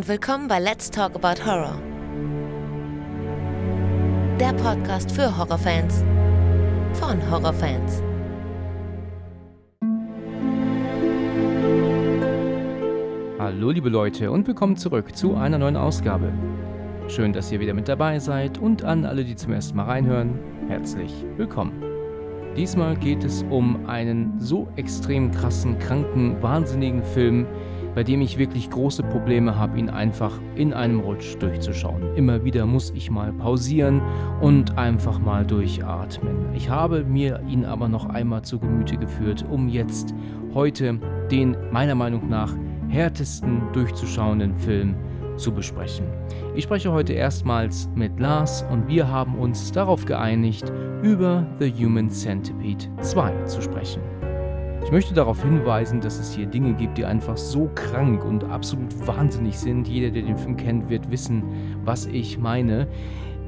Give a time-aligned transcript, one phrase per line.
[0.00, 1.78] und willkommen bei Let's Talk About Horror.
[4.40, 6.02] Der Podcast für Horrorfans
[6.94, 8.02] von Horrorfans.
[13.38, 16.32] Hallo liebe Leute und willkommen zurück zu einer neuen Ausgabe.
[17.08, 20.38] Schön, dass ihr wieder mit dabei seid und an alle, die zum ersten Mal reinhören,
[20.68, 21.84] herzlich willkommen.
[22.56, 27.46] Diesmal geht es um einen so extrem krassen, kranken, wahnsinnigen Film,
[27.94, 32.14] bei dem ich wirklich große Probleme habe, ihn einfach in einem Rutsch durchzuschauen.
[32.16, 34.00] Immer wieder muss ich mal pausieren
[34.40, 36.54] und einfach mal durchatmen.
[36.54, 40.14] Ich habe mir ihn aber noch einmal zu Gemüte geführt, um jetzt
[40.54, 40.98] heute
[41.30, 42.54] den meiner Meinung nach
[42.88, 44.94] härtesten durchzuschauenden Film
[45.36, 46.06] zu besprechen.
[46.54, 50.70] Ich spreche heute erstmals mit Lars und wir haben uns darauf geeinigt,
[51.02, 54.19] über The Human Centipede 2 zu sprechen.
[54.90, 59.06] Ich möchte darauf hinweisen, dass es hier Dinge gibt, die einfach so krank und absolut
[59.06, 59.86] wahnsinnig sind.
[59.86, 61.44] Jeder, der den Film kennt, wird wissen,
[61.84, 62.88] was ich meine.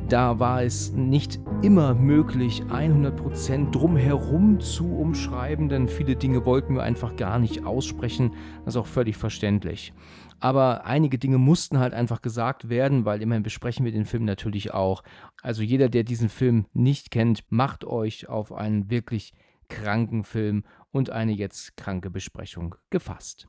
[0.08, 6.84] Da war es nicht immer möglich, 100% drumherum zu umschreiben, denn viele Dinge wollten wir
[6.84, 8.34] einfach gar nicht aussprechen.
[8.64, 9.92] Das ist auch völlig verständlich.
[10.38, 14.72] Aber einige Dinge mussten halt einfach gesagt werden, weil immerhin besprechen wir den Film natürlich
[14.72, 15.02] auch.
[15.42, 19.32] Also jeder, der diesen Film nicht kennt, macht euch auf einen wirklich
[19.68, 23.48] kranken Film und eine jetzt kranke Besprechung gefasst.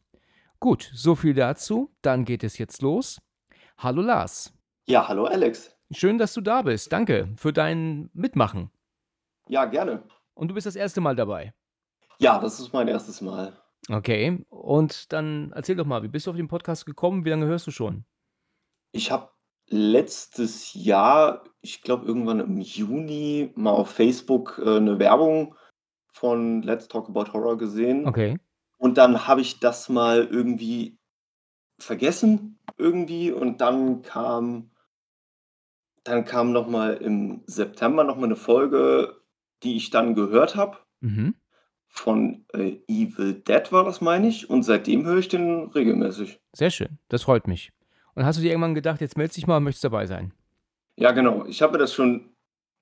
[0.59, 1.94] Gut, so viel dazu.
[2.02, 3.22] Dann geht es jetzt los.
[3.77, 4.53] Hallo Lars.
[4.88, 5.77] Ja, hallo Alex.
[5.91, 6.91] Schön, dass du da bist.
[6.91, 8.71] Danke für dein Mitmachen.
[9.47, 10.03] Ja, gerne.
[10.33, 11.53] Und du bist das erste Mal dabei.
[12.17, 13.58] Ja, das ist mein erstes Mal.
[13.89, 17.25] Okay, und dann erzähl doch mal, wie bist du auf den Podcast gekommen?
[17.25, 18.05] Wie lange hörst du schon?
[18.94, 19.30] Ich habe
[19.67, 25.55] letztes Jahr, ich glaube irgendwann im Juni, mal auf Facebook äh, eine Werbung
[26.14, 28.08] von Let's Talk About Horror gesehen.
[28.08, 28.38] Okay.
[28.78, 30.97] Und dann habe ich das mal irgendwie
[31.80, 33.32] vergessen, irgendwie.
[33.32, 34.71] Und dann kam,
[36.04, 39.17] dann kam nochmal im September nochmal eine Folge,
[39.64, 40.77] die ich dann gehört habe.
[41.02, 41.36] Mhm.
[41.87, 44.49] Von äh, Evil Dead war das, meine ich.
[44.49, 46.39] Und seitdem höre ich den regelmäßig.
[46.54, 47.71] Sehr schön, das freut mich.
[48.16, 50.33] Und hast du dir irgendwann gedacht, jetzt meldest dich mal und möchtest dabei sein?
[50.95, 51.45] Ja, genau.
[51.45, 52.33] Ich habe mir das schon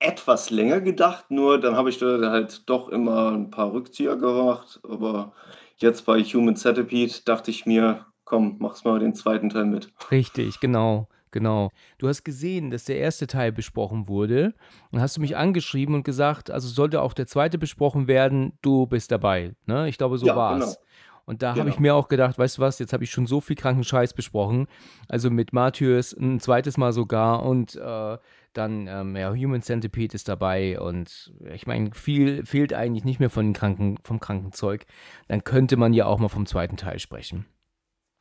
[0.02, 4.80] etwas länger gedacht, nur dann habe ich da halt doch immer ein paar Rückzieher gemacht.
[4.88, 5.32] Aber
[5.76, 9.92] jetzt bei Human Centipede dachte ich mir, komm, mach's mal den zweiten Teil mit.
[10.10, 11.08] Richtig, genau.
[11.30, 11.70] Genau.
[11.96, 14.52] Du hast gesehen, dass der erste Teil besprochen wurde
[14.90, 18.84] und hast du mich angeschrieben und gesagt, also sollte auch der zweite besprochen werden, du
[18.86, 19.54] bist dabei.
[19.64, 19.88] Ne?
[19.88, 20.66] Ich glaube, so Ja, war genau.
[20.66, 20.78] es.
[21.24, 21.72] Und da habe Genau.
[21.72, 24.12] ich mir auch gedacht, weißt du was, jetzt habe ich schon so viel kranken Scheiß
[24.12, 24.66] besprochen.
[25.08, 28.18] Also mit Martyrs ein zweites Mal sogar und äh,
[28.52, 33.30] dann, ähm, ja, Human Centipede ist dabei und ich meine, viel fehlt eigentlich nicht mehr
[33.30, 34.86] von kranken, vom kranken Zeug.
[35.28, 37.46] Dann könnte man ja auch mal vom zweiten Teil sprechen.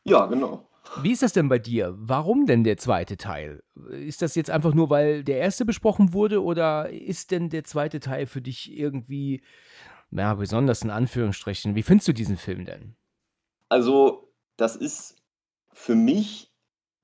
[0.04, 0.68] Ja, genau.
[1.02, 1.94] Wie ist das denn bei dir?
[1.98, 3.64] Warum denn der zweite Teil?
[3.92, 8.00] Ist das jetzt einfach nur, weil der erste besprochen wurde oder ist denn der zweite
[8.00, 9.42] Teil für dich irgendwie,
[10.12, 11.76] ja, besonders in Anführungsstrichen?
[11.76, 12.96] Wie findest du diesen Film denn?
[13.70, 15.22] Also, das ist
[15.72, 16.51] für mich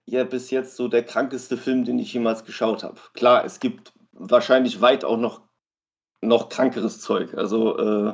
[0.08, 3.00] ja bis jetzt so der krankeste Film, den ich jemals geschaut habe.
[3.14, 5.42] Klar, es gibt wahrscheinlich weit auch noch,
[6.22, 7.36] noch krankeres Zeug.
[7.36, 8.14] Also, äh,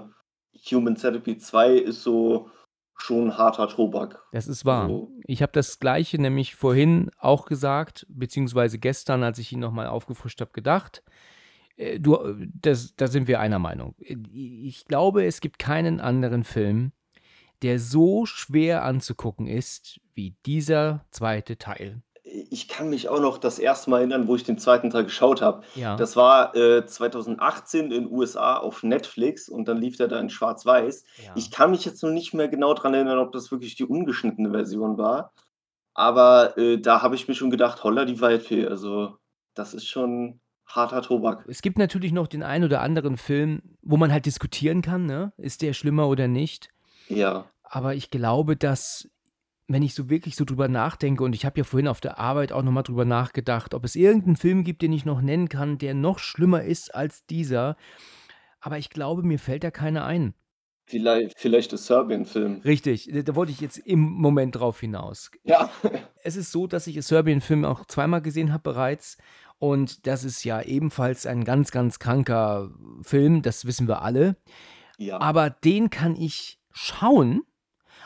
[0.71, 2.49] Human Centipede 2 ist so
[2.95, 4.21] schon harter Tobak.
[4.31, 4.83] Das ist wahr.
[4.83, 9.87] Also, Ich habe das gleiche nämlich vorhin auch gesagt, beziehungsweise gestern, als ich ihn nochmal
[9.87, 11.03] aufgefrischt habe, gedacht.
[11.75, 13.95] Äh, Du, äh, das, da sind wir einer Meinung.
[13.99, 16.91] Äh, Ich glaube, es gibt keinen anderen Film,
[17.63, 22.03] der so schwer anzugucken ist wie dieser zweite Teil.
[22.24, 25.41] ich kann mich auch noch das erste Mal erinnern, wo ich den zweiten Teil geschaut
[25.41, 25.63] habe.
[25.75, 25.96] Ja.
[25.96, 30.29] Das war äh, 2018 in den USA auf Netflix und dann lief der da in
[30.29, 31.03] Schwarz-Weiß.
[31.25, 31.34] Ja.
[31.35, 34.52] Ich kann mich jetzt noch nicht mehr genau dran erinnern, ob das wirklich die ungeschnittene
[34.52, 35.31] Version war.
[35.94, 38.68] Aber äh, da habe ich mir schon gedacht, holla die Waldfee.
[38.68, 39.18] Also,
[39.53, 41.46] das ist schon harter Tobak.
[41.47, 45.34] Es gibt natürlich noch den einen oder anderen Film, wo man halt diskutieren kann, ne?
[45.37, 46.70] Ist der schlimmer oder nicht?
[47.09, 47.46] Ja.
[47.75, 49.09] Aber ich glaube, dass,
[49.67, 52.52] wenn ich so wirklich so drüber nachdenke, und ich habe ja vorhin auf der Arbeit
[52.52, 55.96] auch nochmal drüber nachgedacht, ob es irgendeinen Film gibt, den ich noch nennen kann, der
[55.96, 57.75] noch schlimmer ist als dieser.
[58.59, 60.35] Aber ich glaube, mir fällt da keiner ein.
[60.85, 62.61] Vielleicht, vielleicht ist Serbien-Film.
[62.64, 65.31] Richtig, da wollte ich jetzt im Moment drauf hinaus.
[65.43, 65.72] Ja.
[66.25, 69.17] Es ist so, dass ich Serbien-Film auch zweimal gesehen habe bereits.
[69.58, 72.70] Und das ist ja ebenfalls ein ganz, ganz kranker
[73.02, 74.37] Film, das wissen wir alle.
[74.97, 75.20] Ja.
[75.20, 77.41] Aber den kann ich schauen,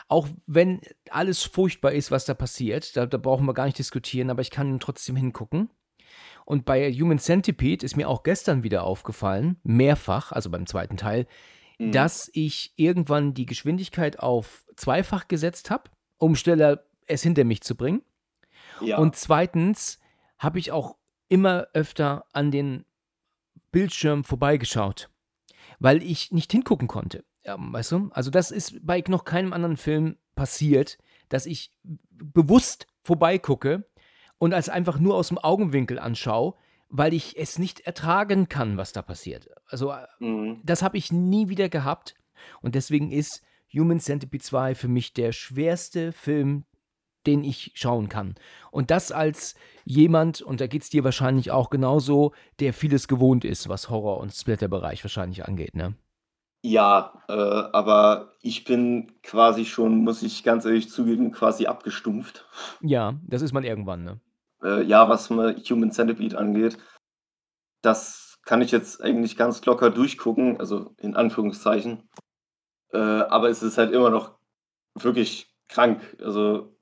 [0.07, 2.95] auch wenn alles furchtbar ist, was da passiert.
[2.95, 5.69] Da, da brauchen wir gar nicht diskutieren, aber ich kann trotzdem hingucken.
[6.45, 11.27] Und bei Human Centipede ist mir auch gestern wieder aufgefallen, mehrfach, also beim zweiten Teil,
[11.77, 11.91] Mhm.
[11.91, 17.75] dass ich irgendwann die Geschwindigkeit auf zweifach gesetzt habe, um schneller es hinter mich zu
[17.75, 18.01] bringen.
[18.81, 18.97] Ja.
[18.97, 19.99] Und zweitens
[20.39, 20.95] habe ich auch
[21.29, 22.85] immer öfter an den
[23.71, 25.09] Bildschirm vorbeigeschaut,
[25.79, 27.23] weil ich nicht hingucken konnte.
[27.47, 28.09] Ja, weißt du?
[28.11, 30.97] Also das ist bei noch keinem anderen Film passiert,
[31.29, 31.71] dass ich
[32.11, 33.87] bewusst vorbeigucke
[34.37, 36.55] und als einfach nur aus dem Augenwinkel anschaue,
[36.89, 39.49] weil ich es nicht ertragen kann, was da passiert.
[39.67, 40.61] Also äh, Mhm.
[40.63, 42.15] das habe ich nie wieder gehabt
[42.61, 43.41] und deswegen ist
[43.73, 46.65] Human Centipede 2 für mich der schwerste Film,
[47.25, 48.35] den ich schauen kann.
[48.71, 49.55] Und das als
[49.85, 54.19] jemand, und da geht es dir wahrscheinlich auch genauso, der vieles gewohnt ist, was Horror-
[54.19, 55.95] und Splatter-Bereich wahrscheinlich angeht, ne?
[56.61, 62.45] Ja, äh, aber ich bin quasi schon, muss ich ganz ehrlich zugeben, quasi abgestumpft.
[62.81, 64.19] Ja, das ist man irgendwann, ne?
[64.63, 66.77] Äh, ja, was mal Human Centipede angeht,
[67.81, 72.09] das kann ich jetzt eigentlich ganz locker durchgucken, also in Anführungszeichen.
[72.91, 74.37] Äh, aber es ist halt immer noch
[74.95, 76.01] wirklich krank.
[76.21, 76.75] Also,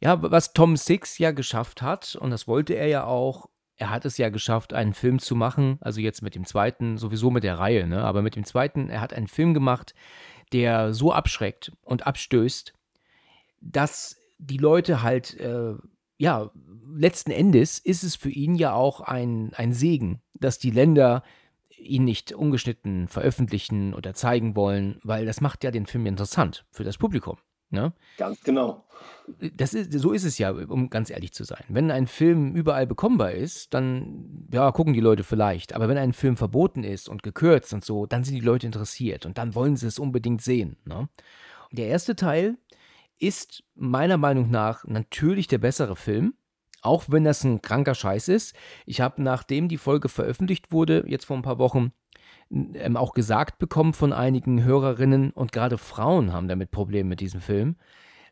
[0.00, 3.46] Ja, was Tom Six ja geschafft hat, und das wollte er ja auch,
[3.76, 7.30] er hat es ja geschafft, einen Film zu machen, also jetzt mit dem zweiten, sowieso
[7.30, 8.02] mit der Reihe, ne?
[8.02, 9.94] Aber mit dem zweiten, er hat einen Film gemacht,
[10.52, 12.72] der so abschreckt und abstößt,
[13.60, 15.74] dass die Leute halt, äh,
[16.18, 16.50] ja,
[16.94, 21.22] letzten Endes ist es für ihn ja auch ein, ein Segen, dass die Länder
[21.78, 26.84] ihn nicht ungeschnitten veröffentlichen oder zeigen wollen, weil das macht ja den Film interessant für
[26.84, 27.36] das Publikum.
[27.70, 27.92] Ne?
[28.16, 28.84] ganz genau.
[29.56, 31.64] Das ist, so ist es ja, um ganz ehrlich zu sein.
[31.68, 35.74] Wenn ein Film überall bekommbar ist, dann ja, gucken die Leute vielleicht.
[35.74, 39.26] Aber wenn ein Film verboten ist und gekürzt und so, dann sind die Leute interessiert
[39.26, 40.76] und dann wollen sie es unbedingt sehen.
[40.84, 41.08] Ne?
[41.70, 42.56] Und der erste Teil
[43.18, 46.34] ist meiner Meinung nach natürlich der bessere Film,
[46.82, 48.54] auch wenn das ein kranker Scheiß ist.
[48.84, 51.92] Ich habe, nachdem die Folge veröffentlicht wurde, jetzt vor ein paar Wochen,
[52.50, 57.40] ähm, auch gesagt bekommen von einigen Hörerinnen und gerade Frauen haben damit Probleme mit diesem
[57.40, 57.76] Film.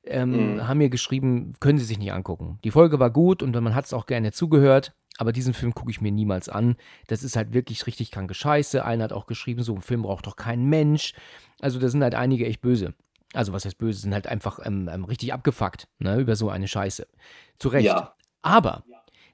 [0.07, 0.69] Ähm, Mhm.
[0.69, 2.59] haben mir geschrieben, können sie sich nicht angucken.
[2.63, 5.91] Die Folge war gut und man hat es auch gerne zugehört, aber diesen Film gucke
[5.91, 6.77] ich mir niemals an.
[7.07, 8.85] Das ist halt wirklich richtig kranke Scheiße.
[8.85, 11.15] Einer hat auch geschrieben, so ein Film braucht doch kein Mensch.
[11.61, 12.93] Also da sind halt einige echt böse.
[13.33, 16.69] Also was heißt böse, sind halt einfach ähm, ähm, richtig abgefuckt ne, über so eine
[16.69, 17.07] Scheiße.
[17.59, 17.87] Zu Recht.
[17.87, 18.15] Ja.
[18.43, 18.85] Aber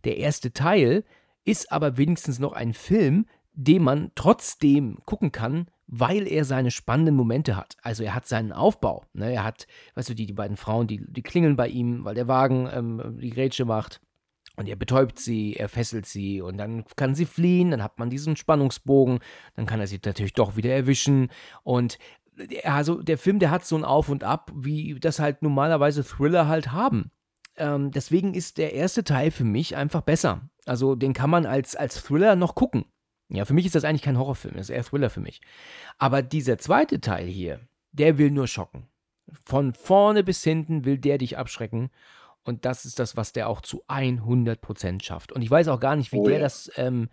[0.04, 1.04] der erste Teil
[1.44, 3.26] ist aber wenigstens noch ein Film,
[3.62, 7.76] den man trotzdem gucken kann, weil er seine spannenden Momente hat.
[7.82, 9.04] Also er hat seinen Aufbau.
[9.12, 9.32] Ne?
[9.34, 12.28] Er hat, weißt du, die, die beiden Frauen, die, die klingeln bei ihm, weil der
[12.28, 14.00] Wagen ähm, die Grätsche macht.
[14.56, 18.10] Und er betäubt sie, er fesselt sie und dann kann sie fliehen, dann hat man
[18.10, 19.20] diesen Spannungsbogen,
[19.56, 21.28] dann kann er sie natürlich doch wieder erwischen.
[21.62, 21.98] Und
[22.64, 26.48] also der Film, der hat so ein Auf und Ab, wie das halt normalerweise Thriller
[26.48, 27.10] halt haben.
[27.56, 30.48] Ähm, deswegen ist der erste Teil für mich einfach besser.
[30.66, 32.84] Also den kann man als, als Thriller noch gucken.
[33.30, 35.40] Ja, für mich ist das eigentlich kein Horrorfilm, das ist eher Thriller für mich.
[35.98, 37.60] Aber dieser zweite Teil hier,
[37.92, 38.86] der will nur schocken.
[39.44, 41.90] Von vorne bis hinten will der dich abschrecken.
[42.42, 45.30] Und das ist das, was der auch zu 100% schafft.
[45.32, 46.40] Und ich weiß auch gar nicht, wie Oh der ja.
[46.40, 47.08] das ähm,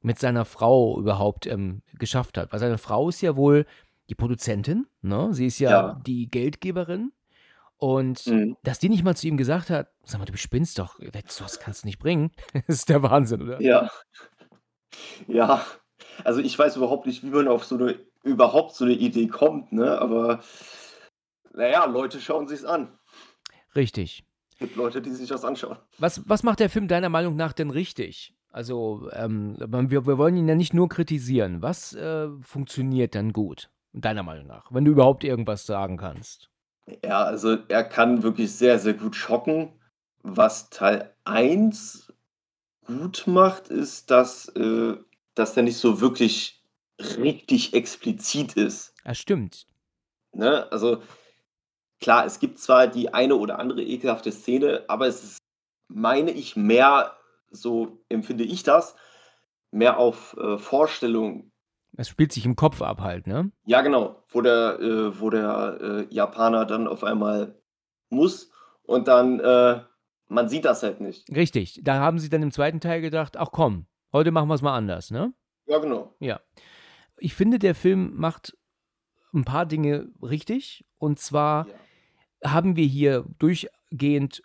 [0.00, 2.52] mit seiner Frau überhaupt ähm, geschafft hat.
[2.52, 3.66] Weil seine Frau ist ja wohl
[4.08, 5.28] die Produzentin, ne?
[5.32, 6.00] Sie ist ja, Ja.
[6.06, 7.12] die Geldgeberin.
[7.76, 8.56] Und Mhm.
[8.62, 11.82] dass die nicht mal zu ihm gesagt hat, sag mal, du spinnst doch, das kannst
[11.82, 12.30] du nicht bringen.
[12.66, 13.60] Das ist der Wahnsinn, oder?
[13.60, 13.90] Ja.
[15.26, 15.64] Ja.
[16.24, 19.72] Also ich weiß überhaupt nicht, wie man auf so eine, überhaupt so eine Idee kommt,
[19.72, 19.98] ne?
[19.98, 20.40] Aber
[21.52, 22.98] naja, Leute schauen sich's an.
[23.74, 24.24] Richtig.
[24.58, 25.78] gibt Leute, die sich das anschauen.
[25.98, 28.34] Was, was macht der Film deiner Meinung nach denn richtig?
[28.52, 31.62] Also, ähm, wir, wir wollen ihn ja nicht nur kritisieren.
[31.62, 34.72] Was äh, funktioniert denn gut, deiner Meinung nach?
[34.72, 36.50] Wenn du überhaupt irgendwas sagen kannst.
[37.04, 39.72] Ja, also er kann wirklich sehr, sehr gut schocken.
[40.22, 42.12] Was Teil 1
[42.98, 44.96] gut macht, ist, dass, äh,
[45.34, 46.62] dass der nicht so wirklich
[46.98, 48.94] richtig explizit ist.
[49.04, 49.66] Ja, stimmt.
[50.32, 50.70] Ne?
[50.70, 51.02] Also
[52.00, 55.38] klar, es gibt zwar die eine oder andere ekelhafte Szene, aber es ist,
[55.88, 57.16] meine ich, mehr,
[57.50, 58.96] so empfinde ich das,
[59.70, 61.50] mehr auf äh, Vorstellung.
[61.96, 63.50] Es spielt sich im Kopf ab halt, ne?
[63.64, 67.60] Ja, genau, wo der, äh, wo der äh, Japaner dann auf einmal
[68.08, 68.50] muss
[68.82, 69.80] und dann, äh,
[70.30, 71.28] man sieht das halt nicht.
[71.34, 71.80] Richtig.
[71.84, 74.74] Da haben sie dann im zweiten Teil gedacht, ach komm, heute machen wir es mal
[74.76, 75.34] anders, ne?
[75.66, 76.14] Ja, genau.
[76.20, 76.40] Ja.
[77.18, 78.56] Ich finde, der Film macht
[79.34, 80.84] ein paar Dinge richtig.
[80.98, 81.66] Und zwar
[82.42, 82.50] Ja.
[82.52, 84.42] haben wir hier durchgehend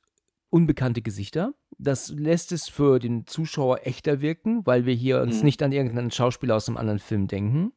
[0.50, 1.54] unbekannte Gesichter.
[1.78, 5.46] Das lässt es für den Zuschauer echter wirken, weil wir hier uns Mhm.
[5.46, 7.74] nicht an irgendeinen Schauspieler aus einem anderen Film denken.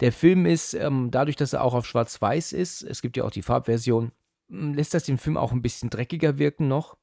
[0.00, 3.30] Der Film ist, ähm, dadurch, dass er auch auf Schwarz-Weiß ist, es gibt ja auch
[3.30, 4.12] die Farbversion,
[4.48, 6.96] lässt das den Film auch ein bisschen dreckiger wirken noch.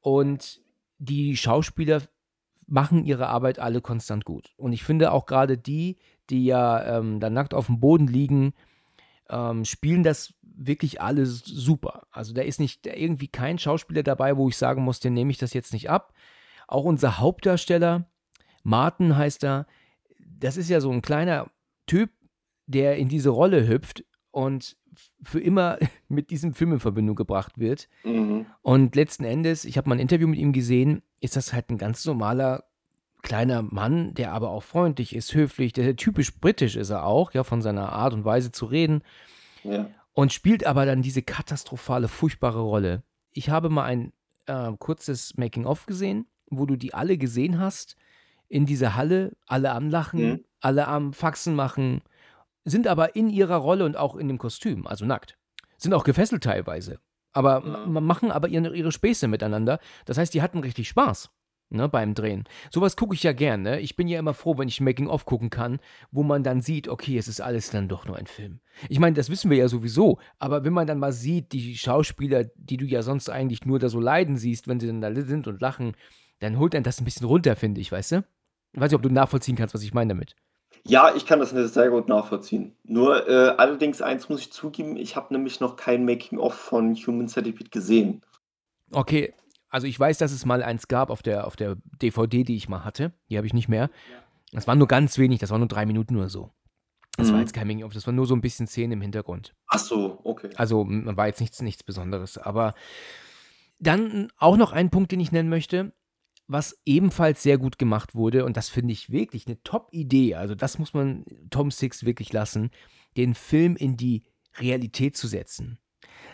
[0.00, 0.60] Und
[0.98, 2.02] die Schauspieler
[2.66, 4.52] machen ihre Arbeit alle konstant gut.
[4.56, 5.96] Und ich finde auch gerade die,
[6.30, 8.52] die ja ähm, da nackt auf dem Boden liegen,
[9.30, 12.06] ähm, spielen das wirklich alle super.
[12.10, 15.38] Also da ist nicht irgendwie kein Schauspieler dabei, wo ich sagen muss, den nehme ich
[15.38, 16.12] das jetzt nicht ab.
[16.66, 18.10] Auch unser Hauptdarsteller,
[18.62, 19.66] Martin heißt er,
[20.18, 21.50] das ist ja so ein kleiner
[21.86, 22.10] Typ,
[22.66, 24.04] der in diese Rolle hüpft
[24.38, 24.76] und
[25.20, 25.78] für immer
[26.08, 27.88] mit diesem Film in Verbindung gebracht wird.
[28.04, 28.46] Mhm.
[28.62, 31.78] Und letzten Endes, ich habe mal ein Interview mit ihm gesehen, ist das halt ein
[31.78, 32.62] ganz normaler
[33.22, 37.32] kleiner Mann, der aber auch freundlich ist, höflich, der, der typisch britisch ist er auch,
[37.34, 39.02] ja, von seiner Art und Weise zu reden.
[39.64, 39.90] Ja.
[40.12, 43.02] Und spielt aber dann diese katastrophale, furchtbare Rolle.
[43.32, 44.12] Ich habe mal ein
[44.46, 47.96] äh, kurzes Making-of gesehen, wo du die alle gesehen hast,
[48.48, 50.44] in dieser Halle, alle am Lachen, Mhm.
[50.60, 52.02] alle am Faxen machen,
[52.64, 55.38] sind aber in ihrer Rolle und auch in dem Kostüm, also nackt.
[55.76, 56.98] Sind auch gefesselt teilweise.
[57.32, 59.78] Aber ma- machen aber ihre, ihre Späße miteinander.
[60.06, 61.30] Das heißt, die hatten richtig Spaß.
[61.70, 62.44] Ne, beim Drehen.
[62.70, 63.60] Sowas gucke ich ja gern.
[63.60, 63.80] Ne?
[63.80, 67.18] Ich bin ja immer froh, wenn ich Making-of gucken kann, wo man dann sieht, okay,
[67.18, 68.60] es ist alles dann doch nur ein Film.
[68.88, 72.44] Ich meine, das wissen wir ja sowieso, aber wenn man dann mal sieht, die Schauspieler,
[72.56, 75.46] die du ja sonst eigentlich nur da so leiden siehst, wenn sie dann da sind
[75.46, 75.92] und lachen,
[76.38, 78.24] dann holt dann das ein bisschen runter, finde ich, weißt du?
[78.72, 80.36] Ich weiß nicht, ob du nachvollziehen kannst, was ich meine damit.
[80.84, 82.74] Ja, ich kann das sehr gut nachvollziehen.
[82.84, 87.28] Nur äh, allerdings eins muss ich zugeben, ich habe nämlich noch kein Making-of von Human
[87.28, 88.22] Centipede gesehen.
[88.90, 89.34] Okay,
[89.68, 92.68] also ich weiß, dass es mal eins gab auf der, auf der DVD, die ich
[92.68, 93.12] mal hatte.
[93.28, 93.90] Die habe ich nicht mehr.
[94.52, 96.50] Das war nur ganz wenig, das war nur drei Minuten oder so.
[97.18, 97.40] Das war Mhm.
[97.40, 99.54] jetzt kein Making-of, das war nur so ein bisschen Szene im Hintergrund.
[99.66, 100.50] Ach so, okay.
[100.56, 102.38] Also war jetzt nichts, nichts Besonderes.
[102.38, 102.74] Aber
[103.78, 105.92] dann auch noch ein Punkt, den ich nennen möchte,
[106.48, 110.34] was ebenfalls sehr gut gemacht wurde, und das finde ich wirklich eine Top-Idee.
[110.34, 112.70] Also, das muss man Tom Six wirklich lassen,
[113.16, 114.24] den Film in die
[114.58, 115.78] Realität zu setzen.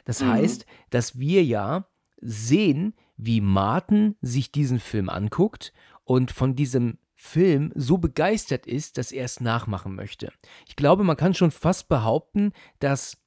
[0.05, 0.29] Das Mhm.
[0.29, 1.89] heißt, dass wir ja
[2.21, 5.73] sehen, wie Martin sich diesen Film anguckt
[6.05, 10.33] und von diesem Film so begeistert ist, dass er es nachmachen möchte.
[10.67, 13.19] Ich glaube, man kann schon fast behaupten, dass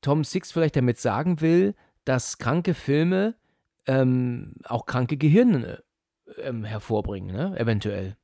[0.00, 3.36] Tom Six vielleicht damit sagen will, dass kranke Filme
[3.86, 5.82] ähm, auch kranke Gehirne
[6.38, 7.58] ähm, hervorbringen, ne?
[7.58, 8.16] eventuell.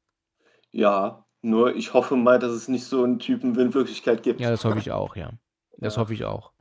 [0.71, 4.41] Ja, nur ich hoffe mal, dass es nicht so einen Typen in Wirklichkeit gibt.
[4.41, 5.33] Ja, das hoffe ich auch, ja.
[5.79, 6.03] Das Ja.
[6.03, 6.53] hoffe ich auch.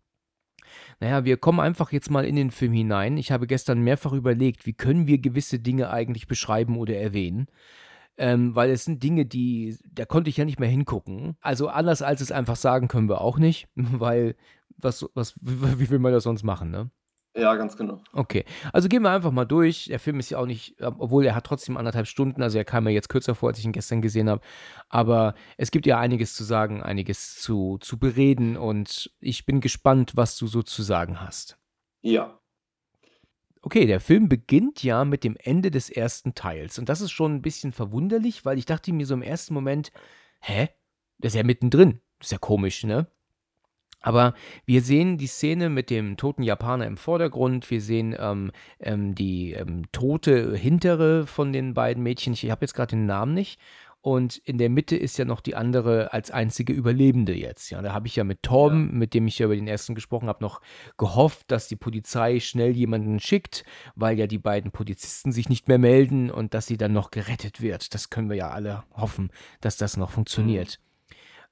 [0.99, 3.17] Naja, wir kommen einfach jetzt mal in den Film hinein.
[3.17, 7.47] Ich habe gestern mehrfach überlegt, wie können wir gewisse Dinge eigentlich beschreiben oder erwähnen.
[8.17, 11.35] Ähm, weil es sind Dinge, die, da konnte ich ja nicht mehr hingucken.
[11.41, 14.35] Also anders als es einfach sagen können wir auch nicht, weil
[14.77, 16.89] was, was, wie will man das sonst machen, ne?
[17.37, 18.01] Ja, ganz genau.
[18.13, 19.85] Okay, also gehen wir einfach mal durch.
[19.85, 22.85] Der Film ist ja auch nicht, obwohl er hat trotzdem anderthalb Stunden, also er kam
[22.85, 24.41] mir jetzt kürzer vor, als ich ihn gestern gesehen habe.
[24.87, 30.13] Aber es gibt ja einiges zu sagen, einiges zu, zu bereden und ich bin gespannt,
[30.15, 31.57] was du so zu sagen hast.
[32.01, 32.39] Ja.
[33.61, 37.35] Okay, der Film beginnt ja mit dem Ende des ersten Teils und das ist schon
[37.35, 39.91] ein bisschen verwunderlich, weil ich dachte mir so im ersten Moment,
[40.39, 40.69] hä?
[41.17, 41.99] Der ist ja mittendrin.
[42.19, 43.07] Das ist ja komisch, ne?
[44.05, 44.35] Aber
[44.67, 47.71] wir sehen die Szene mit dem toten Japaner im Vordergrund.
[47.71, 52.33] Wir sehen ähm, ähm, die ähm, tote hintere von den beiden Mädchen.
[52.33, 53.59] Ich habe jetzt gerade den Namen nicht.
[54.01, 57.71] Und in der Mitte ist ja noch die andere als einzige Überlebende jetzt.
[57.71, 60.29] Ja, da habe ich ja mit Torben, mit dem ich ja über den ersten gesprochen
[60.29, 60.61] habe, noch
[60.99, 65.79] gehofft, dass die Polizei schnell jemanden schickt, weil ja die beiden Polizisten sich nicht mehr
[65.79, 67.95] melden und dass sie dann noch gerettet wird.
[67.95, 69.31] Das können wir ja alle hoffen,
[69.61, 70.79] dass das noch funktioniert.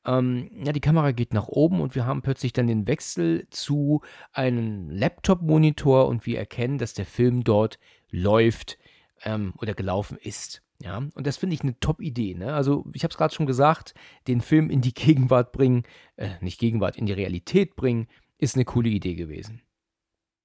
[0.06, 4.02] Ähm, ja, die Kamera geht nach oben und wir haben plötzlich dann den Wechsel zu
[4.32, 7.80] einem Laptop-Monitor und wir erkennen, dass der Film dort
[8.10, 8.78] läuft
[9.24, 10.62] ähm, oder gelaufen ist.
[10.82, 12.34] Ja, und das finde ich eine Top-Idee.
[12.34, 12.54] Ne?
[12.54, 13.94] Also, ich habe es gerade schon gesagt,
[14.28, 15.84] den Film in die Gegenwart bringen,
[16.18, 18.08] äh, nicht Gegenwart, in die Realität bringen,
[18.38, 19.62] ist eine coole Idee gewesen.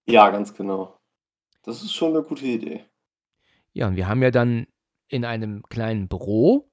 [0.06, 0.96] Ja, ganz genau.
[1.64, 2.84] Das ist schon eine gute Idee.
[3.72, 4.66] Ja, und wir haben ja dann
[5.08, 6.67] in einem kleinen Büro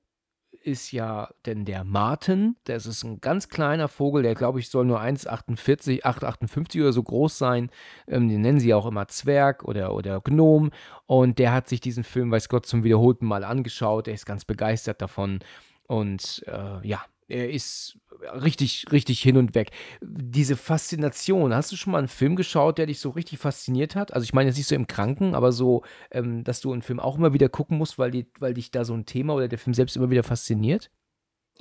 [0.66, 4.86] ist ja denn der Martin, das ist ein ganz kleiner Vogel, der glaube ich soll
[4.86, 7.70] nur 1,48, 8,58 oder so groß sein.
[8.08, 10.72] Ähm, den nennen sie auch immer Zwerg oder, oder Gnom.
[11.06, 14.08] Und der hat sich diesen Film, weiß Gott, zum wiederholten Mal angeschaut.
[14.08, 15.40] Er ist ganz begeistert davon.
[15.88, 17.98] Und äh, ja, er ist
[18.44, 19.72] richtig, richtig hin und weg.
[20.02, 24.14] Diese Faszination, hast du schon mal einen Film geschaut, der dich so richtig fasziniert hat?
[24.14, 27.00] Also ich meine jetzt nicht so im Kranken, aber so, ähm, dass du einen Film
[27.00, 29.60] auch immer wieder gucken musst, weil, die, weil dich da so ein Thema oder der
[29.60, 30.92] Film selbst immer wieder fasziniert?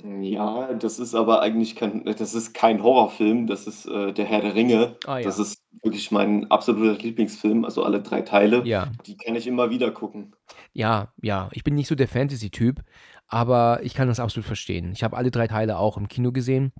[0.03, 4.41] Ja, das ist aber eigentlich kein, das ist kein Horrorfilm, das ist äh, Der Herr
[4.41, 4.97] der Ringe.
[5.05, 5.23] Ah, ja.
[5.23, 8.65] Das ist wirklich mein absoluter Lieblingsfilm, also alle drei Teile.
[8.65, 10.35] Ja, Die kann ich immer wieder gucken.
[10.73, 11.49] ja, ja.
[11.53, 12.81] Ich bin nicht so der Fantasy-Typ,
[13.27, 14.91] aber ich kann das absolut verstehen.
[14.91, 16.71] Ich habe alle drei Teile auch im Kino gesehen,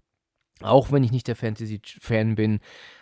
[0.61, 2.59] auch wenn ich nicht der Fantasy-Fan bin,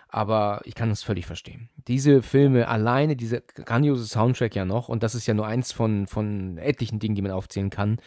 [0.08, 1.70] aber ich kann das völlig verstehen.
[1.88, 6.06] Diese Filme alleine, dieser grandiose Soundtrack ja noch, und das ist ja nur eins von,
[6.08, 8.00] von etlichen Dingen, die man aufzählen kann,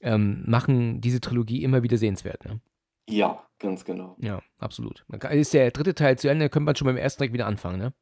[0.00, 2.44] ähm, machen diese Trilogie immer wieder sehenswert.
[2.44, 2.60] Ne?
[3.08, 4.16] Ja, ganz genau.
[4.18, 5.04] Ja, absolut.
[5.08, 7.78] Dann ist der dritte Teil zu Ende, könnte man schon beim ersten direkt wieder anfangen,
[7.78, 7.92] ne?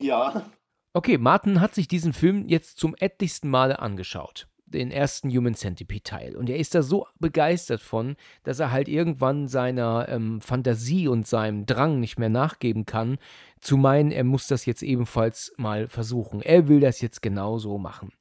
[0.00, 0.50] Ja.
[0.94, 4.48] Okay, Martin hat sich diesen Film jetzt zum etlichsten Male angeschaut.
[4.72, 6.36] Den ersten Human Centipede Teil.
[6.36, 11.26] Und er ist da so begeistert von, dass er halt irgendwann seiner ähm, Fantasie und
[11.26, 13.18] seinem Drang nicht mehr nachgeben kann,
[13.60, 16.42] zu meinen, er muss das jetzt ebenfalls mal versuchen.
[16.42, 18.12] Er will das jetzt genauso machen.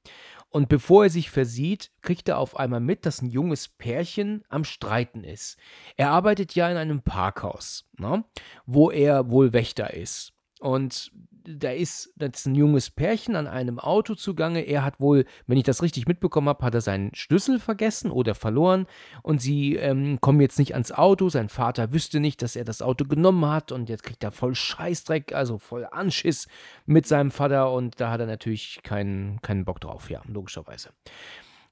[0.51, 4.65] Und bevor er sich versieht, kriegt er auf einmal mit, dass ein junges Pärchen am
[4.65, 5.57] Streiten ist.
[5.95, 8.25] Er arbeitet ja in einem Parkhaus, ne,
[8.65, 10.33] wo er wohl Wächter ist.
[10.59, 11.11] Und
[11.43, 14.61] da ist, das ist ein junges Pärchen an einem Auto zugange.
[14.61, 18.35] Er hat wohl, wenn ich das richtig mitbekommen habe, hat er seinen Schlüssel vergessen oder
[18.35, 18.87] verloren.
[19.23, 21.29] Und sie ähm, kommen jetzt nicht ans Auto.
[21.29, 23.71] Sein Vater wüsste nicht, dass er das Auto genommen hat.
[23.71, 26.47] Und jetzt kriegt er voll Scheißdreck, also voll Anschiss
[26.85, 27.71] mit seinem Vater.
[27.71, 30.89] Und da hat er natürlich keinen, keinen Bock drauf, ja, logischerweise.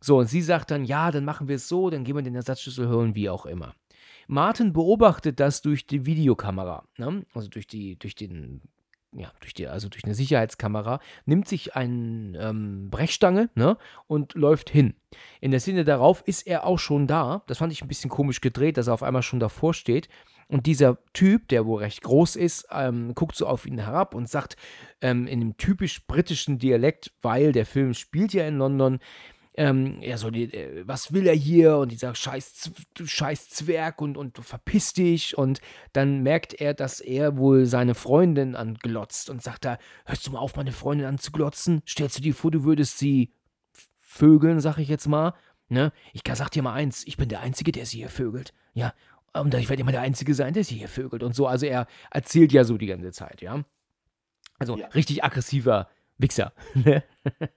[0.01, 2.35] So, und sie sagt dann, ja, dann machen wir es so, dann gehen wir den
[2.35, 3.75] Ersatzschlüssel holen, wie auch immer.
[4.27, 7.25] Martin beobachtet das durch die Videokamera, ne?
[7.33, 8.61] also durch, die, durch den
[9.11, 14.69] ja, durch die, also durch eine Sicherheitskamera, nimmt sich eine ähm, Brechstange ne, und läuft
[14.69, 14.93] hin.
[15.41, 17.43] In der Szene darauf ist er auch schon da.
[17.47, 20.09] Das fand ich ein bisschen komisch gedreht, dass er auf einmal schon davor steht.
[20.47, 24.27] Und dieser Typ, der wohl recht groß ist, ähm, guckt so auf ihn herab und
[24.27, 24.57] sagt
[25.01, 28.99] ähm, in einem typisch britischen Dialekt, weil der Film spielt ja in London,
[29.59, 31.75] ähm, er so, die, äh, was will er hier?
[31.79, 32.71] Und dieser scheiß,
[33.03, 35.37] scheiß Zwerg und, und du verpiss dich.
[35.37, 35.59] Und
[35.91, 40.39] dann merkt er, dass er wohl seine Freundin anglotzt und sagt da, hörst du mal
[40.39, 41.81] auf, meine Freundin anzuglotzen?
[41.85, 43.33] Stellst du dir vor, du würdest sie
[43.97, 45.33] vögeln, sag ich jetzt mal.
[45.67, 45.91] Ne?
[46.13, 48.53] Ich sag dir mal eins, ich bin der Einzige, der sie hier vögelt.
[48.73, 48.93] Ja,
[49.33, 51.47] und ich werde immer der Einzige sein, der sie hier vögelt und so.
[51.47, 53.65] Also er erzählt ja so die ganze Zeit, ja.
[54.57, 54.87] Also ja.
[54.87, 55.89] richtig aggressiver
[56.19, 56.53] Wichser.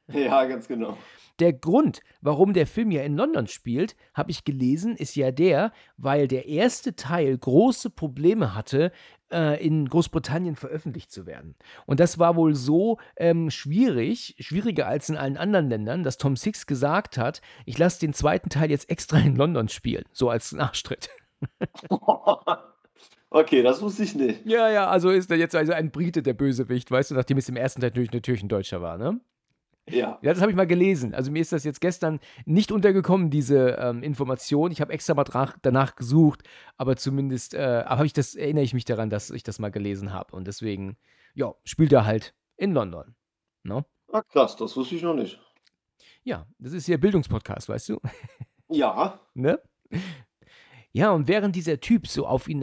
[0.08, 0.98] Ja, ganz genau.
[1.38, 5.72] Der Grund, warum der Film ja in London spielt, habe ich gelesen, ist ja der,
[5.96, 8.92] weil der erste Teil große Probleme hatte,
[9.32, 11.54] äh, in Großbritannien veröffentlicht zu werden.
[11.86, 16.36] Und das war wohl so ähm, schwierig, schwieriger als in allen anderen Ländern, dass Tom
[16.36, 20.52] Six gesagt hat, ich lasse den zweiten Teil jetzt extra in London spielen, so als
[20.52, 21.08] Nachstritt.
[23.34, 24.44] Okay, das wusste ich nicht.
[24.44, 27.48] Ja, ja, also ist er jetzt also ein Brite, der Bösewicht, weißt du, nachdem es
[27.48, 29.20] im ersten Teil natürlich, natürlich ein Deutscher war, ne?
[29.88, 30.18] Ja.
[30.22, 31.14] Ja, das habe ich mal gelesen.
[31.14, 34.70] Also mir ist das jetzt gestern nicht untergekommen, diese ähm, Information.
[34.70, 35.24] Ich habe extra mal
[35.62, 36.42] danach gesucht,
[36.76, 40.12] aber zumindest äh, aber ich das, erinnere ich mich daran, dass ich das mal gelesen
[40.12, 40.36] habe.
[40.36, 40.98] Und deswegen,
[41.34, 43.16] ja, spielt er halt in London.
[43.64, 43.78] No?
[43.78, 43.84] Ne?
[44.12, 45.40] Ah, krass, das wusste ich noch nicht.
[46.22, 48.00] Ja, das ist ja Bildungspodcast, weißt du?
[48.68, 49.18] Ja.
[49.34, 49.58] ne?
[50.92, 52.60] Ja, und während dieser Typ so auf ihn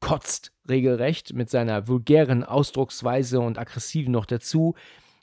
[0.00, 4.74] herabkotzt, regelrecht, mit seiner vulgären Ausdrucksweise und aggressiven noch dazu,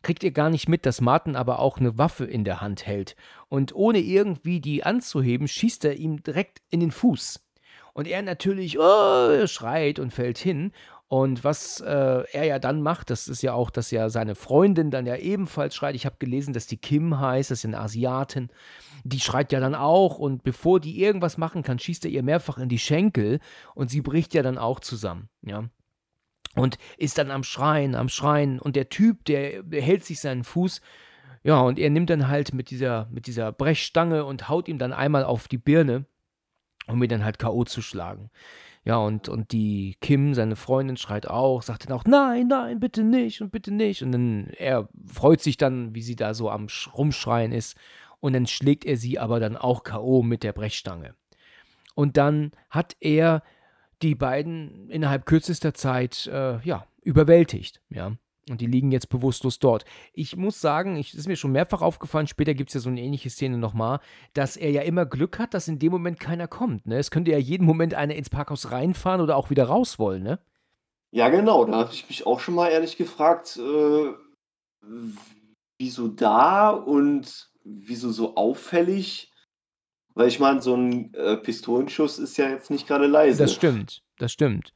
[0.03, 3.15] kriegt ihr gar nicht mit, dass Martin aber auch eine Waffe in der Hand hält.
[3.49, 7.41] Und ohne irgendwie die anzuheben, schießt er ihm direkt in den Fuß.
[7.93, 10.71] Und er natürlich oh, schreit und fällt hin.
[11.09, 14.91] Und was äh, er ja dann macht, das ist ja auch, dass ja seine Freundin
[14.91, 15.95] dann ja ebenfalls schreit.
[15.95, 18.49] Ich habe gelesen, dass die Kim heißt, das ist eine Asiatin.
[19.05, 22.57] Die schreit ja dann auch und bevor die irgendwas machen kann, schießt er ihr mehrfach
[22.57, 23.39] in die Schenkel
[23.73, 25.29] und sie bricht ja dann auch zusammen.
[25.41, 25.69] Ja
[26.57, 28.59] und ist dann am Schreien, am Schreien.
[28.59, 30.81] Und der Typ, der, der hält sich seinen Fuß.
[31.43, 34.91] Ja, und er nimmt dann halt mit dieser, mit dieser Brechstange und haut ihm dann
[34.91, 36.05] einmal auf die Birne,
[36.87, 37.63] um ihn dann halt K.O.
[37.63, 38.29] zu schlagen.
[38.87, 43.03] Ja, und, und die Kim, seine Freundin, schreit auch, sagt dann auch, nein, nein, bitte
[43.03, 44.01] nicht und bitte nicht.
[44.01, 47.75] Und dann, er freut sich dann, wie sie da so am Rumschreien ist.
[48.21, 50.23] Und dann schlägt er sie aber dann auch K.O.
[50.23, 51.15] mit der Brechstange.
[51.95, 53.43] Und dann hat er
[54.01, 57.81] die beiden innerhalb kürzester Zeit äh, ja, überwältigt.
[57.89, 58.13] Ja.
[58.49, 59.85] Und die liegen jetzt bewusstlos dort.
[60.13, 63.01] Ich muss sagen, es ist mir schon mehrfach aufgefallen, später gibt es ja so eine
[63.01, 63.99] ähnliche Szene nochmal,
[64.33, 66.87] dass er ja immer Glück hat, dass in dem Moment keiner kommt.
[66.87, 66.97] Ne?
[66.97, 70.39] Es könnte ja jeden Moment einer ins Parkhaus reinfahren oder auch wieder raus wollen, ne?
[71.11, 71.65] Ja, genau.
[71.65, 74.11] Da habe ich mich auch schon mal ehrlich gefragt, äh,
[75.79, 79.31] wieso da und wieso so auffällig
[80.17, 83.43] weil ich meine, so ein äh, Pistolenschuss ist ja jetzt nicht gerade leise.
[83.43, 84.73] Das stimmt, das stimmt.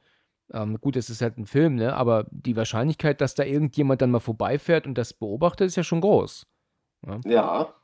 [0.52, 1.94] Ähm, gut, es ist halt ein Film, ne?
[1.94, 6.00] Aber die Wahrscheinlichkeit, dass da irgendjemand dann mal vorbeifährt und das beobachtet, ist ja schon
[6.00, 6.46] groß.
[7.06, 7.20] Ja.
[7.24, 7.74] ja.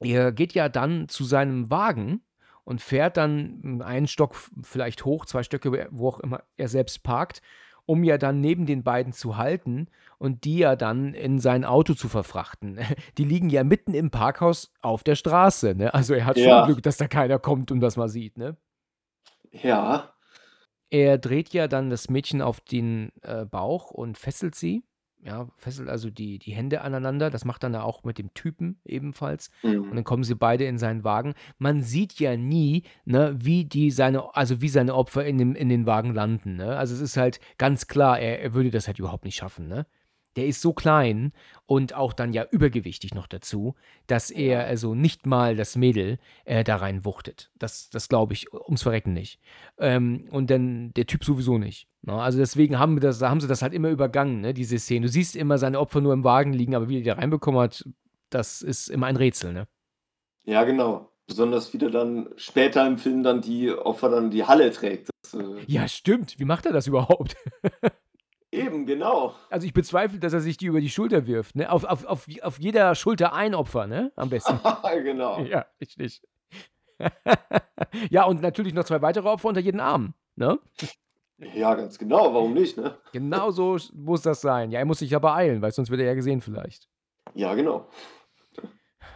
[0.00, 2.22] Er geht ja dann zu seinem Wagen
[2.64, 7.42] und fährt dann einen Stock vielleicht hoch, zwei Stöcke, wo auch immer er selbst parkt
[7.88, 9.88] um ja dann neben den beiden zu halten
[10.18, 12.78] und die ja dann in sein Auto zu verfrachten.
[13.16, 15.74] Die liegen ja mitten im Parkhaus auf der Straße.
[15.74, 15.94] Ne?
[15.94, 16.44] Also er hat ja.
[16.44, 18.36] schon Glück, dass da keiner kommt und das mal sieht.
[18.36, 18.58] Ne?
[19.52, 20.12] Ja.
[20.90, 24.84] Er dreht ja dann das Mädchen auf den äh, Bauch und fesselt sie.
[25.22, 27.28] ja, fesselt also die, die Hände aneinander.
[27.30, 29.50] Das macht dann auch mit dem Typen ebenfalls.
[29.62, 29.82] Mhm.
[29.82, 31.34] Und dann kommen sie beide in seinen Wagen.
[31.58, 35.68] Man sieht ja nie, ne, wie die seine, also wie seine Opfer in, dem, in
[35.68, 36.56] den Wagen landen.
[36.56, 36.76] Ne?
[36.76, 39.86] Also es ist halt ganz klar, er, er würde das halt überhaupt nicht schaffen, ne?
[40.38, 41.32] Der ist so klein
[41.66, 43.74] und auch dann ja übergewichtig noch dazu,
[44.06, 47.50] dass er also nicht mal das Mädel äh, da rein wuchtet.
[47.58, 49.40] Das, das glaube ich ums Verrecken nicht.
[49.78, 51.88] Ähm, und dann der Typ sowieso nicht.
[52.02, 52.12] Ne?
[52.12, 55.06] Also deswegen haben, wir das, haben sie das halt immer übergangen, ne, diese Szene.
[55.06, 57.60] Du siehst immer seine Opfer nur im Wagen liegen, aber wie er die da reinbekommen
[57.60, 57.84] hat,
[58.30, 59.66] das ist immer ein Rätsel, ne?
[60.44, 61.10] Ja, genau.
[61.26, 65.10] Besonders wie der dann später im Film dann die Opfer dann die Halle trägt.
[65.22, 66.38] Das, äh, Ja, stimmt.
[66.38, 67.36] Wie macht er das überhaupt?
[68.50, 69.34] eben, genau.
[69.50, 71.70] Also ich bezweifle, dass er sich die über die Schulter wirft, ne?
[71.70, 74.12] Auf, auf, auf, auf jeder Schulter ein Opfer, ne?
[74.16, 74.58] Am besten.
[75.02, 75.42] genau.
[75.44, 76.22] Ja, richtig.
[78.10, 80.14] ja, und natürlich noch zwei weitere Opfer unter jeden Arm.
[80.36, 80.58] Ne?
[81.54, 82.34] Ja, ganz genau.
[82.34, 82.96] Warum nicht, ne?
[83.12, 84.70] Genau so muss das sein.
[84.70, 86.88] Ja, er muss sich ja beeilen, weil sonst wird er ja gesehen vielleicht.
[87.34, 87.88] Ja, genau.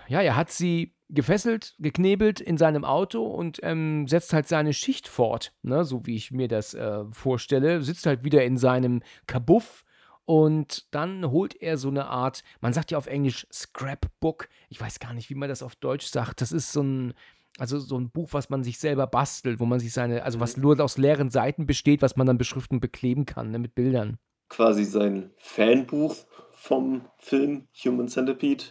[0.09, 5.09] Ja, er hat sie gefesselt, geknebelt in seinem Auto und ähm, setzt halt seine Schicht
[5.09, 5.85] fort, ne?
[5.85, 7.83] so wie ich mir das äh, vorstelle.
[7.83, 9.85] Sitzt halt wieder in seinem Kabuff
[10.24, 14.48] und dann holt er so eine Art, man sagt ja auf Englisch Scrapbook.
[14.68, 16.40] Ich weiß gar nicht, wie man das auf Deutsch sagt.
[16.40, 17.14] Das ist so ein,
[17.59, 20.57] also so ein Buch, was man sich selber bastelt, wo man sich seine, also was
[20.57, 24.18] nur aus leeren Seiten besteht, was man dann beschriften bekleben kann, ne, mit Bildern.
[24.48, 26.14] Quasi sein Fanbuch
[26.52, 28.64] vom Film Human Centipede,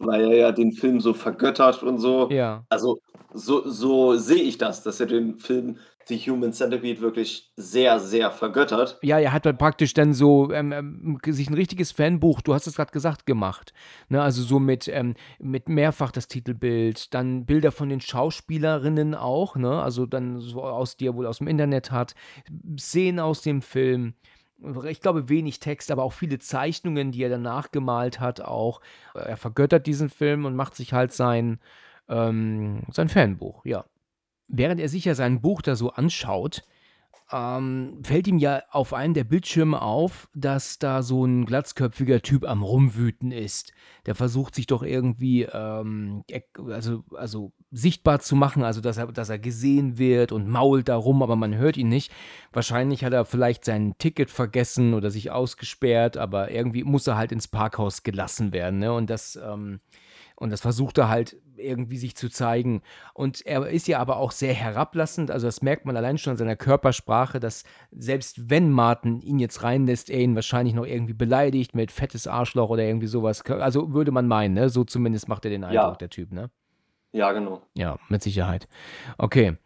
[0.00, 2.28] weil er ja den Film so vergöttert und so.
[2.30, 2.64] Ja.
[2.68, 3.00] Also
[3.32, 8.32] so, so sehe ich das, dass er den Film The Human Centipede wirklich sehr, sehr
[8.32, 8.98] vergöttert.
[9.02, 12.66] Ja, er hat dann praktisch dann so ähm, ähm, sich ein richtiges Fanbuch, du hast
[12.66, 13.72] es gerade gesagt, gemacht.
[14.08, 19.54] Ne, also so mit, ähm, mit mehrfach das Titelbild, dann Bilder von den Schauspielerinnen auch,
[19.54, 19.80] ne?
[19.80, 22.14] Also dann so aus, die er wohl aus dem Internet hat,
[22.76, 24.14] Szenen aus dem Film.
[24.88, 28.80] Ich glaube, wenig Text, aber auch viele Zeichnungen, die er danach gemalt hat, auch.
[29.14, 31.60] Er vergöttert diesen Film und macht sich halt sein,
[32.08, 33.84] ähm, sein Fanbuch, ja.
[34.48, 36.62] Während er sich ja sein Buch da so anschaut,
[37.32, 42.44] ähm, fällt ihm ja auf einem der Bildschirme auf, dass da so ein glatzköpfiger Typ
[42.44, 43.72] am Rumwüten ist.
[44.06, 46.24] Der versucht sich doch irgendwie ähm,
[46.68, 50.96] also, also sichtbar zu machen, also dass er, dass er gesehen wird und mault da
[50.96, 52.12] rum, aber man hört ihn nicht.
[52.52, 57.32] Wahrscheinlich hat er vielleicht sein Ticket vergessen oder sich ausgesperrt, aber irgendwie muss er halt
[57.32, 58.80] ins Parkhaus gelassen werden.
[58.80, 58.92] Ne?
[58.92, 59.80] Und das, ähm,
[60.40, 62.80] und das versucht er halt irgendwie sich zu zeigen.
[63.12, 65.30] Und er ist ja aber auch sehr herablassend.
[65.30, 69.62] Also das merkt man allein schon an seiner Körpersprache, dass selbst wenn Martin ihn jetzt
[69.62, 73.42] reinlässt, er ihn wahrscheinlich noch irgendwie beleidigt mit fettes Arschloch oder irgendwie sowas.
[73.44, 74.70] Also würde man meinen, ne?
[74.70, 75.94] So zumindest macht er den Eindruck, Ja.
[75.96, 76.50] der Typ, ne?
[77.12, 77.60] Ja, genau.
[77.74, 78.66] Ja, mit Sicherheit.
[79.18, 79.58] Okay.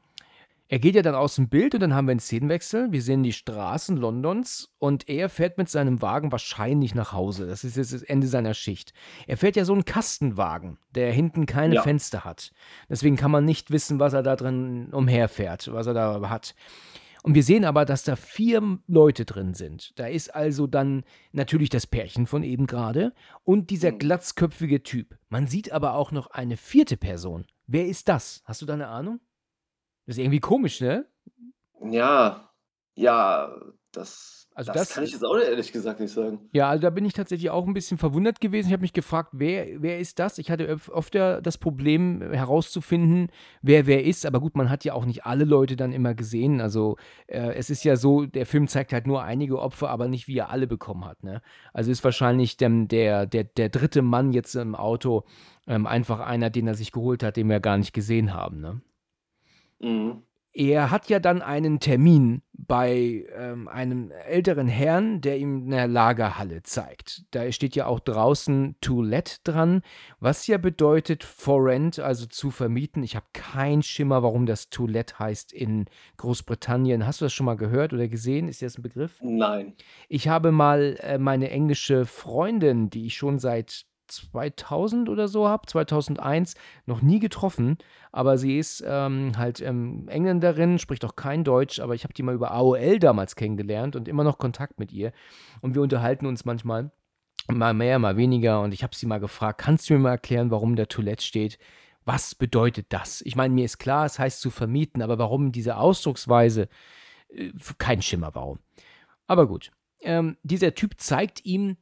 [0.74, 2.90] Er geht ja dann aus dem Bild und dann haben wir einen Szenenwechsel.
[2.90, 7.46] Wir sehen die Straßen Londons und er fährt mit seinem Wagen wahrscheinlich nach Hause.
[7.46, 8.92] Das ist jetzt das Ende seiner Schicht.
[9.28, 11.82] Er fährt ja so einen Kastenwagen, der hinten keine Ja.
[11.82, 12.50] Fenster hat.
[12.88, 16.56] Deswegen kann man nicht wissen, was er da drin umherfährt, was er da hat.
[17.22, 19.92] Und wir sehen aber, dass da vier Leute drin sind.
[19.96, 23.12] Da ist also dann natürlich das Pärchen von eben gerade
[23.44, 23.98] und dieser Mhm.
[24.00, 25.16] glatzköpfige Typ.
[25.28, 27.44] Man sieht aber auch noch eine vierte Person.
[27.68, 28.42] Wer ist das?
[28.44, 29.20] Hast du da eine Ahnung?
[30.06, 31.06] Das ist irgendwie komisch, ne?
[31.82, 32.50] Ja,
[32.94, 33.54] ja,
[33.92, 36.48] das, Also das, das- kann ich jetzt auch ehrlich gesagt nicht sagen.
[36.52, 38.68] Ja, also da bin ich tatsächlich auch ein bisschen verwundert gewesen.
[38.68, 40.38] Ich habe mich gefragt, wer, wer ist das?
[40.38, 43.28] Ich hatte oft ja das Problem herauszufinden,
[43.62, 44.26] wer wer ist.
[44.26, 46.60] Aber gut, man hat ja auch nicht alle Leute dann immer gesehen.
[46.60, 50.28] Also äh, es ist ja so, der Film zeigt halt nur einige Opfer, aber nicht,
[50.28, 51.22] wie er alle bekommen hat.
[51.24, 51.40] Ne?
[51.72, 55.24] Also ist wahrscheinlich dem, der, der, der dritte Mann jetzt im Auto
[55.66, 58.60] ähm, einfach einer, den er sich geholt hat, den wir gar nicht gesehen haben.
[58.60, 58.80] Ne?
[59.85, 60.23] Mhm.
[60.57, 66.62] Er hat ja dann einen Termin bei ähm, einem älteren Herrn, der ihm eine Lagerhalle
[66.62, 67.25] zeigt.
[67.33, 69.83] Da steht ja auch draußen To Let dran,
[70.20, 73.03] was ja bedeutet for rent, also zu vermieten.
[73.03, 75.87] Ich habe keinen Schimmer, warum das To Let heißt in
[76.18, 77.05] Großbritannien.
[77.05, 78.47] Hast du das schon mal gehört oder gesehen?
[78.47, 79.18] Ist das ein Begriff?
[79.23, 79.75] Nein.
[80.09, 85.66] Ich habe mal äh, meine englische Freundin, die ich schon seit 2000 oder so habe,
[85.66, 86.55] 2001,
[86.87, 87.79] noch nie getroffen.
[88.12, 92.22] Aber sie ist ähm, halt ähm, Engländerin, spricht auch kein Deutsch, aber ich habe die
[92.22, 95.12] mal über AOL damals kennengelernt und immer noch Kontakt mit ihr.
[95.61, 96.90] Und wir unterhalten uns manchmal
[97.48, 98.62] mal mehr, mal weniger.
[98.62, 101.59] Und ich habe sie mal gefragt, kannst du mir mal erklären, warum der Toilette steht?
[102.05, 103.22] Was bedeutet das?
[103.22, 106.68] Ich meine, mir ist klar, es heißt zu vermieten, aber warum diese Ausdrucksweise?
[107.29, 108.59] Äh, kein Schimmer, warum.
[109.27, 109.70] Aber gut.
[110.03, 111.79] Ähm, dieser Typ zeigt ihm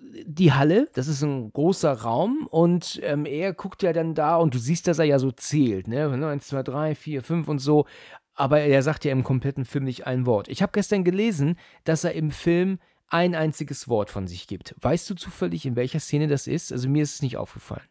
[0.00, 4.54] die Halle, das ist ein großer Raum und ähm, er guckt ja dann da und
[4.54, 6.10] du siehst, dass er ja so zählt, ne?
[6.10, 7.86] 1, 2, 3, 4, 5 und so.
[8.34, 10.48] Aber er sagt ja im kompletten Film nicht ein Wort.
[10.48, 14.74] Ich habe gestern gelesen, dass er im Film ein einziges Wort von sich gibt.
[14.80, 16.72] Weißt du zufällig, in welcher Szene das ist?
[16.72, 17.86] Also mir ist es nicht aufgefallen.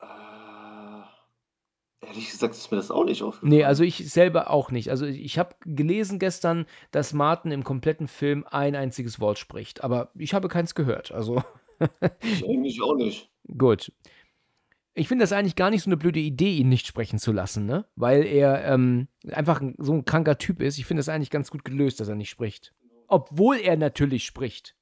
[0.00, 0.06] Äh,
[2.06, 3.50] ehrlich gesagt ist mir das auch nicht aufgefallen.
[3.52, 4.90] Nee, also ich selber auch nicht.
[4.90, 10.10] Also ich habe gelesen gestern, dass Martin im kompletten Film ein einziges Wort spricht, aber
[10.14, 11.12] ich habe keins gehört.
[11.12, 11.42] Also
[12.22, 13.30] Ich eigentlich auch nicht.
[13.58, 13.92] gut.
[14.94, 17.64] Ich finde das eigentlich gar nicht so eine blöde Idee, ihn nicht sprechen zu lassen,
[17.64, 17.86] ne?
[17.96, 20.76] Weil er ähm, einfach ein, so ein kranker Typ ist.
[20.76, 22.74] Ich finde das eigentlich ganz gut gelöst, dass er nicht spricht.
[23.08, 24.74] Obwohl er natürlich spricht.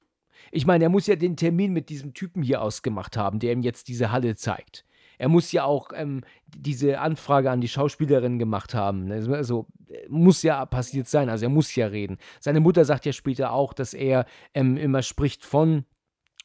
[0.51, 3.63] Ich meine, er muss ja den Termin mit diesem Typen hier ausgemacht haben, der ihm
[3.63, 4.85] jetzt diese Halle zeigt.
[5.21, 9.05] Er muss ja auch ähm, diese Anfrage an die Schauspielerin gemacht haben.
[9.05, 9.23] ne?
[9.37, 11.29] Also äh, muss ja passiert sein.
[11.29, 12.17] Also er muss ja reden.
[12.41, 15.85] Seine Mutter sagt ja später auch, dass er ähm, immer spricht von,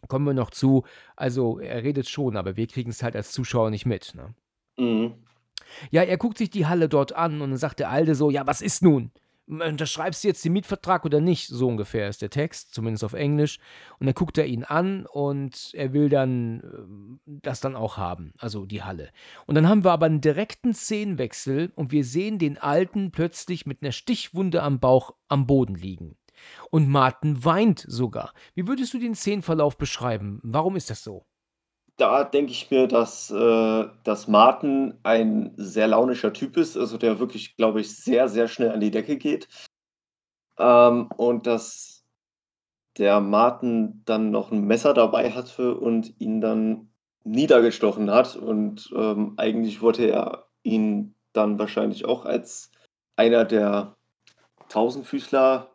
[0.09, 0.83] kommen wir noch zu,
[1.15, 4.13] also er redet schon, aber wir kriegen es halt als Zuschauer nicht mit.
[4.13, 4.35] Ne?
[4.77, 5.13] Mhm.
[5.89, 8.45] Ja, er guckt sich die Halle dort an und dann sagt der Alte so, ja,
[8.45, 9.11] was ist nun?
[9.47, 11.49] Unterschreibst du jetzt den Mietvertrag oder nicht?
[11.49, 13.59] So ungefähr ist der Text, zumindest auf Englisch.
[13.99, 18.33] Und dann guckt er ihn an und er will dann ähm, das dann auch haben,
[18.39, 19.11] also die Halle.
[19.45, 23.83] Und dann haben wir aber einen direkten Szenenwechsel und wir sehen den Alten plötzlich mit
[23.83, 26.17] einer Stichwunde am Bauch am Boden liegen.
[26.71, 28.33] Und Martin weint sogar.
[28.55, 30.39] Wie würdest du den Szenenverlauf beschreiben?
[30.43, 31.25] Warum ist das so?
[31.97, 37.19] Da denke ich mir, dass, äh, dass Martin ein sehr launischer Typ ist, also der
[37.19, 39.47] wirklich, glaube ich, sehr, sehr schnell an die Decke geht.
[40.57, 42.03] Ähm, und dass
[42.97, 46.89] der Martin dann noch ein Messer dabei hatte und ihn dann
[47.23, 48.35] niedergestochen hat.
[48.35, 52.71] Und ähm, eigentlich wollte er ihn dann wahrscheinlich auch als
[53.15, 53.95] einer der
[54.69, 55.71] Tausendfüßler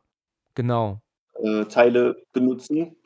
[0.55, 1.01] Genau.
[1.35, 2.97] äh, Teile benutzen.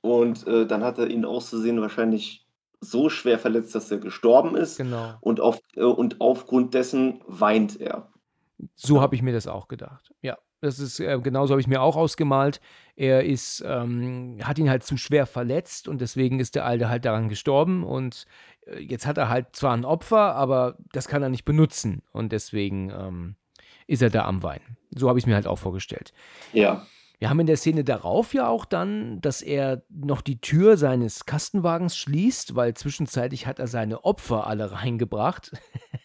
[0.00, 2.43] Und äh, dann hat er ihn auszusehen wahrscheinlich
[2.84, 4.78] so schwer verletzt, dass er gestorben ist.
[4.78, 5.14] Genau.
[5.20, 8.10] Und, auf, äh, und aufgrund dessen weint er.
[8.74, 10.12] So habe ich mir das auch gedacht.
[10.22, 12.60] Ja, das ist äh, genauso habe ich mir auch ausgemalt.
[12.96, 17.04] Er ist, ähm, hat ihn halt zu schwer verletzt und deswegen ist der Alte halt
[17.04, 17.84] daran gestorben.
[17.84, 18.26] Und
[18.66, 22.02] äh, jetzt hat er halt zwar ein Opfer, aber das kann er nicht benutzen.
[22.12, 23.36] Und deswegen ähm,
[23.86, 24.78] ist er da am Weinen.
[24.90, 26.12] So habe ich es mir halt auch vorgestellt.
[26.52, 26.86] Ja.
[27.18, 31.26] Wir haben in der Szene darauf ja auch dann, dass er noch die Tür seines
[31.26, 35.52] Kastenwagens schließt, weil zwischenzeitlich hat er seine Opfer alle reingebracht.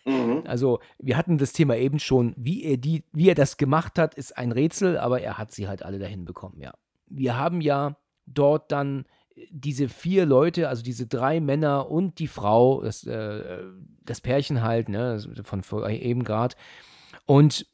[0.05, 0.43] Mhm.
[0.45, 4.15] Also wir hatten das Thema eben schon, wie er, die, wie er das gemacht hat,
[4.15, 6.73] ist ein Rätsel, aber er hat sie halt alle dahin bekommen, ja.
[7.07, 9.05] Wir haben ja dort dann
[9.49, 13.63] diese vier Leute, also diese drei Männer und die Frau, das, äh,
[14.03, 16.55] das Pärchen halt, ne, von vor eben gerade.
[17.25, 17.65] Und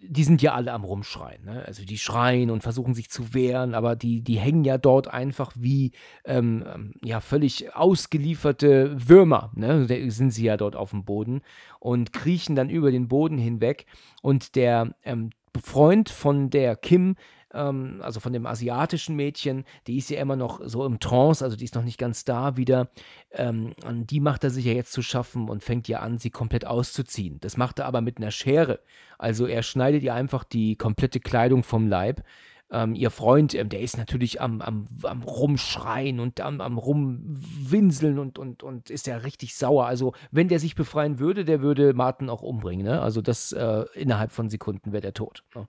[0.00, 1.44] die sind ja alle am Rumschreien.
[1.44, 1.64] Ne?
[1.66, 5.52] Also die schreien und versuchen sich zu wehren, aber die, die hängen ja dort einfach
[5.56, 5.92] wie
[6.24, 9.50] ähm, ähm, ja, völlig ausgelieferte Würmer.
[9.54, 9.86] Ne?
[9.86, 11.42] Da sind sie ja dort auf dem Boden
[11.80, 13.86] und kriechen dann über den Boden hinweg.
[14.22, 15.30] Und der ähm,
[15.62, 17.16] Freund von der Kim,
[17.56, 21.56] ähm, also von dem asiatischen Mädchen, die ist ja immer noch so im Trance, also
[21.56, 22.88] die ist noch nicht ganz da wieder.
[23.30, 26.30] Ähm, an die macht er sich ja jetzt zu schaffen und fängt ja an, sie
[26.30, 27.40] komplett auszuziehen.
[27.40, 28.80] Das macht er aber mit einer Schere.
[29.18, 32.22] Also er schneidet ihr einfach die komplette Kleidung vom Leib.
[32.68, 38.18] Ähm, ihr Freund, ähm, der ist natürlich am, am, am Rumschreien und am, am Rumwinseln
[38.18, 39.86] und, und, und ist ja richtig sauer.
[39.86, 42.84] Also, wenn der sich befreien würde, der würde Martin auch umbringen.
[42.84, 43.00] Ne?
[43.00, 45.44] Also, das äh, innerhalb von Sekunden wäre der tot.
[45.54, 45.68] Ne?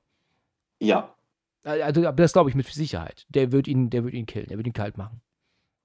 [0.80, 1.14] Ja.
[1.68, 3.26] Also, aber das glaube ich mit Sicherheit.
[3.30, 5.22] Der wird ihn, der wird ihn killen, der wird ihn kalt machen.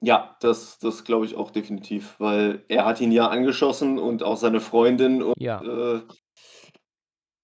[0.05, 4.37] Ja, das, das glaube ich auch definitiv, weil er hat ihn ja angeschossen und auch
[4.37, 5.23] seine Freundin.
[5.23, 5.63] Und Ja.
[5.63, 6.03] äh,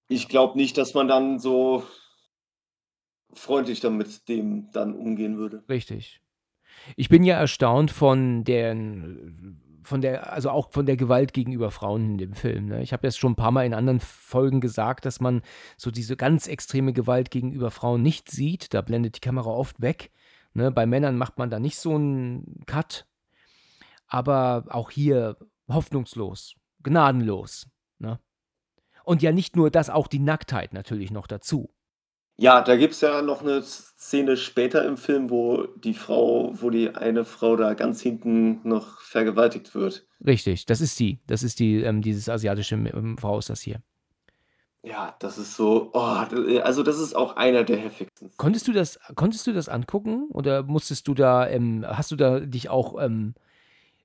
[0.09, 1.83] ich glaube nicht, dass man dann so
[3.33, 5.63] freundlich damit dem dann umgehen würde.
[5.69, 6.21] Richtig.
[6.95, 12.11] Ich bin ja erstaunt von den, von der, also auch von der Gewalt gegenüber Frauen
[12.11, 12.67] in dem Film.
[12.67, 12.81] Ne?
[12.81, 15.41] Ich habe das schon ein paar Mal in anderen Folgen gesagt, dass man
[15.77, 18.73] so diese ganz extreme Gewalt gegenüber Frauen nicht sieht.
[18.73, 20.11] Da blendet die Kamera oft weg.
[20.53, 20.71] Ne?
[20.71, 23.07] Bei Männern macht man da nicht so einen Cut.
[24.07, 25.37] Aber auch hier
[25.67, 27.69] hoffnungslos, gnadenlos.
[27.99, 28.19] Ne?
[29.03, 31.71] Und ja nicht nur das, auch die Nacktheit natürlich noch dazu.
[32.39, 36.69] Ja, da gibt es ja noch eine Szene später im Film, wo die Frau, wo
[36.69, 40.05] die eine Frau da ganz hinten noch vergewaltigt wird.
[40.25, 41.19] Richtig, das ist die.
[41.27, 43.81] Das ist die, ähm, dieses asiatische ähm, Frau ist das hier.
[44.83, 48.31] Ja, das ist so, oh, d- also das ist auch einer der heftigsten.
[48.37, 52.39] Konntest du das, konntest du das angucken oder musstest du da, ähm, hast du da
[52.39, 53.33] dich auch ähm,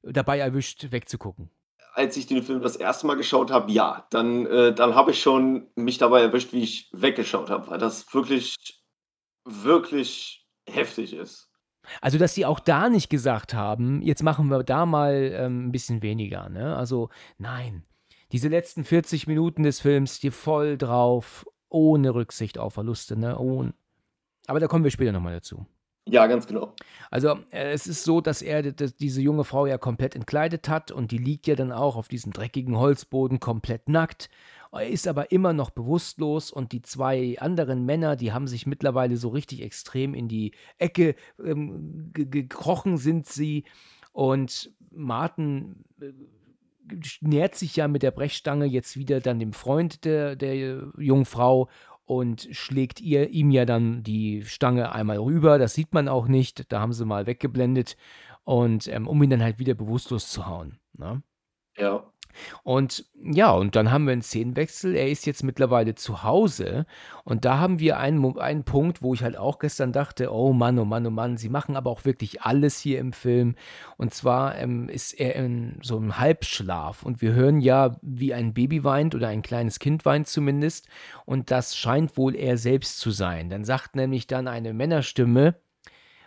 [0.02, 1.50] dabei erwischt, wegzugucken?
[1.94, 5.22] Als ich den Film das erste Mal geschaut habe, ja, dann, äh, dann habe ich
[5.22, 8.56] schon mich dabei erwischt, wie ich weggeschaut habe, weil das wirklich,
[9.44, 11.48] wirklich heftig ist.
[12.00, 15.72] Also, dass sie auch da nicht gesagt haben, jetzt machen wir da mal ähm, ein
[15.72, 16.76] bisschen weniger, ne?
[16.76, 17.84] Also, nein.
[18.32, 23.38] Diese letzten 40 Minuten des Films, die voll drauf, ohne Rücksicht auf Verluste, ne?
[23.38, 23.74] Ohne.
[24.46, 25.66] Aber da kommen wir später nochmal dazu.
[26.06, 26.74] Ja, ganz genau.
[27.10, 31.12] Also, äh, es ist so, dass er diese junge Frau ja komplett entkleidet hat und
[31.12, 34.28] die liegt ja dann auch auf diesem dreckigen Holzboden komplett nackt.
[34.72, 39.16] Er ist aber immer noch bewusstlos und die zwei anderen Männer, die haben sich mittlerweile
[39.16, 43.64] so richtig extrem in die Ecke ähm, gekrochen sind sie
[44.12, 46.12] und Martin äh,
[47.20, 51.68] nähert sich ja mit der Brechstange jetzt wieder dann dem Freund der, der Jungfrau
[52.04, 55.58] und schlägt ihr, ihm ja dann die Stange einmal rüber.
[55.58, 56.70] Das sieht man auch nicht.
[56.72, 57.96] Da haben sie mal weggeblendet.
[58.44, 60.78] Und ähm, um ihn dann halt wieder bewusstlos zu hauen.
[60.98, 61.22] Ne?
[61.76, 62.12] Ja.
[62.62, 64.94] Und ja, und dann haben wir einen Szenenwechsel.
[64.94, 66.86] Er ist jetzt mittlerweile zu Hause.
[67.24, 70.78] Und da haben wir einen, einen Punkt, wo ich halt auch gestern dachte, oh Mann,
[70.78, 73.56] oh Mann, oh Mann, sie machen aber auch wirklich alles hier im Film.
[73.96, 77.02] Und zwar ähm, ist er in so einem Halbschlaf.
[77.02, 80.88] Und wir hören ja, wie ein Baby weint oder ein kleines Kind weint zumindest.
[81.24, 83.48] Und das scheint wohl er selbst zu sein.
[83.48, 85.54] Dann sagt nämlich dann eine Männerstimme,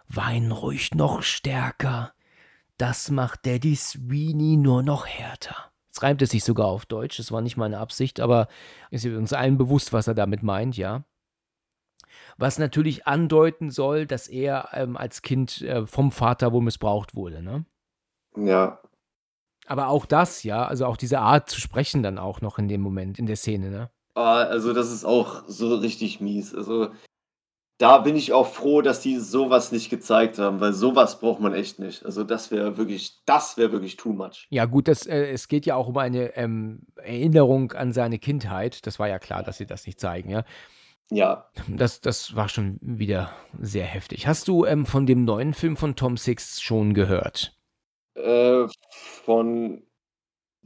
[0.07, 2.13] wein ruhig noch stärker.
[2.77, 5.71] Das macht Daddy Sweeney nur noch härter.
[5.97, 8.47] Es reimt es sich sogar auf Deutsch, das war nicht meine Absicht, aber
[8.91, 11.05] ist uns allen bewusst, was er damit meint, ja.
[12.37, 17.41] Was natürlich andeuten soll, dass er ähm, als Kind äh, vom Vater wohl missbraucht wurde,
[17.41, 17.65] ne?
[18.35, 18.79] Ja.
[19.65, 22.81] Aber auch das, ja, also auch diese Art zu sprechen dann auch noch in dem
[22.81, 23.89] Moment, in der Szene, ne?
[24.13, 26.53] Ah, also das ist auch so richtig mies.
[26.53, 26.91] Also
[27.77, 31.53] da bin ich auch froh, dass die sowas nicht gezeigt haben, weil sowas braucht man
[31.53, 32.05] echt nicht.
[32.05, 34.47] Also das wäre wirklich, das wäre wirklich too much.
[34.49, 38.87] Ja gut, das, äh, es geht ja auch um eine ähm, Erinnerung an seine Kindheit.
[38.87, 40.43] Das war ja klar, dass sie das nicht zeigen, ja.
[41.09, 41.49] Ja.
[41.67, 44.27] Das, das war schon wieder sehr heftig.
[44.27, 47.55] Hast du ähm, von dem neuen Film von Tom Six schon gehört?
[48.15, 48.65] Äh,
[49.23, 49.83] von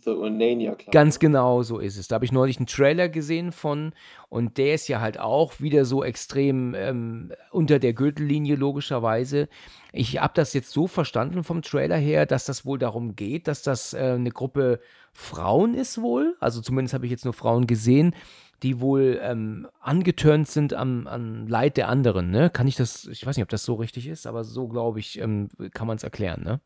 [0.04, 0.92] The Onania Club.
[0.92, 2.08] Ganz genau so ist es.
[2.08, 3.94] Da habe ich neulich einen Trailer gesehen von
[4.30, 9.50] und der ist ja halt auch wieder so extrem ähm, unter der Gürtellinie logischerweise.
[9.92, 13.62] Ich habe das jetzt so verstanden vom Trailer her, dass das wohl darum geht, dass
[13.62, 14.80] das äh, eine Gruppe
[15.14, 16.36] Frauen ist wohl.
[16.40, 18.16] Also zumindest habe ich jetzt nur Frauen gesehen,
[18.64, 22.30] die wohl ähm, angetörnt sind am, am Leid der anderen.
[22.30, 22.50] Ne?
[22.50, 25.20] Kann ich das, ich weiß nicht, ob das so richtig ist, aber so glaube ich,
[25.20, 26.44] ähm, kann man es erklären.
[26.44, 26.62] Ne?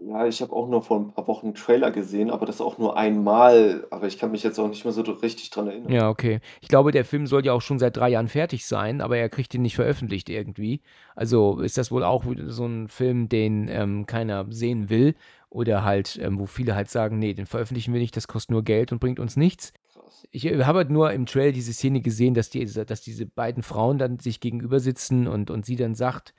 [0.00, 2.78] Ja, ich habe auch nur vor ein paar Wochen 'n Trailer gesehen, aber das auch
[2.78, 5.92] nur einmal, aber ich kann mich jetzt auch nicht mehr so richtig dran erinnern.
[5.92, 6.40] Ja, okay.
[6.60, 9.30] Ich glaube, der Film soll ja auch schon seit drei Jahren fertig sein, aber er
[9.30, 10.82] kriegt ihn nicht veröffentlicht irgendwie.
[11.16, 15.14] Also ist das wohl auch so ein Film, den, ähm, keiner sehen will
[15.48, 18.62] oder halt, ähm, wo viele halt sagen: „Ne, den veröffentlichen wir nicht, das kostet nur
[18.62, 20.26] Geld und bringt uns nichts.“ Krass.
[20.32, 23.62] Ich, äh, habe halt nur im Trailer diese Szene gesehen, dass die dass diese beiden
[23.62, 26.34] Frauen dann sich gegenüber sitzen und und sie dann sagt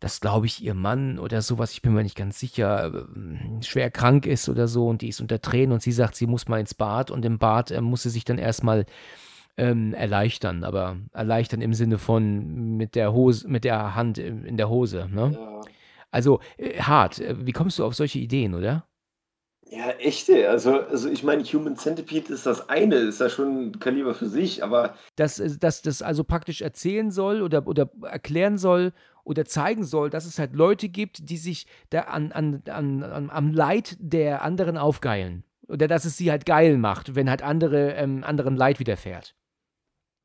[0.00, 3.90] dass, glaube ich, ihr Mann oder sowas, ich bin mir nicht ganz sicher, äh, schwer
[3.90, 6.60] krank ist oder so und die ist unter Tränen und sie sagt, sie muss mal
[6.60, 8.84] ins Bad und im Bad äh, muss sie sich dann erstmal
[9.56, 14.68] ähm, erleichtern, aber erleichtern im Sinne von mit der Hose, mit der Hand in der
[14.68, 15.32] Hose, ne?
[15.34, 15.60] Ja.
[16.10, 17.18] Also äh, hart.
[17.18, 18.86] Äh, wie kommst du auf solche Ideen, oder?
[19.68, 20.48] Ja, echte.
[20.48, 24.28] Also, also ich meine, Human Centipede ist das eine, ist ja schon ein Kaliber für
[24.28, 24.94] sich, aber.
[25.16, 28.92] Dass, äh, dass das also praktisch erzählen soll oder, oder erklären soll
[29.26, 33.30] oder zeigen soll, dass es halt Leute gibt, die sich da an, an, an, an,
[33.30, 35.44] am Leid der anderen aufgeilen.
[35.68, 39.34] Oder dass es sie halt geil macht, wenn halt andere ähm, anderen Leid widerfährt.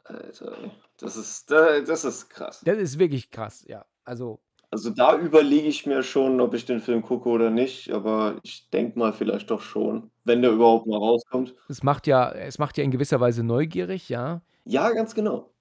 [0.04, 0.56] Alter,
[1.00, 2.62] das ist, das ist krass.
[2.64, 3.86] Das ist wirklich krass, ja.
[4.04, 4.40] Also.
[4.70, 8.70] Also da überlege ich mir schon, ob ich den Film gucke oder nicht, aber ich
[8.70, 11.56] denke mal vielleicht doch schon, wenn der überhaupt mal rauskommt.
[11.68, 14.42] Es macht ja, es macht ja in gewisser Weise neugierig, ja.
[14.64, 15.52] Ja, ganz genau.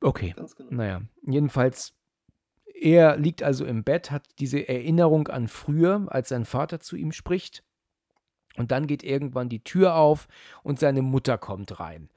[0.00, 0.34] Okay.
[0.36, 0.70] Ganz genau.
[0.70, 1.94] Naja, jedenfalls
[2.82, 7.12] er liegt also im Bett, hat diese Erinnerung an früher, als sein Vater zu ihm
[7.12, 7.62] spricht.
[8.56, 10.28] Und dann geht irgendwann die Tür auf
[10.62, 12.10] und seine Mutter kommt rein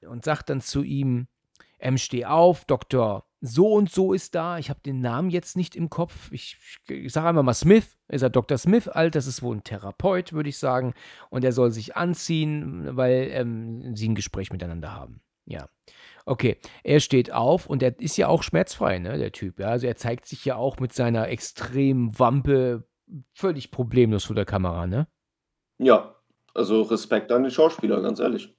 [0.00, 1.26] und sagt dann zu ihm,
[1.78, 4.56] ähm, steh auf, Doktor so und so ist da.
[4.58, 6.30] Ich habe den Namen jetzt nicht im Kopf.
[6.30, 6.56] Ich,
[6.88, 7.98] ich sage einmal mal Smith.
[8.08, 8.56] Ist er Dr.
[8.56, 9.16] Smith alt?
[9.16, 10.94] Das ist wohl ein Therapeut, würde ich sagen.
[11.28, 15.20] Und er soll sich anziehen, weil ähm, sie ein Gespräch miteinander haben.
[15.44, 15.68] Ja.
[16.26, 19.58] Okay, er steht auf und er ist ja auch schmerzfrei, ne, der Typ.
[19.58, 19.68] Ja?
[19.68, 22.86] Also er zeigt sich ja auch mit seiner extremen Wampe
[23.32, 25.06] völlig problemlos vor der Kamera, ne?
[25.78, 26.16] Ja,
[26.54, 28.54] also Respekt an den Schauspieler, ganz ehrlich.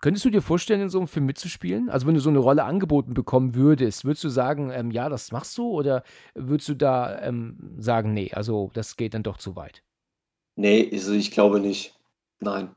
[0.00, 1.88] Könntest du dir vorstellen, in so einem Film mitzuspielen?
[1.90, 5.32] Also wenn du so eine Rolle angeboten bekommen würdest, würdest du sagen, ähm, ja, das
[5.32, 5.68] machst du?
[5.68, 6.04] Oder
[6.34, 9.82] würdest du da ähm, sagen, nee, also das geht dann doch zu weit?
[10.54, 11.98] Nee, also ich glaube nicht.
[12.38, 12.74] Nein.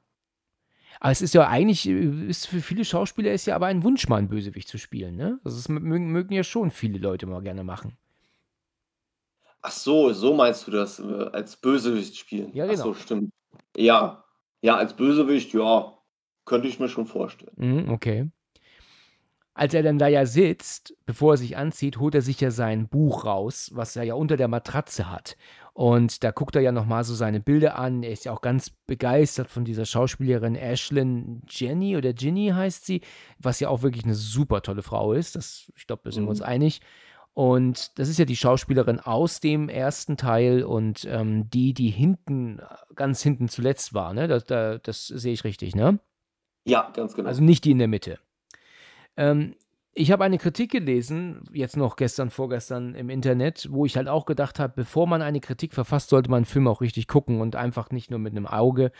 [1.04, 4.18] Aber es ist ja eigentlich, ist für viele Schauspieler ist ja aber ein Wunsch, mal
[4.18, 5.40] einen Bösewicht zu spielen, ne?
[5.44, 7.98] Also das mögen, mögen ja schon viele Leute mal gerne machen.
[9.64, 12.54] Ach so, so meinst du das, äh, als Bösewicht spielen?
[12.54, 12.94] Ja, Ach so, genau.
[12.94, 13.32] stimmt.
[13.76, 14.24] Ja,
[14.62, 15.92] ja, als Bösewicht, ja,
[16.46, 17.54] könnte ich mir schon vorstellen.
[17.56, 18.30] Mhm, okay.
[19.54, 22.88] Als er dann da ja sitzt, bevor er sich anzieht, holt er sich ja sein
[22.88, 25.36] Buch raus, was er ja unter der Matratze hat.
[25.74, 28.04] Und da guckt er ja nochmal so seine Bilder an.
[28.04, 33.02] Er ist ja auch ganz begeistert von dieser Schauspielerin Ashlyn Jenny oder Ginny heißt sie,
[33.40, 35.36] was ja auch wirklich eine super tolle Frau ist.
[35.36, 36.46] Das, ich glaube, da sind wir uns Mhm.
[36.46, 36.82] einig.
[37.34, 42.60] Und das ist ja die Schauspielerin aus dem ersten Teil und ähm, die, die hinten,
[42.96, 44.28] ganz hinten zuletzt war, ne?
[44.28, 46.00] Das, da, das sehe ich richtig, ne?
[46.66, 47.30] Ja, ganz genau.
[47.30, 48.20] Also nicht die in der Mitte.
[49.18, 49.56] Ähm,
[49.94, 54.26] ich habe eine Kritik gelesen, jetzt noch gestern, vorgestern im Internet, wo ich halt auch
[54.26, 57.58] gedacht habe, bevor man eine Kritik verfasst, sollte man einen Film auch richtig gucken und
[57.58, 58.92] einfach nicht nur mit einem Auge.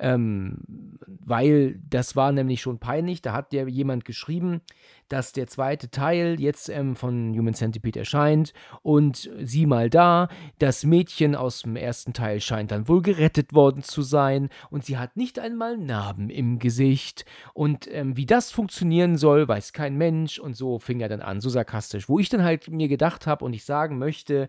[0.00, 0.58] Ähm,
[1.06, 3.20] weil das war nämlich schon peinlich.
[3.22, 4.62] Da hat ja jemand geschrieben,
[5.08, 8.54] dass der zweite Teil jetzt ähm, von Human Centipede erscheint.
[8.82, 10.28] Und sieh mal da,
[10.58, 14.48] das Mädchen aus dem ersten Teil scheint dann wohl gerettet worden zu sein.
[14.70, 17.26] Und sie hat nicht einmal Narben im Gesicht.
[17.52, 20.38] Und ähm, wie das funktionieren soll, weiß kein Mensch.
[20.38, 23.44] Und so fing er dann an, so sarkastisch, wo ich dann halt mir gedacht habe
[23.44, 24.48] und ich sagen möchte,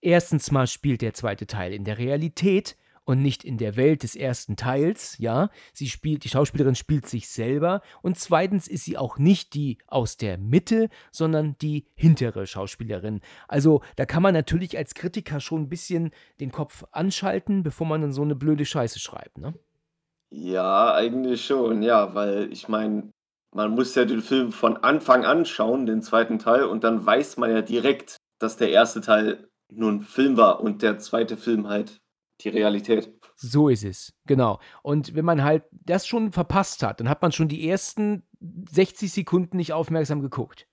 [0.00, 4.14] erstens mal spielt der zweite Teil in der Realität und nicht in der Welt des
[4.14, 5.50] ersten Teils, ja.
[5.72, 10.16] Sie spielt, die Schauspielerin spielt sich selber und zweitens ist sie auch nicht die aus
[10.16, 13.20] der Mitte, sondern die hintere Schauspielerin.
[13.48, 18.00] Also da kann man natürlich als Kritiker schon ein bisschen den Kopf anschalten, bevor man
[18.00, 19.54] dann so eine blöde Scheiße schreibt, ne?
[20.34, 23.10] Ja, eigentlich schon, ja, weil ich meine,
[23.54, 27.36] man muss ja den Film von Anfang an schauen, den zweiten Teil, und dann weiß
[27.36, 31.68] man ja direkt, dass der erste Teil nur ein Film war und der zweite Film
[31.68, 32.01] halt
[32.44, 33.10] die Realität.
[33.36, 34.60] So ist es, genau.
[34.82, 38.22] Und wenn man halt das schon verpasst hat, dann hat man schon die ersten
[38.70, 40.68] 60 Sekunden nicht aufmerksam geguckt.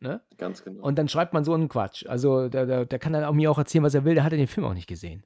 [0.00, 0.22] Ne?
[0.38, 0.82] Ganz genau.
[0.82, 2.06] Und dann schreibt man so einen Quatsch.
[2.06, 4.14] Also da, da, da kann er auch mir auch erzählen, was er will.
[4.14, 5.24] Der hat ja den Film auch nicht gesehen.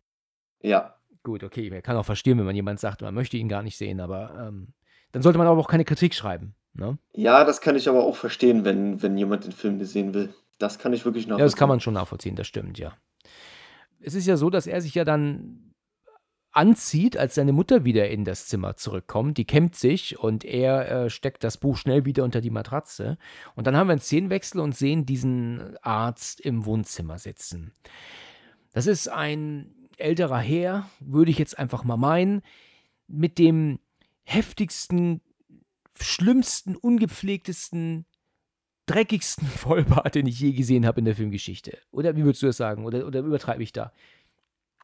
[0.60, 0.94] ja,
[1.24, 3.76] Gut, okay, man kann auch verstehen, wenn man jemand sagt, man möchte ihn gar nicht
[3.76, 4.72] sehen, aber ähm,
[5.12, 6.54] dann sollte man aber auch keine Kritik schreiben.
[6.74, 6.96] Ne?
[7.12, 10.32] ja, das kann ich aber auch verstehen, wenn, wenn jemand den Film nicht sehen will.
[10.58, 11.46] Das kann ich wirklich Ja, nachvollziehen.
[11.46, 12.96] das kann man schon nachvollziehen, das stimmt, ja.
[14.00, 15.67] Es ist ja so, dass er sich ja dann
[16.58, 19.38] anzieht, als seine Mutter wieder in das Zimmer zurückkommt.
[19.38, 23.16] Die kämmt sich und er äh, steckt das Buch schnell wieder unter die Matratze.
[23.54, 27.70] Und dann haben wir einen Szenenwechsel und sehen diesen Arzt im Wohnzimmer sitzen.
[28.72, 32.42] Das ist ein älterer Herr, würde ich jetzt einfach mal meinen,
[33.06, 33.78] mit dem
[34.24, 35.20] heftigsten,
[35.94, 38.04] schlimmsten, ungepflegtesten,
[38.86, 41.78] dreckigsten Vollbart, den ich je gesehen habe in der Filmgeschichte.
[41.92, 42.84] Oder wie würdest du das sagen?
[42.84, 43.92] Oder, oder übertreibe ich da?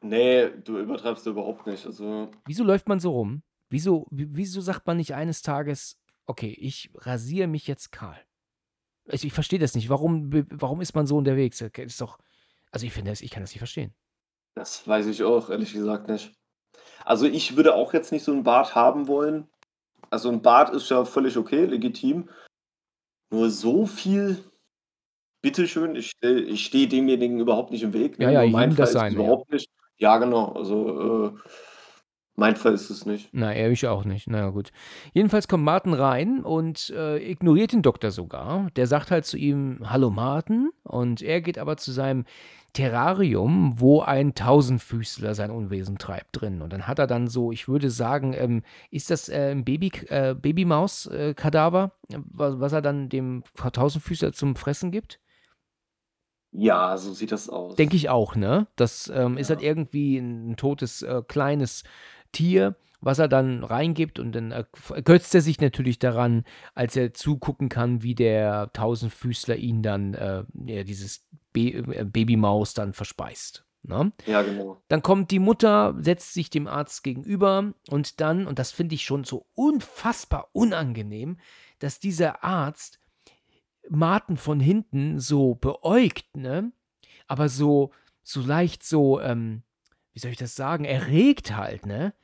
[0.05, 1.87] Nee, du übertreibst überhaupt nicht.
[1.87, 3.43] Also, Wieso läuft man so rum?
[3.71, 8.21] Wieso, wie- wieso sagt man nicht eines Tages, okay, ich rasiere mich jetzt kahl?
[9.09, 9.89] Also ich verstehe das nicht.
[9.89, 11.59] Warum, warum ist man so unterwegs?
[11.59, 12.19] Das ist doch,
[12.71, 13.95] also ich finde das, ich kann das nicht verstehen.
[14.57, 16.33] das weiß ich auch, ehrlich gesagt nicht.
[17.05, 19.49] Also, ich würde auch jetzt nicht so einen Bart haben wollen.
[20.11, 22.29] Also, ein Bart ist ja völlig okay, legitim.
[23.31, 24.43] Nur so viel,
[25.43, 28.19] bitteschön, ich, ich stehe demjenigen überhaupt nicht im Weg.
[28.21, 29.21] Ja, ja, Nur mein jedem das es seine, ja.
[29.23, 29.69] überhaupt nicht.
[29.97, 30.53] Ja, genau.
[30.53, 31.39] Also, äh,
[32.37, 33.29] mein Fall ist es nicht.
[33.33, 34.27] Na, er ich auch nicht.
[34.29, 34.73] Na ja, gut.
[35.13, 38.71] Jedenfalls kommt Martin rein und äh, ignoriert den Doktor sogar.
[38.75, 40.71] Der sagt halt zu ihm, hallo Martin.
[40.83, 42.25] Und er geht aber zu seinem
[42.73, 46.61] Terrarium, wo ein Tausendfüßler sein Unwesen treibt drin.
[46.61, 49.93] Und dann hat er dann so, ich würde sagen, ähm, ist das äh, ein Baby,
[50.09, 55.21] äh, Babymaus-Kadaver, was, was er dann dem Tausendfüßler zum Fressen gibt?
[56.57, 57.75] Ja, so sieht das aus.
[57.77, 58.69] Denke ich auch, ne?
[58.77, 59.57] Das ähm, ist Ja.
[59.57, 61.83] halt irgendwie ein totes, äh, kleines
[62.33, 66.45] Tier, was er dann reingibt und dann erg- ergötzt er sich natürlich daran,
[66.75, 72.73] als er zugucken kann, wie der Tausendfüßler ihn dann, äh, ja, dieses Be äh, Babymaus
[72.73, 73.65] dann verspeist.
[73.83, 74.13] Ne?
[74.27, 74.81] Ja, genau.
[74.89, 79.03] Dann kommt die Mutter, setzt sich dem Arzt gegenüber und dann, und das finde ich
[79.05, 81.37] schon so unfassbar unangenehm,
[81.81, 82.99] dass dieser Arzt
[83.89, 86.73] Martin von hinten so beäugt, ne?
[87.27, 89.63] Aber so, so leicht so, ähm,
[90.13, 92.15] wie soll ich das sagen, erregt halt, ne?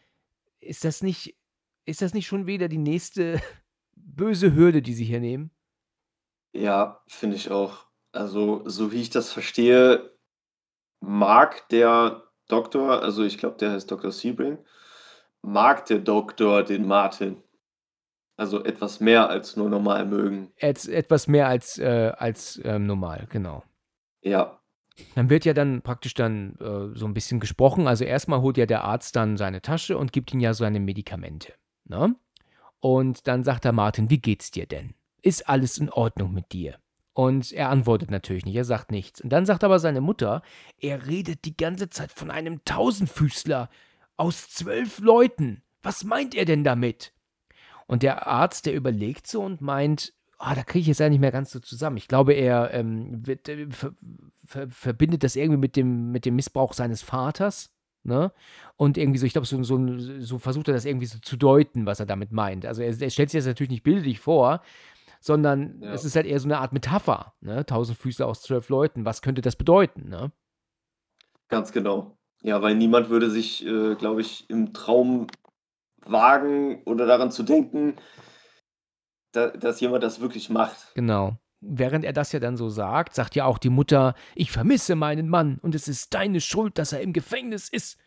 [0.60, 1.36] Ist das nicht,
[1.84, 3.40] ist das nicht schon wieder die nächste
[3.94, 5.50] böse Hürde, die sie hier nehmen?
[6.52, 7.86] Ja, finde ich auch.
[8.12, 10.10] Also, so wie ich das verstehe,
[11.00, 14.10] mag der Doktor, also ich glaube, der heißt Dr.
[14.10, 14.58] Sebring,
[15.42, 17.42] mag der Doktor den Martin.
[18.40, 20.50] Also etwas mehr als nur normal mögen.
[20.56, 23.62] Etz, etwas mehr als, äh, als ähm, normal, genau.
[24.22, 24.58] Ja,
[25.14, 27.86] Dann wird ja dann praktisch dann äh, so ein bisschen gesprochen.
[27.86, 31.52] Also erstmal holt ja der Arzt dann seine Tasche und gibt ihm ja seine Medikamente.
[31.84, 32.16] Ne?
[32.78, 34.94] Und dann sagt er Martin, wie geht's dir denn?
[35.20, 36.78] Ist alles in Ordnung mit dir?
[37.12, 39.20] Und er antwortet natürlich nicht, er sagt nichts.
[39.20, 40.40] Und dann sagt aber seine Mutter,
[40.78, 43.68] er redet die ganze Zeit von einem Tausendfüßler
[44.16, 45.62] aus zwölf Leuten.
[45.82, 47.12] Was meint er denn damit?
[47.90, 51.18] Und der Arzt, der überlegt so und meint, ah, da kriege ich jetzt ja nicht
[51.18, 51.96] mehr ganz so zusammen.
[51.96, 53.94] Ich glaube, er ähm, wird, äh, ver,
[54.46, 57.74] ver, verbindet das irgendwie mit dem, mit dem Missbrauch seines Vaters.
[58.04, 58.30] Ne?
[58.76, 61.84] Und irgendwie so, ich glaube, so, so, so versucht er das irgendwie so zu deuten,
[61.84, 62.64] was er damit meint.
[62.64, 64.62] Also er, er stellt sich das natürlich nicht bildlich vor,
[65.20, 65.92] sondern Ja.
[65.92, 67.34] es ist halt eher so eine Art Metapher.
[67.40, 67.66] Ne?
[67.66, 69.04] Tausend Füße aus zwölf Leuten.
[69.04, 70.08] Was könnte das bedeuten?
[70.08, 70.30] Ne?
[71.48, 72.16] Ganz genau.
[72.42, 75.26] Ja, weil niemand würde sich, äh, glaube ich, im Traum
[76.04, 77.96] wagen oder daran zu denken,
[79.32, 80.92] da, dass jemand das wirklich macht.
[80.94, 81.36] Genau.
[81.60, 85.28] Während er das ja dann so sagt, sagt ja auch die Mutter, ich vermisse meinen
[85.28, 87.98] Mann und es ist deine Schuld, dass er im Gefängnis ist.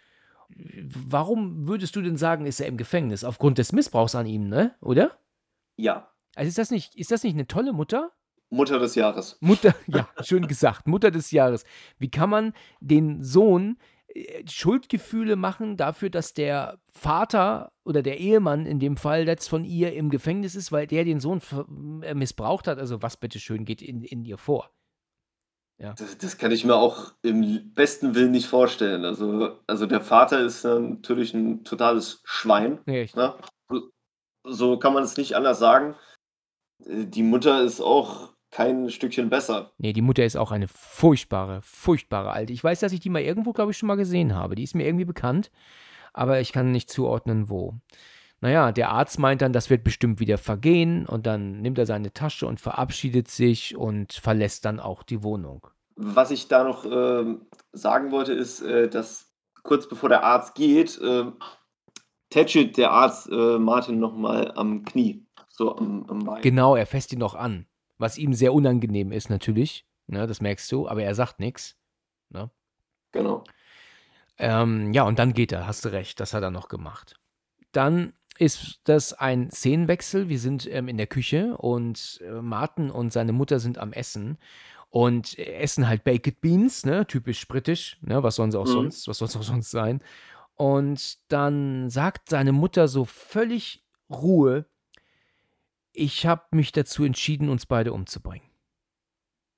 [0.49, 3.23] Warum würdest du denn sagen, ist er im Gefängnis?
[3.23, 4.75] Aufgrund des Missbrauchs an ihm, ne?
[4.81, 5.17] Oder?
[5.75, 8.11] Ja, Also ist das nicht, ist das nicht eine tolle Mutter?
[8.49, 9.37] Mutter des Jahres.
[9.39, 11.63] Mutter, ja, schön gesagt, Mutter des Jahres.
[11.97, 13.77] Wie kann man den Sohn
[14.47, 19.93] Schuldgefühle machen dafür, dass der Vater oder der Ehemann in dem Fall jetzt von ihr
[19.93, 21.41] im Gefängnis ist, weil der den Sohn
[22.03, 22.77] äh, missbraucht hat?
[22.79, 24.69] Also was bitteschön geht in, in ihr vor?
[25.93, 29.03] Das, das kann ich mir auch im besten Willen nicht vorstellen.
[29.05, 32.79] Also, also der Vater ist äh, natürlich ein totales Schwein.
[32.85, 33.33] Ja, ich, Ne?
[33.69, 33.89] So-
[34.45, 35.95] So kann man es nicht anders sagen.
[36.85, 39.71] Äh, Die Mutter ist auch kein Stückchen besser.
[39.79, 42.53] Nee, die Mutter ist auch eine furchtbare, furchtbare Alte.
[42.53, 44.53] Ich weiß, dass ich die mal irgendwo, glaube ich, schon mal gesehen habe.
[44.53, 45.51] Die ist mir irgendwie bekannt,
[46.13, 47.73] aber ich kann nicht zuordnen, wo.
[48.41, 52.13] Naja, der Arzt meint dann, das wird bestimmt wieder vergehen und dann nimmt er seine
[52.13, 55.67] Tasche und verabschiedet sich und verlässt dann auch die Wohnung.
[55.95, 59.33] Was ich da noch ähm, sagen wollte, ist, äh, dass
[59.63, 61.25] kurz bevor der Arzt geht, äh,
[62.29, 66.41] tätschelt der Arzt äh, Martin nochmal am Knie, so am, am Bein.
[66.41, 67.65] Genau, er fässt ihn noch an,
[68.03, 69.87] was ihm sehr unangenehm ist natürlich.
[70.07, 71.77] Ne, das merkst du, aber er sagt nichts.
[73.13, 73.43] Genau.
[74.37, 77.15] Ähm, ja, und dann geht er, hast du recht, das hat er noch gemacht.
[77.71, 80.27] Dann ist das ein Szenenwechsel.
[80.27, 84.37] Wir sind ähm, in der Küche und äh, Martin und seine Mutter sind am Essen
[84.89, 88.71] und äh, essen halt Baked Beans, ne, typisch britisch, ne, was sollen sie auch Mhm.
[88.71, 90.01] sonst, was soll es auch sonst sein?
[90.55, 94.65] Und dann sagt seine Mutter so völlig Ruhe,
[95.93, 98.47] ich habe mich dazu entschieden, uns beide umzubringen.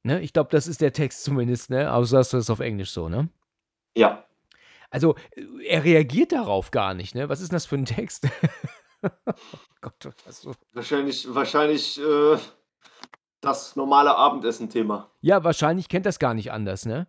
[0.03, 3.09] Ne, ich glaube, das ist der Text zumindest, ne, außer das ist auf Englisch so,
[3.09, 3.29] ne?
[3.97, 4.25] Ja,
[4.91, 5.15] Also,
[5.65, 7.27] er reagiert darauf gar nicht, ne?
[7.27, 8.27] Was ist denn das für ein Text?
[9.81, 10.53] Gott, was so.
[10.73, 12.37] wahrscheinlich, wahrscheinlich äh,
[13.41, 15.11] das normale Abendessen-Thema.
[15.21, 17.07] Ja, wahrscheinlich kennt das gar nicht anders, ne?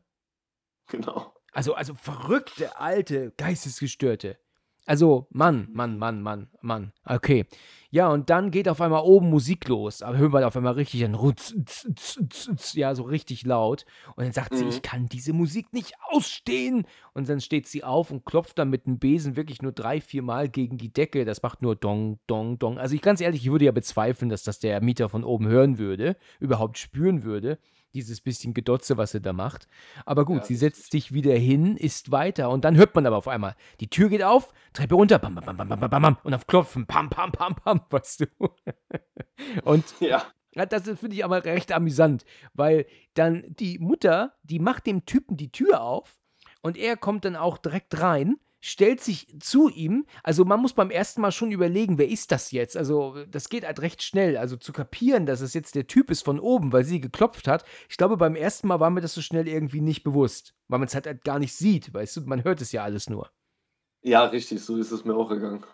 [0.86, 1.34] Genau.
[1.52, 4.38] Also, also verrückte, alte, geistesgestörte.
[4.86, 6.92] Also, Mann, Mann, Mann, Mann, Mann.
[7.04, 7.44] Okay.
[7.90, 10.02] Ja, und dann geht auf einmal oben Musik los.
[10.02, 12.20] Aber hören wir auf einmal richtig ein Rutz, tz, tz,
[12.56, 13.84] tz, ja, so richtig laut.
[14.16, 14.70] Und dann sagt sie, Mhm.
[14.70, 16.86] ich kann diese Musik nicht ausstehen.
[17.14, 20.22] Und dann steht sie auf und klopft dann mit dem Besen wirklich nur drei, vier
[20.22, 21.24] Mal gegen die Decke.
[21.24, 22.78] Das macht nur Dong, Dong, Dong.
[22.78, 25.78] Also ich ganz ehrlich, ich würde ja bezweifeln, dass das der Mieter von oben hören
[25.78, 27.58] würde, überhaupt spüren würde.
[27.96, 29.68] Dieses bisschen Gedotze, was sie da macht.
[30.04, 33.16] Aber gut, Ja, sie setzt sich wieder hin, isst weiter und dann hört man aber
[33.16, 36.18] auf einmal, die Tür geht auf, Treppe runter, bam, bam, bam, bam, bam, bam, bam,
[36.22, 38.26] und auf Klopfen, pam, pam, pam, pam, weißt du.
[39.64, 42.84] Und ja, das finde ich aber recht amüsant, weil
[43.14, 46.18] dann die Mutter, die macht dem Typen die Tür auf
[46.60, 50.06] und er kommt dann auch direkt rein, stellt sich zu ihm.
[50.22, 52.76] Also man muss beim ersten Mal schon überlegen, wer ist das jetzt?
[52.76, 54.36] Also das geht halt recht schnell.
[54.36, 57.64] Also zu kapieren, dass es jetzt der Typ ist von oben, weil sie geklopft hat.
[57.88, 60.88] Ich glaube, beim ersten Mal war mir das so schnell irgendwie nicht bewusst, weil man
[60.88, 63.30] es halt, halt gar nicht sieht, weißt du, man hört es ja alles nur.
[64.02, 65.64] ja, richtig, so ist es mir auch gegangen.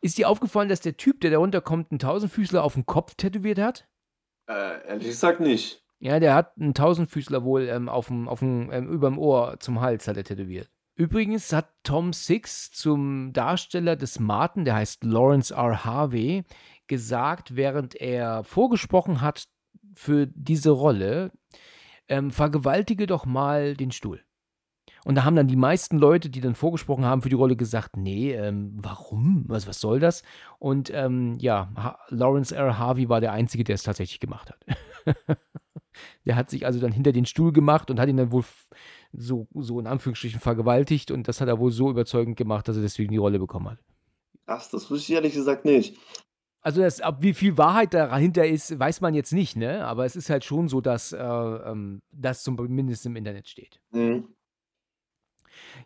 [0.00, 3.58] Ist dir aufgefallen, dass der Typ, der da runterkommt, einen Tausendfüßler auf dem Kopf tätowiert
[3.58, 3.88] hat?
[4.48, 5.84] Äh, ehrlich gesagt nicht.
[5.98, 9.80] Ja, der hat einen Tausendfüßler wohl ähm, auf dem, auf dem, ähm, überm Ohr zum
[9.80, 10.70] Hals hat er tätowiert.
[10.94, 15.84] Übrigens hat Tom Six zum Darsteller des Martin, der heißt Lawrence R.
[15.84, 16.44] Harvey,
[16.88, 19.48] gesagt, während er vorgesprochen hat
[19.94, 21.32] für diese Rolle,
[22.08, 24.22] ähm, vergewaltige doch mal den Stuhl.
[25.04, 27.96] Und da haben dann die meisten Leute, die dann vorgesprochen haben für die Rolle, gesagt,
[27.96, 29.44] nee, ähm, warum?
[29.46, 30.22] Was, was soll das?
[30.58, 32.78] Und ähm, ja, ha Lawrence R.
[32.78, 34.66] Harvey war der Einzige, der es tatsächlich gemacht hat.
[36.26, 38.44] der hat sich also dann hinter den Stuhl gemacht und hat ihn dann wohl
[39.12, 42.82] so, so in Anführungsstrichen vergewaltigt und das hat er wohl so überzeugend gemacht, dass er
[42.82, 43.78] deswegen die Rolle bekommen hat.
[44.46, 45.96] Krass, das wusste ich ehrlich gesagt nicht.
[46.62, 49.86] Also das, ab wie viel Wahrheit dahinter ist, weiß man jetzt nicht, ne?
[49.86, 53.80] Aber es ist halt schon so, dass äh, ähm, das zumindest im Internet steht.
[53.92, 54.28] Mhm.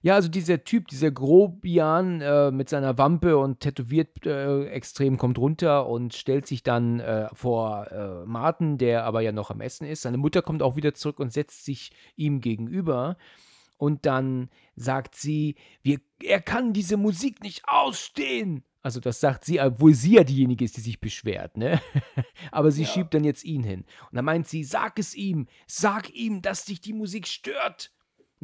[0.03, 5.39] Ja, also dieser Typ, dieser Grobian äh, mit seiner Wampe und tätowiert äh, extrem kommt
[5.39, 9.87] runter und stellt sich dann äh, vor äh, Martin, der aber ja noch am Essen
[9.87, 10.03] ist.
[10.03, 13.17] Seine Mutter kommt auch wieder zurück und setzt sich ihm gegenüber.
[13.77, 18.65] Und dann sagt sie, wir, er kann diese Musik nicht ausstehen.
[18.83, 21.81] Also das sagt sie, obwohl sie ja diejenige ist, die sich beschwert, ne?
[22.53, 22.89] Aber sie Ja.
[22.89, 23.81] schiebt dann jetzt ihn hin.
[24.11, 27.94] Und dann meint sie, sag es ihm, sag ihm, dass dich die Musik stört.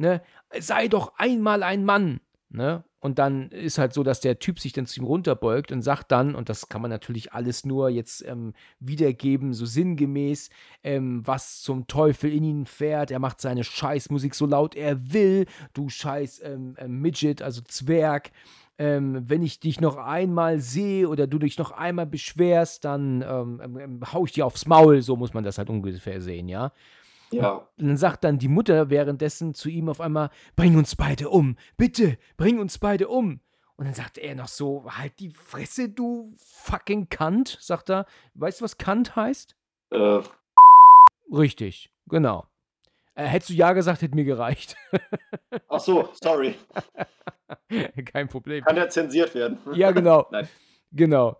[0.01, 0.21] Ne?
[0.59, 2.19] Sei doch einmal ein Mann.
[2.49, 2.83] Ne?
[2.99, 6.11] Und dann ist halt so, dass der Typ sich dann zu ihm runterbeugt und sagt
[6.11, 10.49] dann, und das kann man natürlich alles nur jetzt ähm, wiedergeben, so sinngemäß,
[10.83, 13.09] ähm, was zum Teufel in ihn fährt.
[13.11, 18.31] Er macht seine Scheißmusik so laut er will, du scheiß ähm, ähm, Midget, also Zwerg.
[18.77, 23.77] Ähm, wenn ich dich noch einmal sehe oder du dich noch einmal beschwerst, dann ähm,
[23.79, 25.03] ähm, hau ich dir aufs Maul.
[25.03, 26.71] So muss man das halt ungefähr sehen, ja.
[27.31, 27.67] Ja.
[27.77, 31.57] Und dann sagt dann die Mutter währenddessen zu ihm auf einmal: Bring uns beide um,
[31.77, 33.41] bitte, bring uns beide um.
[33.75, 38.05] Und dann sagt er noch so: Halt die Fresse, du fucking Kant, sagt er.
[38.33, 39.55] Weißt du, was Kant heißt?
[39.91, 40.19] Äh,
[41.31, 42.45] Richtig, genau.
[43.15, 44.75] Äh, hättest du ja gesagt, hätte mir gereicht.
[45.67, 46.55] ach so, sorry.
[48.05, 48.63] Kein Problem.
[48.63, 49.59] Kann ja zensiert werden.
[49.73, 50.27] Ja, genau.
[50.31, 50.47] Nein.
[50.91, 51.37] Genau.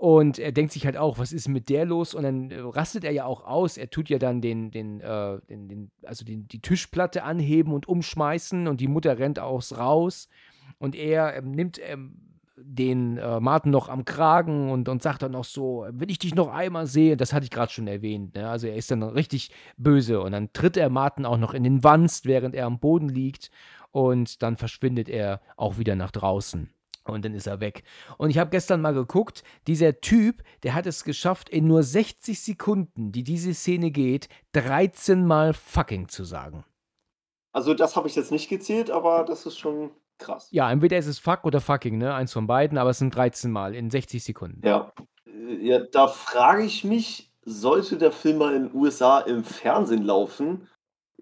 [0.00, 2.14] Und er denkt sich halt auch, was ist mit der los?
[2.14, 3.76] Und dann äh, rastet er ja auch aus.
[3.76, 7.86] Er tut ja dann den, den, äh, den, den also den, die Tischplatte anheben und
[7.86, 10.30] umschmeißen und die Mutter rennt aus raus.
[10.78, 12.16] Und er ähm, nimmt ähm,
[12.56, 16.34] den äh, Martin noch am Kragen und, und sagt dann noch so, wenn ich dich
[16.34, 18.48] noch einmal sehe, das hatte ich gerade schon erwähnt, ne?
[18.48, 21.84] also er ist dann richtig böse und dann tritt er Martin auch noch in den
[21.84, 23.50] Wanst, während er am Boden liegt
[23.90, 26.70] und dann verschwindet er auch wieder nach draußen.
[27.04, 27.82] Und dann ist er weg.
[28.18, 32.40] Und ich habe gestern mal geguckt, dieser Typ, der hat es geschafft, in nur 60
[32.40, 36.64] Sekunden, die diese Szene geht, 13 Mal fucking zu sagen.
[37.52, 40.48] Also das habe ich jetzt nicht gezählt, aber das ist schon krass.
[40.52, 42.14] Ja, entweder ist es fuck oder fucking, ne?
[42.14, 44.60] Eins von beiden, aber es sind 13 Mal in 60 Sekunden.
[44.64, 44.92] Ja.
[45.26, 50.04] Äh, Ja, da frage ich mich, sollte der Film mal in den USA im Fernsehen
[50.04, 50.68] laufen?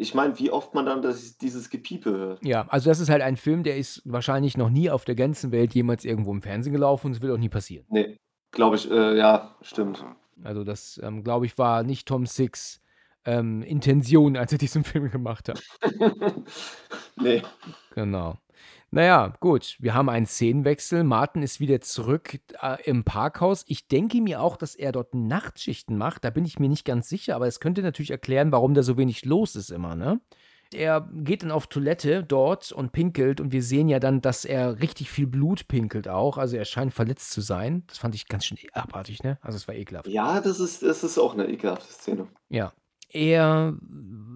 [0.00, 2.44] Ich meine, wie oft man dann das, dieses Gepiepe hört.
[2.44, 5.50] Ja, also das ist halt ein Film, der ist wahrscheinlich noch nie auf der ganzen
[5.50, 7.84] Welt jemals irgendwo im Fernsehen gelaufen und es wird auch nie passieren.
[7.88, 8.16] Nee,
[8.52, 10.04] glaube ich, äh, ja, stimmt.
[10.44, 12.80] Also das, ähm, glaube ich, war nicht Tom Six
[13.24, 15.60] ähm, Intention, als er diesen Film gemacht hat.
[17.20, 17.42] nee.
[17.96, 18.38] Genau.
[18.90, 21.04] Naja, gut, wir haben einen Szenenwechsel.
[21.04, 23.64] Martin ist wieder zurück äh, im Parkhaus.
[23.66, 26.24] Ich denke mir auch, dass er dort Nachtschichten macht.
[26.24, 28.96] Da bin ich mir nicht ganz sicher, aber es könnte natürlich erklären, warum da so
[28.96, 30.20] wenig los ist immer, ne?
[30.72, 34.80] Er geht dann auf Toilette dort und pinkelt und wir sehen ja dann, dass er
[34.80, 36.36] richtig viel Blut pinkelt auch.
[36.36, 37.84] Also er scheint verletzt zu sein.
[37.86, 39.38] Das fand ich ganz schön abartig, ne?
[39.40, 40.08] Also es war ekelhaft.
[40.08, 42.28] Ja, das ist, das ist auch eine ekelhafte Szene.
[42.50, 42.72] Ja.
[43.10, 43.74] Er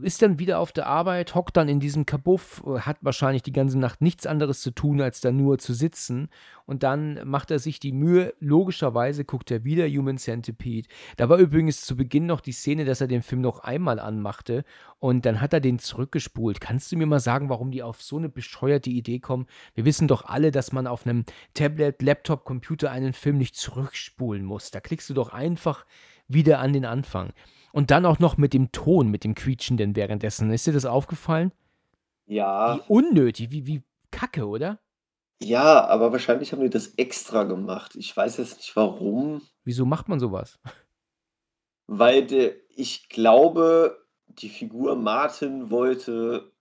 [0.00, 3.78] ist dann wieder auf der Arbeit, hockt dann in diesem Kabuff, hat wahrscheinlich die ganze
[3.78, 6.28] Nacht nichts anderes zu tun, als da nur zu sitzen.
[6.64, 10.88] Und dann macht er sich die Mühe, logischerweise guckt er wieder Human Centipede.
[11.18, 14.64] Da war übrigens zu Beginn noch die Szene, dass er den Film noch einmal anmachte
[14.98, 16.60] und dann hat er den zurückgespult.
[16.60, 19.46] Kannst du mir mal sagen, warum die auf so eine bescheuerte Idee kommen?
[19.74, 24.44] Wir wissen doch alle, dass man auf einem Tablet, Laptop, Computer einen Film nicht zurückspulen
[24.44, 24.70] muss.
[24.70, 25.84] Da klickst du doch einfach
[26.26, 27.32] wieder an den Anfang.
[27.72, 30.50] Und dann auch noch mit dem Ton, mit dem Quietschenden währenddessen.
[30.52, 31.52] Ist dir das aufgefallen?
[32.26, 34.78] Ja, Wie unnötig, wie, wie kacke, oder?
[35.42, 37.96] ja, aber wahrscheinlich haben die das extra gemacht.
[37.96, 40.60] Ich weiß jetzt nicht warum, Wieso macht man sowas?
[41.88, 46.52] weil der, ich glaube, die Figur Martin wollte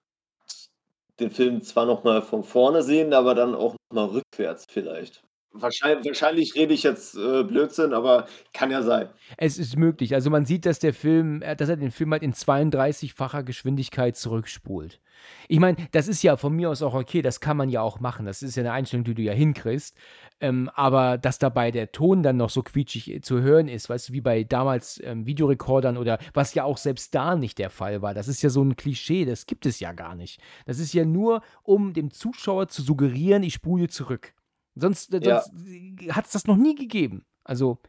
[1.20, 5.24] den Film zwar noch mal von vorne sehen, aber dann auch noch mal rückwärts vielleicht.
[5.54, 9.10] Wahrscheinlich, wahrscheinlich rede ich jetzt äh, Blödsinn, aber kann ja sein.
[9.36, 10.14] Es ist möglich.
[10.14, 14.16] Also man sieht, dass der Film, äh, dass er den Film halt in 32-facher Geschwindigkeit
[14.16, 15.02] zurückspult.
[15.49, 17.99] Ich meine, das ist ja von mir aus auch okay, das kann man ja auch
[17.99, 18.26] machen.
[18.26, 19.95] Das ist ja eine Einstellung, die du ja hinkriegst.
[20.39, 24.10] Ähm, aber dass dabei der Ton dann noch so quietschig äh, zu hören ist, weißt
[24.10, 28.02] du, wie bei damals ähm, Videorekordern oder was ja auch selbst da nicht der Fall
[28.02, 28.14] war.
[28.14, 30.41] Das ist ja so ein Klischee, das gibt es ja gar nicht.
[30.66, 34.34] Das ist ja nur, um dem Zuschauer zu suggerieren, ich spule zurück.
[34.76, 35.41] Sonst, äh, Ja.
[35.41, 37.26] sonst hat es das noch nie gegeben.
[37.43, 37.80] Also,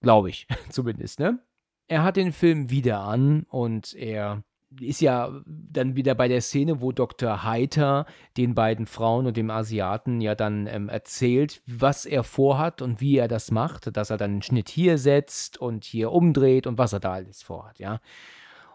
[0.00, 1.38] glaube ich zumindest, ne?
[1.88, 4.42] Er hat den Film wieder an und er
[4.80, 7.42] ist ja dann wieder bei der Szene, wo Dr.
[7.44, 8.06] Heiter
[8.38, 13.18] den beiden Frauen und dem Asiaten ja dann ähm, erzählt, was er vorhat und wie
[13.18, 16.94] er das macht, dass er dann einen Schnitt hier setzt und hier umdreht und was
[16.94, 18.00] er da alles vorhat, ja.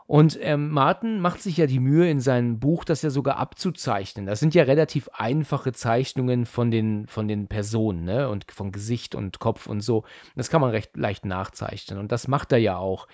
[0.07, 4.25] Und ähm, Martin macht sich ja die Mühe, in seinem Buch das ja sogar abzuzeichnen.
[4.25, 8.29] Das sind ja relativ einfache Zeichnungen von den, von den Personen, ne?
[8.29, 10.05] Und von Gesicht und Kopf und so.
[10.37, 11.99] Das kann man recht leicht nachzeichnen.
[11.99, 13.07] Und das macht er ja auch.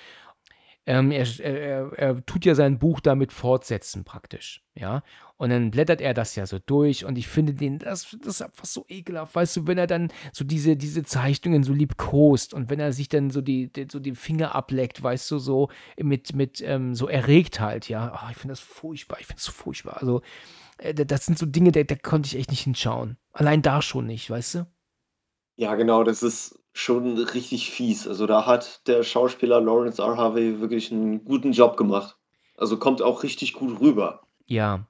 [0.86, 5.01] Ähm, er, er, er tut ja sein Buch damit fortsetzen praktisch, ja.
[5.38, 8.41] Und dann blättert er das ja so durch und ich finde den, das, das ist
[8.41, 12.69] einfach so ekelhaft, weißt du, wenn er dann so diese, diese Zeichnungen so liebkost und
[12.69, 16.36] wenn er sich dann so die, die so die Finger ableckt, weißt du, so mit,
[16.36, 18.11] mit ähm, so erregt halt, ja.
[18.13, 19.97] Ah, ich finde das furchtbar, ich finde es so furchtbar.
[20.01, 20.21] Also,
[20.79, 23.17] äh, das sind so Dinge, da, da konnte ich echt nicht hinschauen.
[23.31, 24.72] Allein da schon nicht, weißt du?
[25.60, 28.08] Ja, genau, das ist schon richtig fies.
[28.08, 30.18] Also, da hat der Schauspieler Lawrence R.
[30.18, 32.18] Harvey wirklich 'n guten Job gemacht.
[32.58, 34.22] Also, kommt auch richtig gut rüber.
[34.47, 34.88] Ja.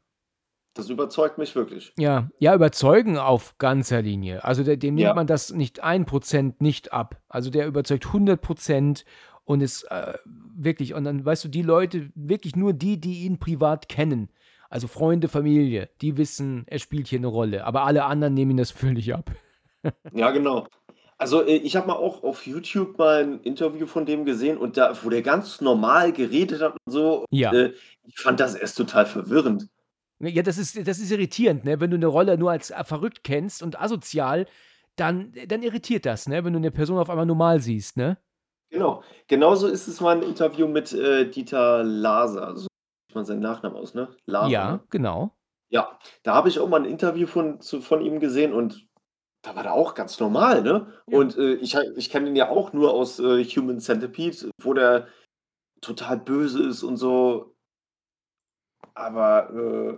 [0.76, 1.94] Das überzeugt mich wirklich.
[1.98, 4.44] Ja, ja, überzeugen auf ganzer Linie.
[4.44, 5.14] Also, de dem nimmt Ja.
[5.14, 7.22] man das nicht 1 % nicht ab.
[7.30, 9.06] Also, der überzeugt 100 %
[9.46, 10.14] und ist, äh,
[10.56, 14.30] wirklich und dann weißt du, die Leute wirklich nur die, die ihn privat kennen,
[14.70, 18.58] also Freunde, Familie, die wissen, er spielt hier 'ne Rolle, aber alle anderen nehmen ihm
[18.58, 19.32] das völlig ab.
[20.12, 20.68] Ja, genau.
[21.18, 24.78] Also, äh, ich habe mal auch auf YouTube mal 'n Interview von dem gesehen und
[24.78, 27.56] da wo der ganz normal geredet hat und so, Ja.
[27.56, 27.72] äh,
[28.04, 29.68] ich fand das erst total verwirrend.
[30.22, 31.80] Ne, ja, das ist das ist irritierend, ne?
[31.80, 34.46] Wenn du 'ne Rolle nur als, äh, verrückt kennst und asozial,
[34.96, 38.18] dann dann irritiert das, ne, wenn du 'ne Person auf einmal normal siehst, ne?
[38.72, 39.04] Genau.
[39.28, 42.68] Genauso ist es mal 'n Interview mit, äh, Dieter Laser, so
[43.04, 44.16] spricht man seinen Nachnamen aus, ne?
[44.26, 44.84] Laser, Ja, ne?
[44.90, 45.34] genau.
[45.70, 48.88] Ja, da habe ich auch mal 'n Interview von zu von ihm gesehen und
[49.44, 50.88] da war der auch ganz normal, ne?
[51.08, 51.20] Ja.
[51.20, 55.08] Und, äh, ich ich kenne ihn ja auch nur aus, äh, Human Centipede, wo der
[55.82, 57.54] total böse ist und so.
[58.96, 59.50] Aber,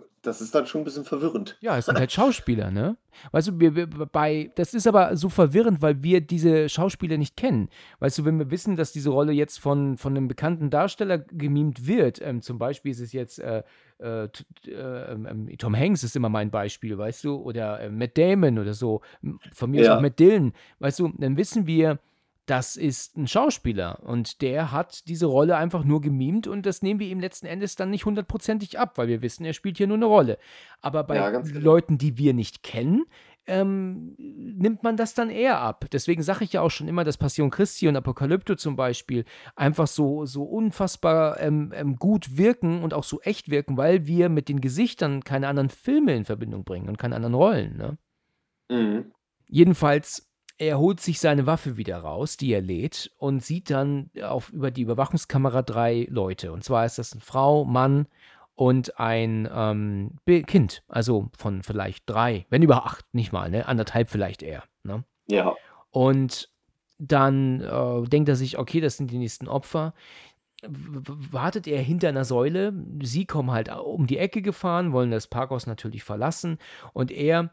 [0.02, 1.58] äh, das ist dann schon 'n bisschen verwirrend.
[1.62, 2.98] Ja, es sind halt Schauspieler, ne?
[3.32, 7.38] Weißt du, wir wir bei das ist aber so verwirrend, weil wir diese Schauspieler nicht
[7.38, 7.70] kennen.
[8.00, 11.88] Weißt du, wenn wir wissen, dass diese Rolle jetzt von von 'nem bekannten Darsteller gemimt
[11.88, 13.64] wird, ähm, zum Beispiel ist es jetzt, äh,
[14.00, 14.72] äh, äh,
[15.12, 18.74] ähm, ähm, Tom Hanks ist immer mein Beispiel, weißt du, oder, äh, Matt Damon oder
[18.74, 19.02] so,
[19.54, 20.00] von mir aus auch Ja.
[20.00, 22.00] Matt Dillon, weißt du, dann wissen wir,
[22.48, 27.00] das ist 'n Schauspieler und der hat diese Rolle einfach nur gemimt und das nehmen
[27.00, 29.98] wir ihm letzten Endes dann nicht hundertprozentig ab, weil wir wissen, er spielt hier nur
[29.98, 30.38] 'ne Rolle.
[30.82, 31.42] Aber bei Ja, genau.
[31.42, 33.06] Leuten, die wir nicht kennen,
[33.48, 35.86] ähm, nimmt man das dann eher ab.
[35.92, 39.26] Deswegen sage ich ja auch schon immer, dass Passion Christi und Apokalypto zum Beispiel
[39.56, 44.30] einfach so so unfassbar, ähm, ähm, gut wirken und auch so echt wirken, weil wir
[44.30, 47.98] mit den Gesichtern keine anderen Filme in Verbindung bringen und keine anderen Rollen, ne?
[48.70, 49.12] Mhm.
[49.50, 54.52] Jedenfalls, er holt sich seine Waffe wieder raus, die er lädt, und sieht dann auf
[54.54, 56.52] über die Überwachungskamera 3 Leute.
[56.54, 58.08] Und zwar ist das 'ne Frau, Mann
[58.56, 60.12] und ein, ähm,
[60.48, 63.68] Kind, also von vielleicht 3, wenn über 8, nicht mal, ne?
[63.68, 65.04] 1,5 vielleicht eher, ne?
[65.28, 65.56] Ja.
[65.92, 66.50] Und
[67.00, 69.94] dann, äh, denkt er sich: „Okay, das sind die nächsten Opfer.“
[70.64, 72.74] W w wartet er hinter 'ner Säule.
[73.04, 76.60] Sie kommen halt a um die Ecke gefahren, wollen das Parkhaus natürlich verlassen
[76.94, 77.52] und er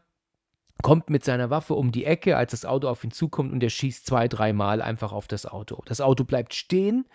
[0.83, 3.69] kommt mit seiner Waffe um die Ecke, als das Auto auf ihn zukommt und er
[3.71, 5.81] schießt 2, dreimal einfach auf das Auto.
[5.87, 7.07] Das Auto bleibt stehen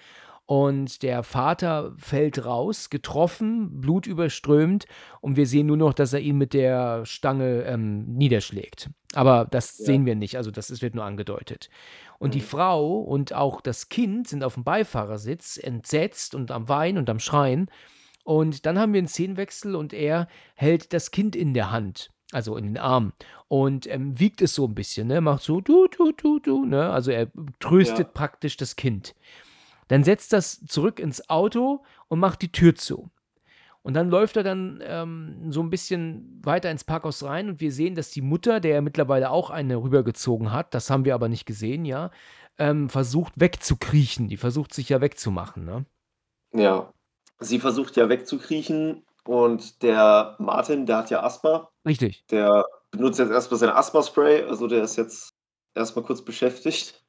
[0.49, 4.87] und der Vater fällt raus, getroffen, blutüberströmt
[5.21, 8.91] und wir sehen nur noch, dass er ihn mit der Stange, ähm, niederschlägt.
[9.15, 9.85] Aber das Ja.
[9.85, 11.69] sehen wir nicht, also das es wird nur angedeutet.
[12.19, 12.43] Und die Mhm.
[12.43, 17.71] Frau und auch das Kind sind aufm Beifahrersitz entsetzt und am Weinen und am Schreien.
[18.25, 22.57] Und dann haben wir 'n Szenenwechsel und er hält das Kind in der Hand, also
[22.57, 23.13] in den Armen
[23.49, 26.91] und, ähm, wiegt es so 'n bisschen, ne, macht so: „Du, du, du, du“, ne?
[26.91, 27.31] Also, er
[27.61, 28.15] tröstet Ja.
[28.15, 29.15] praktisch das Kind.
[29.89, 33.11] Dann setzt er's zurück ins Auto und macht die Tür zu.
[33.83, 37.73] Und dann läuft er dann, ähm, so 'n bisschen weiter ins Parkhaus rein und wir
[37.73, 41.29] sehen, dass die Mutter, der er mittlerweile auch eine rübergezogen hat, das haben wir aber
[41.29, 42.11] nicht gesehen, ja,
[42.59, 44.29] ähm, versucht wegzukriechen.
[44.29, 45.87] Die versucht sich ja wegzumachen, ne?
[46.53, 46.93] Ja.
[47.41, 51.71] Sie versucht ja wegzukriechen und der Martin, der hat ja Asthma.
[51.87, 52.25] Richtig.
[52.31, 55.31] Der benutzt jetzt erst mal sein Asthma-Spray, also der ist jetzt
[55.75, 57.05] erst mal kurz beschäftigt.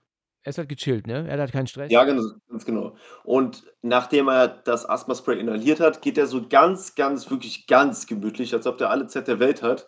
[0.50, 1.28] Er ist halt gechillt, ne?
[1.30, 1.91] Er hat keinen Stress.
[1.91, 2.95] Ja, ganz ganz genau.
[3.24, 8.52] Und nachdem er das Asthma-Spray inhaliert hat, geht er so ganz, ganz wirklich ganz gemütlich,
[8.56, 9.86] als ob der alle Zeit der Welt hat,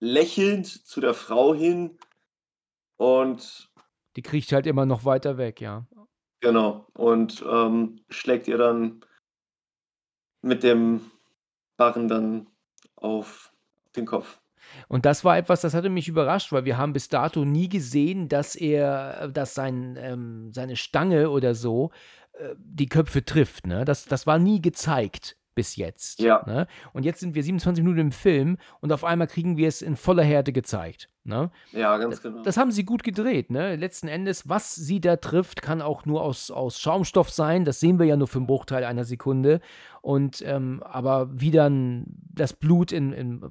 [0.00, 1.96] lächelnd zu der Frau hin
[2.96, 3.70] und
[4.16, 5.86] Die kriecht halt immer noch weiter weg, ja.
[6.40, 9.04] genau, und, ähm, schlägt ihr dann
[10.42, 11.12] mit dem
[11.76, 12.48] Barren dann
[12.96, 13.52] auf
[13.94, 14.41] den Kopf.
[14.88, 18.28] Und das war etwas, das hatte mich überrascht, weil wir haben bis dato nie gesehen,
[18.28, 21.90] dass er dass sein ähm, seine Stange oder so,
[22.34, 23.84] äh, die Köpfe trifft, ne?
[23.84, 26.42] Das das war nie gezeigt bis jetzt, Ja.
[26.46, 26.66] ne?
[26.94, 29.96] Und jetzt sind wir 27 Minuten im Film und auf einmal kriegen wir es in
[29.96, 31.50] voller Härte gezeigt, ne?
[31.72, 32.44] Ja, ganz genau.
[32.44, 33.76] das haben sie gut gedreht, ne?
[33.76, 37.64] Letzten Endes, was sie da trifft, kann auch nur aus aus Schaumstoff sein.
[37.64, 39.60] Das sehen wir ja nur für 'n Bruchteil einer Sekunde.
[40.02, 43.42] Und, ähm aber wie dann das Blut in in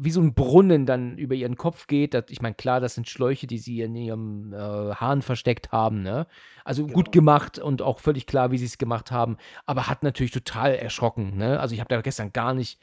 [0.00, 3.08] wie so 'n Brunnen dann über ihren Kopf geht, dat ich meine, klar, das sind
[3.08, 4.56] Schläuche, die sie in ihrem, äh,
[4.94, 6.26] Hahn versteckt haben, ne?
[6.64, 7.12] Also, gut Genau.
[7.12, 9.36] gemacht und auch völlig klar, wie sie's gemacht haben,
[9.66, 11.60] aber hat natürlich total erschrocken, ne?
[11.60, 12.80] Also, ich habe da gestern gar nicht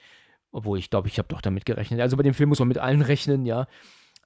[0.53, 2.01] obwohl ich glaube, ich habe doch damit gerechnet.
[2.01, 3.67] Also, bei dem Film muss man mit allen rechnen, ja.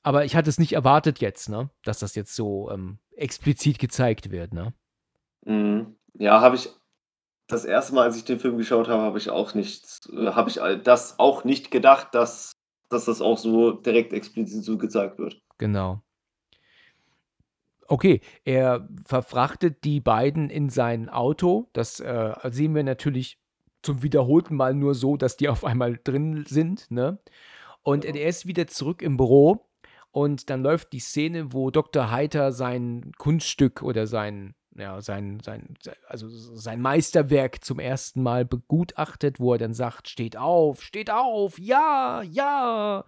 [0.03, 4.31] Aber ich hatte es nicht erwartet jetzt, ne, dass das jetzt so, ähm, explizit gezeigt
[4.31, 4.73] wird, ne?
[5.45, 5.95] Mhm.
[6.13, 6.69] Ja, habe ich
[7.47, 7.91] das 1.
[7.93, 11.19] Mal, als ich den Film geschaut habe, habe ich auch nicht äh, habe ich das
[11.19, 12.53] auch nicht gedacht, dass
[12.89, 15.41] dass das auch so direkt explizit so gezeigt wird.
[15.57, 16.01] Genau.
[17.87, 21.69] Okay, er verfrachtet die beiden in sein Auto.
[21.73, 23.39] Das äh, sehen wir natürlich
[23.81, 26.89] zum wiederholten Mal nur so, dass die auf einmal drin sind.
[26.89, 27.19] Ne?
[27.81, 29.67] Und er ist wieder zurück im Büro
[30.14, 32.11] und dann läuft die Szene, wo Dr.
[32.11, 35.76] Heiter sein Kunststück oder sein, ja, sein, sein,
[36.07, 41.57] also sein Meisterwerk zum ersten Mal begutachtet, wo er dann sagt, steht auf, steht auf,
[41.57, 43.05] ja, ja.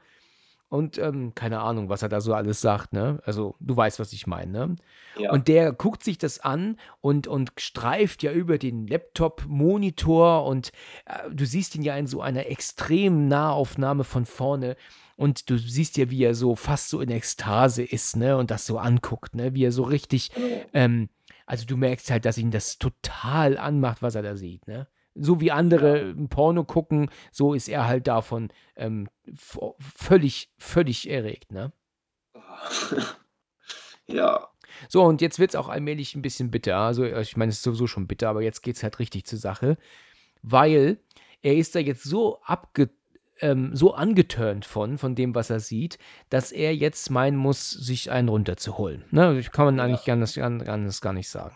[0.67, 3.21] Und ähm, keine Ahnung, was er da so alles sagt, ne?
[3.23, 4.75] Also, du weißt, was ich meine, ne?
[5.15, 5.31] Ja.
[5.31, 10.71] Und der guckt sich das an und, und streift ja über den Laptop-Monitor und
[11.05, 14.75] äh, du siehst ihn ja in so einer extremen Nahaufnahme von vorne.
[15.15, 18.37] Und du siehst ja, wie er so fast so in Ekstase ist, ne?
[18.37, 19.53] Und das so anguckt, ne?
[19.53, 20.31] Wie er so richtig,
[20.73, 21.09] ähm,
[21.45, 24.87] also du merkst halt, dass ihn das total anmacht, was er da sieht, ne?
[25.13, 29.07] So wie andere Porno gucken, so ist er halt davon ähm,
[29.79, 31.71] völlig, völlig erregt, ne?
[34.07, 34.49] ja.
[34.89, 36.75] So, und jetzt wird es auch allmählich ein bisschen bitter.
[36.75, 39.25] Also, äh, ich meine, es ist sowieso schon bitter, aber jetzt geht es halt richtig
[39.25, 39.77] zur Sache.
[40.41, 40.97] Weil
[41.41, 42.89] er ist da jetzt so abge
[43.41, 45.97] ähm, so angeturnt von, von dem, was er sieht,
[46.29, 49.03] dass er jetzt meinen muss, sich einen runterzuholen.
[49.11, 49.37] Ne?
[49.39, 49.83] Ich kann man Ja.
[49.83, 51.55] eigentlich anders, anders gar nicht sagen.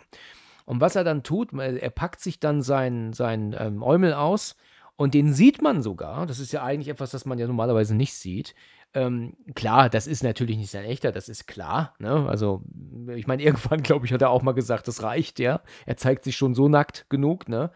[0.66, 4.56] Und was er dann tut, er packt sich dann seinen sein, ähm, Eumel aus
[4.98, 6.26] und den sieht man sogar.
[6.28, 8.54] Das ist ja eigentlich etwas, das man ja normalerweise nicht sieht.
[8.94, 11.94] Ähm, klar, das ist natürlich nicht sein echter, das ist klar.
[12.00, 12.28] Ne?
[12.28, 12.64] Also,
[13.16, 15.62] ich meine, irgendwann, glaube ich, hat er auch mal gesagt, das reicht, ja.
[15.86, 17.72] Er zeigt sich schon so nackt genug, ne?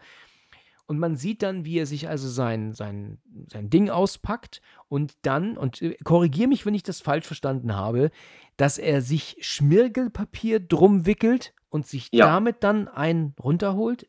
[0.86, 3.18] Und man sieht dann, wie er sich also sein, sein,
[3.50, 8.10] sein Ding auspackt und dann, und äh, korrigiere mich, wenn ich das falsch verstanden habe,
[8.58, 12.26] dass er sich Schmirgelpapier drum wickelt und sich Ja.
[12.26, 14.08] damit dann einen runterholt.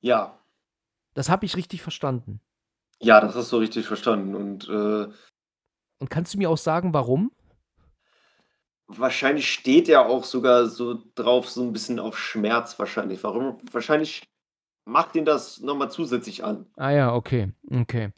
[0.00, 0.38] Ja.
[1.14, 2.40] Das habe ich richtig verstanden.
[3.00, 4.34] Ja, das hast du richtig verstanden.
[4.34, 5.08] Und äh,
[5.98, 7.32] Und kannst du mir auch sagen, warum?
[8.86, 13.24] wahrscheinlich steht er auch sogar so drauf, so ein bisschen auf Schmerz wahrscheinlich.
[13.24, 13.58] Warum?
[13.72, 14.22] Wahrscheinlich
[14.84, 16.66] macht ihn das nochmal zusätzlich an.
[16.76, 18.12] Ah ja, okay, okay.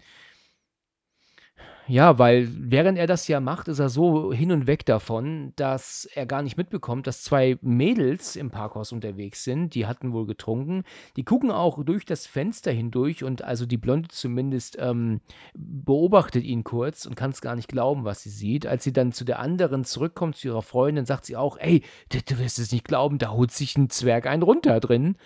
[1.89, 6.09] Ja, weil während er das ja macht, ist er so hin und weg davon, dass
[6.15, 9.73] er gar nicht mitbekommt, dass zwei Mädels im Parkhaus unterwegs sind.
[9.77, 10.83] Die hatten wohl getrunken.
[11.15, 15.21] Die gucken auch durch das Fenster hindurch und also die Blonde zumindest ähm,
[15.55, 18.67] beobachtet ihn kurz und kann es gar nicht glauben, was sie sieht.
[18.67, 22.39] Als sie dann zu der anderen zurückkommt, zu ihrer Freundin, sagt sie auch, ey, du,
[22.41, 25.17] wirst es nicht glauben, da holt sich ein Zwerg einen runter drin.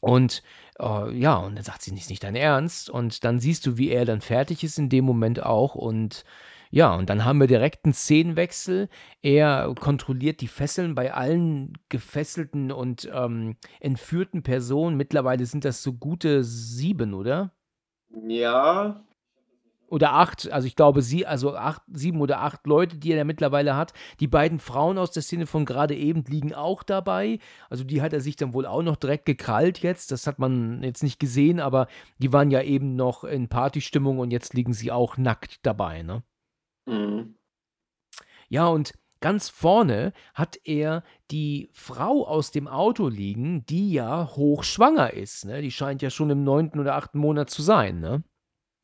[0.00, 0.42] Und
[0.78, 2.90] äh, ja, und dann sagt sie, nicht, nicht dein Ernst.
[2.90, 5.74] Und dann siehst du, wie er dann fertig ist in dem Moment auch.
[5.74, 6.24] Und
[6.70, 8.88] ja, und dann haben wir direkt einen Szenenwechsel.
[9.22, 14.96] Er kontrolliert die Fesseln bei allen gefesselten und ähm, entführten Personen.
[14.96, 17.52] Mittlerweile sind das so gute sieben, oder?
[18.26, 19.04] Ja,
[19.94, 23.22] Oder acht, also ich glaube, sie, also acht, sieben oder acht Leute, die er da
[23.22, 23.92] mittlerweile hat.
[24.18, 27.38] Die beiden Frauen aus der Szene von gerade eben liegen auch dabei.
[27.70, 30.10] Also die hat er sich dann wohl auch noch direkt gekrallt jetzt.
[30.10, 31.86] Das hat man jetzt nicht gesehen, aber
[32.18, 36.24] die waren ja eben noch in Partystimmung und jetzt liegen sie auch nackt dabei, ne?
[36.86, 37.36] mhm.
[38.48, 45.12] Ja, und ganz vorne hat er die Frau aus dem Auto liegen, die ja hochschwanger
[45.12, 45.62] ist, ne?
[45.62, 48.24] Die scheint ja schon im neunten oder achten Monat zu sein, ne?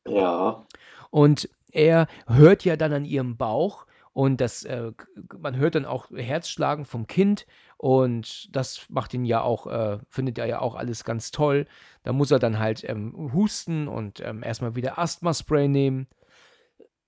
[0.07, 0.65] ja,
[1.11, 4.91] Und er hört ja dann an ihrem Bauch und das, äh,
[5.39, 7.45] man hört dann auch Herzschlagen vom Kind
[7.77, 11.65] und das macht ihn ja auch, äh, findet er ja auch alles ganz toll.
[12.03, 16.07] Da muss er dann halt ähm, husten und ähm, erstmal wieder Asthma-Spray nehmen.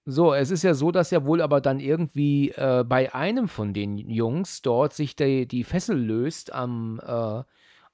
[0.05, 3.73] So, es ist ja so, dass ja wohl aber dann irgendwie äh, bei einem von
[3.73, 7.43] den Jungs dort sich die, die Fessel löst am, äh,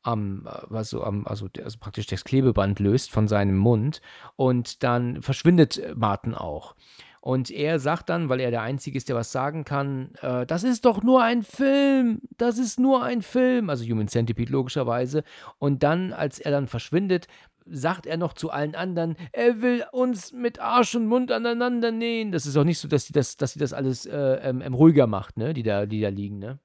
[0.02, 4.02] am, äh, also, am also, also praktisch das Klebeband löst von seinem Mund
[4.36, 6.76] und dann verschwindet äh, Martin auch.
[7.22, 10.64] Und er sagt dann, weil er der Einzige ist, der was sagen kann, äh, das
[10.64, 15.24] ist doch nur ein Film, das ist nur ein Film, also Human Centipede logischerweise.
[15.58, 17.28] Und dann, als er dann verschwindet,
[17.66, 22.32] sagt er noch zu allen anderen, er will uns mit Arsch und Mund aneinander nähen.
[22.32, 24.74] Das ist auch nicht so, dass sie das, dass sie das alles äh, ähm, ähm,
[24.74, 25.54] ruhiger macht, ne?
[25.54, 26.60] Die da, die da liegen, ne?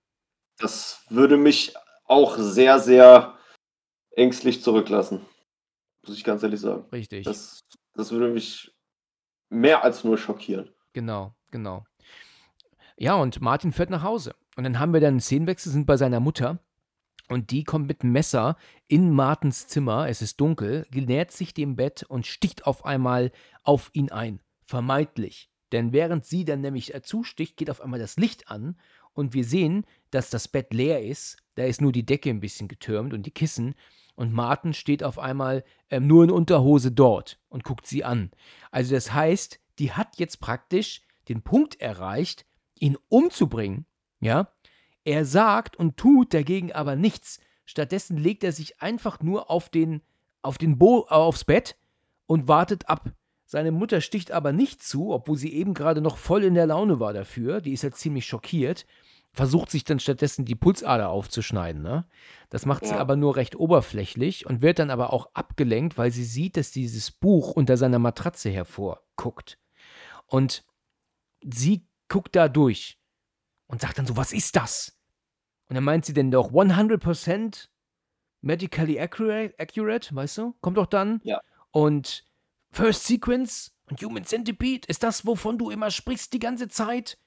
[0.59, 1.74] das würde mich
[2.05, 3.35] auch sehr, sehr
[4.13, 5.21] ängstlich zurücklassen.
[6.07, 6.85] Muss ich ganz ehrlich sagen.
[6.93, 7.25] Richtig.
[7.25, 7.61] Das,
[7.95, 8.73] das würde mich
[9.49, 10.71] mehr als nur schockieren.
[10.93, 11.85] Genau, genau.
[12.97, 14.35] Ja, und Martin fährt nach Hause.
[14.57, 16.59] Und dann haben wir dann einen Szenenwechsel, sind bei seiner Mutter.
[17.29, 21.75] Und die kommt mit einem Messer in Martins Zimmer, es ist dunkel, nähert sich dem
[21.75, 23.33] Bett und sticht auf einmal
[23.63, 24.41] auf ihn ein.
[24.67, 25.51] Vermeintlich.
[25.73, 28.77] Denn während sie dann nämlich äh, zusticht, geht auf einmal das Licht an
[29.13, 31.39] und wir sehen, dass das Bett leer ist.
[31.55, 33.75] Da ist nur die Decke ein bisschen getürmt und die Kissen.
[34.17, 38.31] Und Martin steht auf einmal ähm, nur in Unterhose dort und guckt sie an.
[38.71, 42.47] Also das heißt, die hat jetzt praktisch den Punkt erreicht,
[42.79, 43.87] ihn umzubringen,
[44.21, 44.49] ja,
[45.05, 47.41] Er sagt und tut dagegen aber nichts.
[47.67, 50.03] Stattdessen legt er sich einfach nur auf den,
[50.43, 51.77] auf den Bo äh, aufs Bett
[52.27, 53.13] und wartet ab.
[53.47, 57.01] Seine Mutter sticht aber nicht zu, obwohl sie eben gerade noch voll in der Laune
[57.01, 57.61] war dafür.
[57.61, 58.87] Die ist halt ziemlich schockiert.
[59.35, 61.82] Versucht sich dann stattdessen die Pulsader aufzuschneiden.
[61.82, 62.07] Ne?
[62.51, 62.99] Das macht sie Ja.
[62.99, 67.11] aber nur recht oberflächlich und wird dann aber auch abgelenkt, weil sie sieht, dass dieses
[67.11, 69.59] Buch unter seiner Matratze hervorguckt.
[70.26, 70.64] Und
[71.45, 73.01] sie guckt da durch
[73.66, 74.97] und sagt dann so: Was ist das?
[75.68, 77.68] Und dann meint sie denn doch 100%
[78.41, 80.55] medically accurate, accurate, weißt du?
[80.61, 81.20] Kommt doch dann.
[81.24, 81.41] Ja.
[81.72, 82.24] Und
[82.70, 87.18] First Sequence und Human Centipede, ist das, wovon du immer sprichst die ganze Zeit?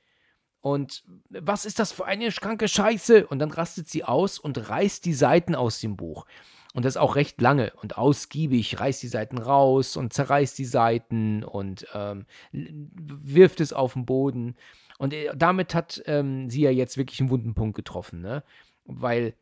[0.67, 3.27] Und was ist das für eine kranke Scheiße?
[3.27, 6.25] Und dann rastet sie aus und reißt die Seiten aus dem Buch.
[6.73, 11.45] Und das auch recht lange und ausgiebig, reißt die Seiten raus und zerreißt die Seiten
[11.45, 14.55] und ähm, wirft es auf den Boden.
[14.97, 18.43] Und äh, damit hat ähm, sie ja jetzt wirklich einen wunden Punkt getroffen, ne?
[18.83, 19.35] Weil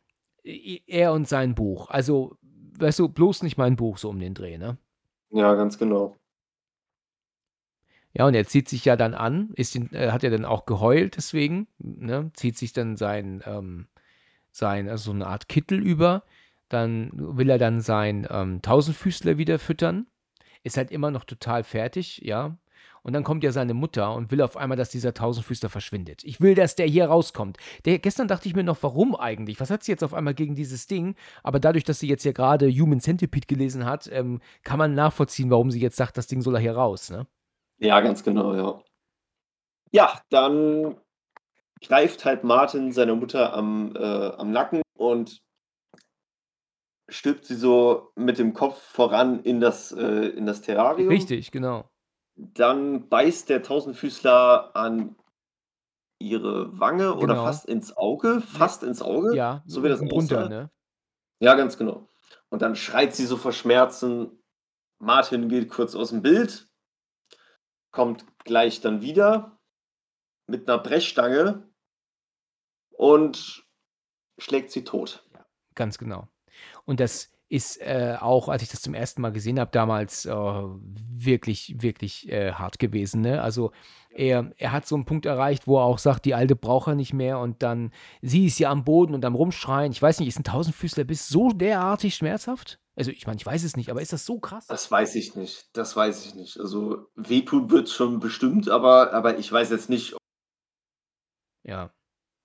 [0.44, 2.36] er und sein Buch, also,
[2.78, 4.78] weißt du, bloß nicht mein Buch so um den Dreh, ne?
[5.30, 6.14] Ja, ganz genau.
[8.18, 10.64] Ja, und er zieht sich ja dann an, ist ihn, äh, hat ja dann auch
[10.64, 12.30] geheult deswegen, ne?
[12.32, 13.88] Zieht sich dann sein, ähm,
[14.50, 16.22] sein, also so eine Art Kittel über.
[16.70, 20.06] Dann will er dann sein ähm, Tausendfüßler wieder füttern.
[20.62, 22.56] Ist halt immer noch total fertig, ja.
[23.02, 26.24] Und dann kommt ja seine Mutter und will auf einmal, dass dieser Tausendfüßler verschwindet.
[26.24, 27.58] Ich will, dass der hier rauskommt.
[27.84, 29.60] Der, gestern dachte ich mir noch, warum eigentlich?
[29.60, 31.16] Was hat sie jetzt auf einmal gegen dieses Ding?
[31.42, 35.50] Aber dadurch, dass sie jetzt ja gerade Human Centipede gelesen hat, ähm, kann man nachvollziehen,
[35.50, 37.26] warum sie jetzt sagt, das Ding soll da hier raus, ne?
[37.78, 38.82] Ja, ganz genau, ja.
[39.92, 40.98] Ja, dann
[41.80, 43.98] greift halt Martin seine Mutter am, äh,
[44.36, 45.40] am Nacken und
[47.08, 51.08] stülpt sie so mit dem Kopf voran in das, äh, in das Terrarium.
[51.08, 51.88] Richtig, genau.
[52.36, 55.16] Dann beißt der Tausendfüßler an
[56.18, 57.44] ihre Wange oder Genau.
[57.44, 58.40] fast ins Auge.
[58.40, 59.34] Fast ins Auge.
[59.36, 60.70] Ja, so wie das runter, ne?
[61.40, 62.08] Ja, ganz genau.
[62.48, 64.42] Und dann schreit sie so vor Schmerzen.
[64.98, 66.66] Martin geht kurz aus dem Bild,
[67.96, 69.58] kommt gleich dann wieder
[70.46, 71.66] mit einer Brechstange
[72.90, 73.66] und
[74.36, 75.26] schlägt sie tot.
[75.74, 76.28] Ganz genau.
[76.84, 80.32] Und das ist äh, auch, als ich das zum ersten Mal gesehen habe, damals äh,
[80.32, 83.20] wirklich, wirklich äh, hart gewesen.
[83.20, 83.40] Ne?
[83.40, 83.70] Also
[84.10, 86.94] er, er hat so einen Punkt erreicht, wo er auch sagt, die Alte braucht er
[86.94, 89.92] nicht mehr und dann, sie ist ja am Boden und am Rumschreien.
[89.92, 92.80] Ich weiß nicht, ist ein Tausendfüßler bis so derartig schmerzhaft?
[92.96, 94.66] Also ich meine, ich weiß es nicht, aber ist das so krass?
[94.66, 95.68] Das weiß ich nicht.
[95.74, 96.58] Das weiß ich nicht.
[96.58, 100.18] Also wehtun wird es schon bestimmt, aber, aber ich weiß jetzt nicht, ob
[101.62, 101.92] Ja.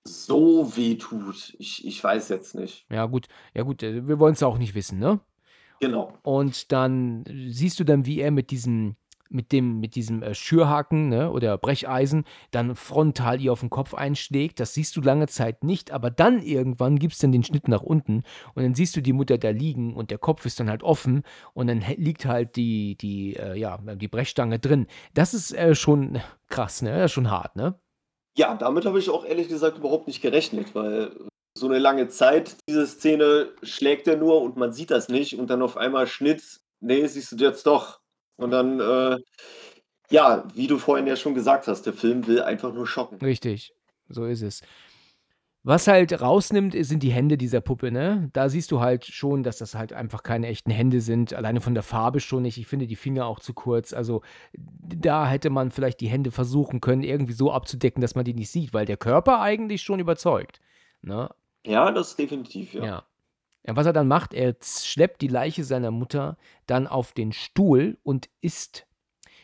[0.04, 1.54] So wehtut.
[1.58, 2.86] Ich, ich weiß jetzt nicht.
[2.90, 5.20] Ja, gut, ja gut, äh, wir wollen es auch nicht wissen, ne?
[5.80, 6.12] Genau.
[6.22, 8.94] Und dann siehst du dann, wie er mit diesem,
[9.28, 13.94] mit dem, mit diesem äh, Schürhaken ne, oder Brecheisen dann frontal ihr auf den Kopf
[13.94, 14.60] einschlägt.
[14.60, 17.82] Das siehst du lange Zeit nicht, aber dann irgendwann gibt es dann den Schnitt nach
[17.82, 18.22] unten
[18.54, 21.22] und dann siehst du die Mutter da liegen und der Kopf ist dann halt offen
[21.52, 24.86] und dann liegt halt die, die, äh, ja, die Brechstange drin.
[25.14, 26.90] Das ist äh, schon krass, ne?
[26.90, 27.74] Das ist schon hart, ne?
[28.36, 31.10] Ja, damit habe ich auch ehrlich gesagt überhaupt nicht gerechnet, weil
[31.54, 35.48] so eine lange Zeit, diese Szene schlägt er nur und man sieht das nicht und
[35.48, 38.00] dann auf einmal Schnitt, nee, siehst du jetzt doch.
[38.36, 39.18] Und dann, äh,
[40.10, 43.18] ja, wie du vorhin ja schon gesagt hast, der Film will einfach nur schocken.
[43.20, 43.74] Richtig,
[44.08, 44.62] so ist es.
[45.64, 48.30] Was halt rausnimmt, sind die Hände dieser Puppe, ne?
[48.32, 51.34] Da siehst du halt schon, dass das halt einfach keine echten Hände sind.
[51.34, 52.58] Alleine von der Farbe schon nicht.
[52.58, 53.92] Ich finde die Finger auch zu kurz.
[53.92, 58.34] Also da hätte man vielleicht die Hände versuchen können, irgendwie so abzudecken, dass man die
[58.34, 60.60] nicht sieht, weil der Körper eigentlich schon überzeugt.
[61.00, 61.30] Ne?
[61.64, 62.84] Ja, das ist definitiv, Ja.
[62.84, 63.04] ja.
[63.64, 63.76] ja.
[63.76, 68.28] was er dann macht, er schleppt die Leiche seiner Mutter dann auf den Stuhl und
[68.40, 68.88] isst.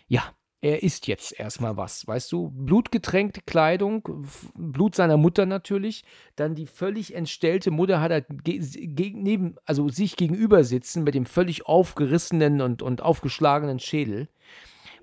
[0.09, 0.25] Ja,
[0.61, 2.51] er isst jetzt erstmal was, weißt du?
[2.51, 6.05] Blutgetränkte Kleidung, Blut seiner Mutter natürlich.
[6.35, 11.67] Dann die völlig entstellte Mutter hat er neben, also sich gegenüber sitzen mit dem völlig
[11.67, 14.29] aufgerissenen und, und aufgeschlagenen Schädel.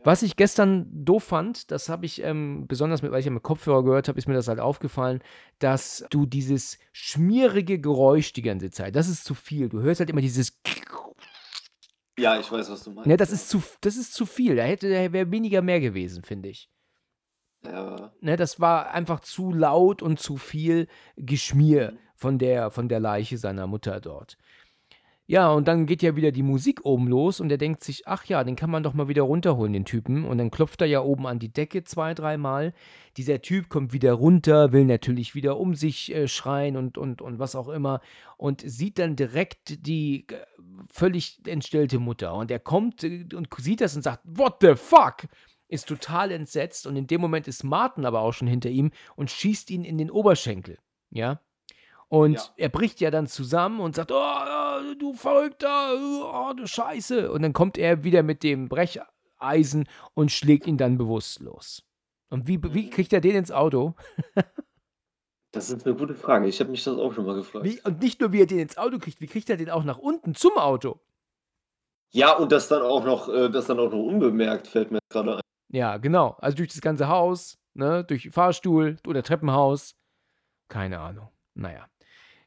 [0.04, 3.42] Was ich gestern doof fand, das habe ich ähm, besonders, mit, weil ich ja mit
[3.42, 5.24] Kopfhörer gehört habe, ist mir das halt aufgefallen,
[5.58, 9.68] dass du dieses schmierige Geräusch die ganze Zeit, das ist zu viel.
[9.68, 10.62] Du hörst halt immer dieses.
[12.18, 13.08] Ja, ich weiß, was du meinst.
[13.08, 14.56] Ne, das ist zu, das ist zu viel.
[14.56, 16.70] Da hätte, da wäre weniger mehr gewesen, finde ich.
[17.64, 20.88] Ja, Ne, das war einfach zu laut und zu viel
[21.18, 24.38] Geschmier von der, von der Leiche seiner Mutter dort.
[25.28, 28.26] Ja, und dann geht ja wieder die Musik oben los und er denkt sich, ach
[28.26, 30.24] ja, den kann man doch mal wieder runterholen, den Typen.
[30.24, 32.74] Und dann klopft er ja oben an die Decke zwei, dreimal.
[33.18, 37.40] Dieser Typ kommt wieder runter, will natürlich wieder um sich äh, schreien und, und, und
[37.40, 38.02] was auch immer.
[38.38, 40.46] Und sieht dann direkt die äh,
[40.92, 42.36] völlig entstellte Mutter.
[42.36, 45.28] Und er kommt äh, und sieht das und sagt, what the fuck?
[45.68, 46.86] Ist total entsetzt.
[46.86, 49.98] Und in dem Moment ist Martin aber auch schon hinter ihm und schießt ihn in
[49.98, 50.78] den Oberschenkel.
[51.10, 51.42] Ja.
[52.16, 52.42] Und Ja.
[52.58, 57.30] er bricht ja dann zusammen und sagt, oh, du Verrückter, oh, du Scheiße.
[57.32, 61.84] Und dann kommt er wieder mit dem Brecheisen und schlägt ihn dann bewusstlos.
[62.30, 63.96] Und wie, wie kriegt er den ins Auto?
[65.52, 66.48] Das ist eine gute Frage.
[66.48, 67.66] Ich habe mich das auch schon mal gefragt.
[67.66, 69.84] Wie, und nicht nur, wie er den ins Auto kriegt, wie kriegt er den auch
[69.84, 71.00] nach unten zum Auto?
[72.12, 75.36] Ja, und das dann auch noch, äh, das dann auch noch unbemerkt, fällt mir gerade
[75.38, 75.42] ein.
[75.70, 76.36] Ja, genau.
[76.40, 79.96] Also durch das ganze Haus, ne, durch Fahrstuhl oder Treppenhaus.
[80.70, 81.30] Keine Ahnung.
[81.56, 81.88] Naja.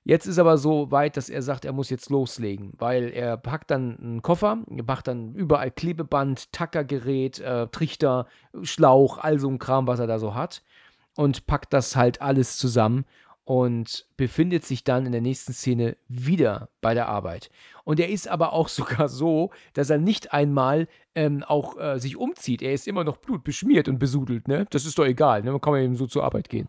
[0.08, 3.70] Jetzt ist aber so weit, dass er sagt, er muss jetzt loslegen, weil er packt
[3.70, 8.26] dann einen Koffer, er macht dann überall Klebeband, Tackergerät, äh, Trichter,
[8.62, 10.62] Schlauch, all so ein Kram, was er da so hat
[11.14, 13.04] und packt das halt alles zusammen
[13.44, 17.50] und befindet sich dann in der nächsten Szene wieder bei der Arbeit.
[17.84, 22.16] Und er ist aber auch sogar so, dass er nicht einmal ähm, auch äh, sich
[22.16, 22.62] umzieht.
[22.62, 24.66] Er ist immer noch blutbeschmiert und besudelt, ne?
[24.70, 25.52] Das ist doch egal, ne?
[25.52, 26.66] Man kann ja eben so zur Arbeit gehen.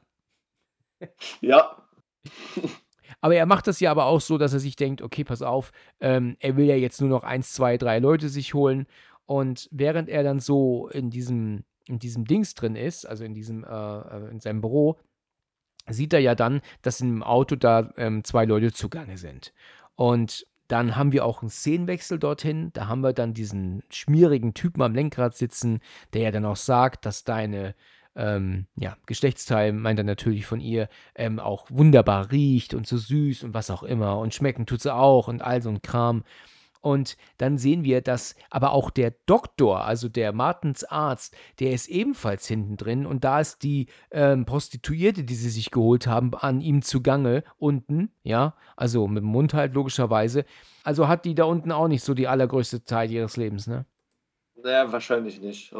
[1.39, 1.87] Ja,
[3.21, 5.71] Aber er macht das ja aber auch so, dass er sich denkt, okay, pass auf,
[5.99, 8.87] ähm, er will ja jetzt nur noch eins, zwei, drei Leute sich holen.
[9.25, 13.63] Und während er dann so in diesem, in diesem Dings drin ist, also in diesem,
[13.63, 14.97] äh, äh, in seinem Büro,
[15.87, 19.53] sieht er ja dann, dass im Auto da ähm, zwei Leute zugange sind.
[19.95, 22.71] Und dann haben wir auch einen Szenenwechsel dorthin.
[22.73, 25.79] Da haben wir dann diesen schmierigen Typen am Lenkrad sitzen,
[26.13, 27.75] der ja dann auch sagt, dass deine
[28.15, 33.43] ähm, ja, Geschlechtsteil, meint er natürlich von ihr, ähm, auch wunderbar riecht und so süß
[33.43, 34.17] und was auch immer.
[34.19, 36.23] Und schmecken tut sie auch und all so ein Kram.
[36.81, 41.89] Und dann sehen wir, dass aber auch der Doktor, also der Martens Arzt, der ist
[41.89, 43.05] ebenfalls hinten drin.
[43.05, 48.11] Und da ist die ähm, Prostituierte, die sie sich geholt haben, an ihm zugange unten.
[48.23, 50.45] Ja, also mit dem Mund halt logischerweise.
[50.83, 53.85] Also hat die da unten auch nicht so die allergrößte Zeit ihres Lebens, ne?
[54.63, 55.71] naja, wahrscheinlich nicht.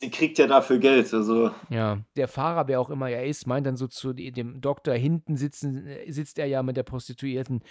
[0.00, 1.12] Sie kriegt ja dafür Geld.
[1.12, 4.94] Also, Ja, der Fahrer, wer auch immer er ist, meint dann so zu dem Doktor,
[4.94, 7.62] hinten sitzen, äh, sitzt er ja mit der Prostituierten.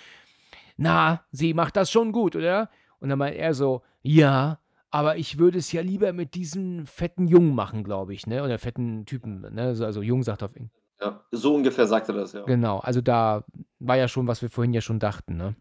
[0.78, 2.70] Na, sie macht das schon gut, oder?
[3.00, 4.60] Und dann meint er so, ja,
[4.90, 8.44] aber ich würde es ja lieber mit diesem fetten Jungen machen, glaube ich, ne?
[8.44, 9.76] Oder fetten Typen, ne?
[9.76, 10.70] So- Also Jung sagt auf ihn.
[11.02, 12.44] ja, so ungefähr sagt er das, ja.
[12.44, 13.44] Genau, also da
[13.80, 15.56] war ja schon, was wir vorhin ja schon dachten, ne?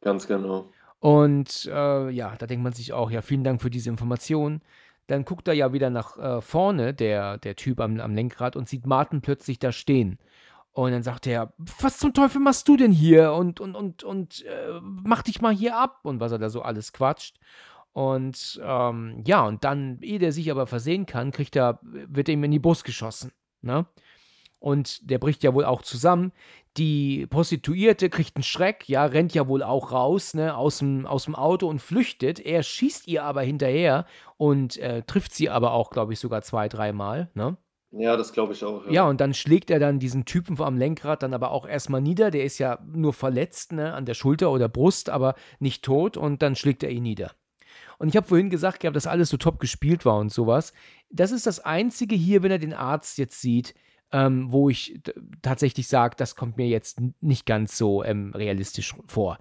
[0.00, 0.70] Ganz genau.
[0.98, 4.62] Und äh, ja, da denkt man sich auch, ja, vielen Dank für diese Information.
[5.06, 8.68] Dann guckt er ja wieder nach äh, vorne, der, der Typ am, am Lenkrad, und
[8.68, 10.18] sieht Martin plötzlich da stehen.
[10.72, 13.32] Und dann sagt er, was zum Teufel machst du denn hier?
[13.32, 16.00] Und, und, und, und äh, mach dich mal hier ab.
[16.02, 17.38] Und was er da so alles quatscht.
[17.92, 22.34] Und ähm, ja, und dann, ehe der sich aber versehen kann, kriegt er, wird er
[22.34, 23.32] ihm in die Brust geschossen.
[23.62, 23.86] Ne?
[24.66, 26.32] Und der bricht ja wohl auch zusammen.
[26.76, 31.26] Die Prostituierte kriegt einen Schreck, ja, rennt ja wohl auch raus, ne, aus dem, aus
[31.26, 32.40] dem Auto und flüchtet.
[32.40, 34.06] Er schießt ihr aber hinterher
[34.38, 37.56] und äh, trifft sie aber auch, glaube ich, sogar zwei, dreimal, ne?
[37.92, 38.90] Ja, das glaube ich auch.
[38.90, 42.32] Ja, und dann schlägt er dann diesen Typen am Lenkrad dann aber auch erstmal nieder.
[42.32, 46.42] Der ist ja nur verletzt, ne, an der Schulter oder Brust, aber nicht tot und
[46.42, 47.30] dann schlägt er ihn nieder.
[47.98, 50.72] Und ich habe vorhin gesagt, gehabt, dass alles so top gespielt war und sowas.
[51.08, 53.72] Das ist das Einzige hier, wenn er den Arzt jetzt sieht,
[54.12, 55.00] ähm, wo ich
[55.42, 59.38] tatsächlich sage, das kommt mir jetzt nicht ganz so ähm, realistisch vor.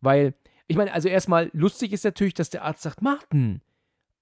[0.00, 0.34] Weil,
[0.66, 3.62] ich meine, also erstmal lustig ist natürlich, dass der Arzt sagt, Martin,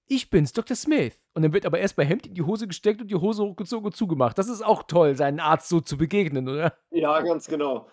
[0.07, 0.75] ich bin's, Dr.
[0.75, 1.13] Smith.
[1.33, 3.85] Und dann wird aber erst bei Hemd in die Hose gesteckt und die Hose hochgezogen
[3.85, 4.37] und zugemacht.
[4.37, 6.73] Das ist auch toll, seinen Arzt so zu begegnen, oder?
[6.91, 7.87] Ja, ganz genau.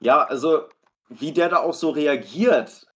[0.00, 0.62] Ja, also
[1.08, 2.86] wie der da auch so reagiert,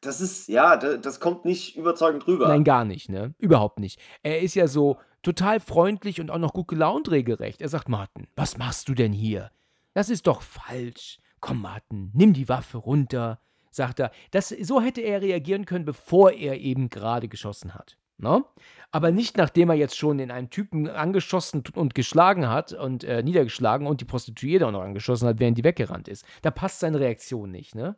[0.00, 2.46] das ist, ja, da- das kommt nicht überzeugend rüber.
[2.48, 3.34] Nein, gar nicht, ne?
[3.38, 4.00] Überhaupt nicht.
[4.22, 7.60] Er ist ja so total freundlich und auch noch gut gelaunt regelrecht.
[7.60, 9.50] Er sagt, Martin, was machst du denn hier?
[9.94, 11.18] Das ist doch falsch.
[11.40, 13.40] Komm, Martin, nimm die Waffe runter,
[13.70, 14.10] sagt er.
[14.30, 17.96] Das, so hätte er reagieren können, bevor er eben gerade geschossen hat.
[18.20, 18.44] Ne?
[18.90, 23.22] Aber nicht nachdem er jetzt schon in einen Typen angeschossen und geschlagen hat und äh,
[23.22, 26.24] niedergeschlagen und die Prostituierte auch noch angeschossen hat, während die weggerannt ist.
[26.42, 27.96] Da passt seine Reaktion nicht, ne?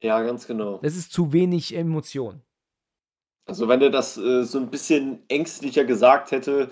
[0.00, 0.78] Ja, ganz genau.
[0.82, 2.42] Das ist zu wenig Emotion.
[3.46, 6.68] Also wenn er das äh, so ein bisschen ängstlicher gesagt hätte,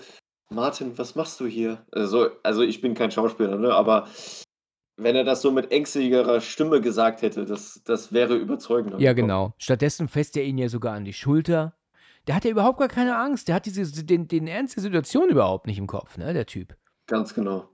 [0.49, 1.85] Martin, was machst du hier?
[1.91, 3.73] Also, also ich bin kein Schauspieler, ne?
[3.73, 4.07] aber
[4.97, 8.99] wenn er das so mit ängstlicherer Stimme gesagt hätte, das, das wäre überzeugender.
[8.99, 9.53] Ja, genau.
[9.57, 11.75] Stattdessen fässt er ihn ja sogar an die Schulter.
[12.27, 13.47] Der hat ja überhaupt gar keine Angst.
[13.47, 16.75] Der hat diese, den, den Ernst der Situation überhaupt nicht im Kopf, ne, der Typ.
[17.07, 17.69] Ganz genau.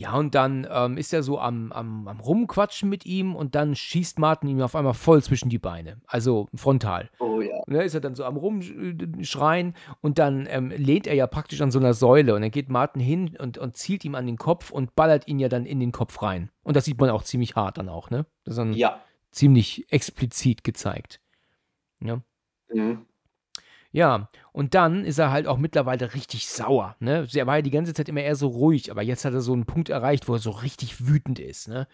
[0.00, 3.74] Ja, und dann ähm, ist er so am, am, am Rumquatschen mit ihm und dann
[3.74, 6.00] schießt Martin ihm auf einmal voll zwischen die Beine.
[6.06, 7.10] Also frontal.
[7.18, 7.60] Oh ja.
[7.66, 11.70] Ne, ist er dann so am Rumschreien und dann ähm, lehnt er ja praktisch an
[11.70, 14.70] so einer Säule und dann geht Martin hin und, und zielt ihm an den Kopf
[14.70, 16.50] und ballert ihn ja dann in den Kopf rein.
[16.62, 18.24] Und das sieht man auch ziemlich hart dann auch, ne?
[18.44, 19.02] Das ist dann Ja.
[19.32, 21.20] ziemlich explizit gezeigt.
[22.02, 22.22] Ja.
[22.72, 23.04] Mhm.
[23.92, 27.26] Ja, und dann ist er halt auch mittlerweile richtig sauer, ne?
[27.34, 29.52] Er war ja die ganze Zeit immer eher so ruhig, aber jetzt hat er so
[29.52, 31.88] einen Punkt erreicht, wo er so richtig wütend ist, ne?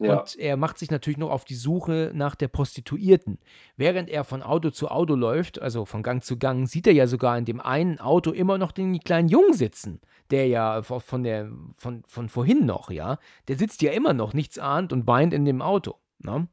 [0.00, 0.20] Ja.
[0.20, 3.38] Und er macht sich natürlich noch auf die Suche nach der Prostituierten.
[3.76, 7.06] Während er von Auto zu Auto läuft, also von Gang zu Gang, sieht er ja
[7.06, 10.00] sogar in dem einen Auto immer noch den kleinen Jungen sitzen,
[10.30, 14.58] der ja von der von, von vorhin noch, ja, der sitzt ja immer noch nichts
[14.58, 16.48] ahnt und weint in dem Auto, ne?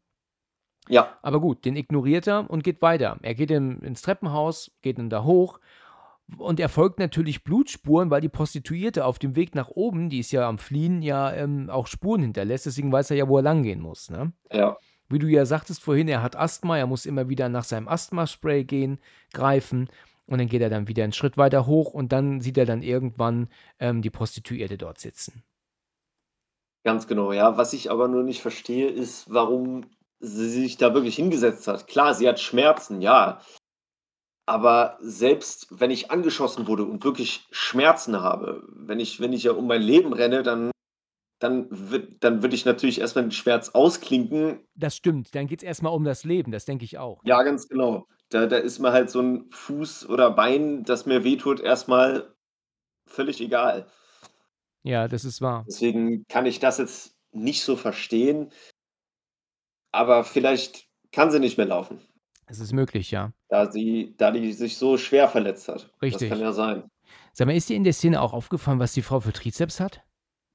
[0.90, 1.18] Ja.
[1.22, 3.18] Aber gut, den ignoriert er und geht weiter.
[3.22, 5.60] Er geht in, ins Treppenhaus, geht dann da hoch
[6.38, 10.32] und er folgt natürlich Blutspuren, weil die Prostituierte auf dem Weg nach oben, die ist
[10.32, 12.66] ja am Fliehen, ja ähm, auch Spuren hinterlässt.
[12.66, 14.10] Deswegen weiß er ja, wo er langgehen muss.
[14.10, 14.34] Ne?
[14.52, 14.78] Ja.
[15.08, 18.66] Wie du ja sagtest vorhin, er hat Asthma, er muss immer wieder nach seinem Asthma-Spray
[18.66, 19.00] gehen,
[19.34, 19.90] greifen.
[20.26, 22.82] Und dann geht er dann wieder einen Schritt weiter hoch und dann sieht er dann
[22.82, 23.48] irgendwann
[23.80, 25.44] ähm, die Prostituierte dort sitzen.
[26.84, 27.58] Ganz genau, ja.
[27.58, 29.86] Was ich aber nur nicht verstehe, ist, warum
[30.20, 31.88] sie sich da wirklich hingesetzt hat.
[31.88, 33.42] Klar, sie hat Schmerzen, ja.
[34.46, 39.52] Aber selbst wenn ich angeschossen wurde und wirklich Schmerzen habe, wenn ich, wenn ich ja
[39.52, 40.72] um mein Leben renne, dann,
[41.40, 44.66] dann, wird, dann würde ich natürlich erstmal den Schmerz ausklinken.
[44.76, 47.22] Das stimmt, dann geht es erstmal um das Leben, das denke ich auch.
[47.26, 48.08] Ja, ganz genau.
[48.30, 52.34] Da, da ist mir halt so ein Fuß oder Bein, das mir wehtut, erstmal
[53.06, 53.88] völlig egal.
[54.84, 55.66] Ja, das ist wahr.
[55.68, 58.52] Deswegen kann ich das jetzt nicht so verstehen.
[59.98, 62.00] Aber vielleicht kann sie nicht mehr laufen.
[62.46, 63.34] Es ist möglich, ja.
[63.50, 65.92] Da sie, da die sich so schwer verletzt hat.
[66.04, 66.30] Richtig.
[66.30, 66.84] Das kann ja sein.
[67.34, 70.04] Sag mal, ist dir in der Szene auch aufgefallen, was die Frau für Trizeps hat?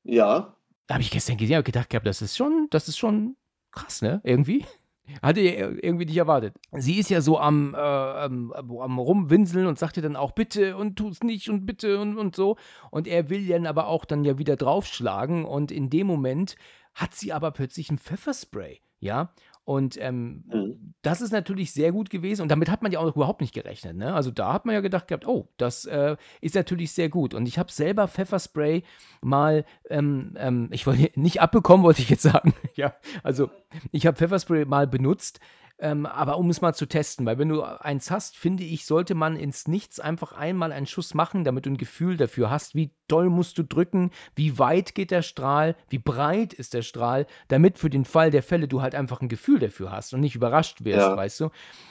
[0.05, 0.57] Ja.
[0.87, 3.37] Da habe ich gestern gesehen und gedacht gehabt, das ist schon, das ist schon
[3.73, 4.21] krass, ne?
[4.23, 4.65] Irgendwie.
[5.23, 6.55] Hatte ihr irgendwie nicht erwartet.
[6.71, 10.77] Sie ist ja so am, äh, am, am Rumwinseln und sagt ihr dann auch bitte
[10.77, 12.57] und tu's nicht und bitte und, und so.
[12.93, 16.55] Und er will dann aber auch dann ja wieder draufschlagen und in dem Moment
[16.95, 19.33] hat sie aber plötzlich ein Pfefferspray, ja.
[19.65, 20.95] Und ähm, Mhm.
[21.03, 23.97] das ist natürlich sehr gut gewesen und damit hat man ja auch überhaupt nicht gerechnet.
[23.97, 24.13] Ne?
[24.13, 27.33] Also da hat man ja gedacht gehabt, oh, das äh, ist natürlich sehr gut.
[27.33, 28.83] Und ich habe selber Pfefferspray
[29.21, 32.55] mal, ähm, ähm, ich wollte nicht abbekommen, wollte ich jetzt sagen.
[32.75, 32.93] ja,
[33.23, 33.51] also
[33.93, 35.39] ich habe Pfefferspray mal benutzt,
[35.79, 39.15] ähm, aber um es mal zu testen, weil wenn du eins hast, finde ich, sollte
[39.15, 42.91] man ins Nichts einfach einmal einen Schuss machen, damit du ein Gefühl dafür hast, wie
[43.13, 47.79] doll musst du drücken, wie weit geht der Strahl, wie breit ist der Strahl, damit
[47.79, 50.85] für den Fall der Fälle du halt einfach ein Gefühl dafür hast und nicht überrascht
[50.85, 51.17] wirst, Ja.
[51.17, 51.51] weißt du?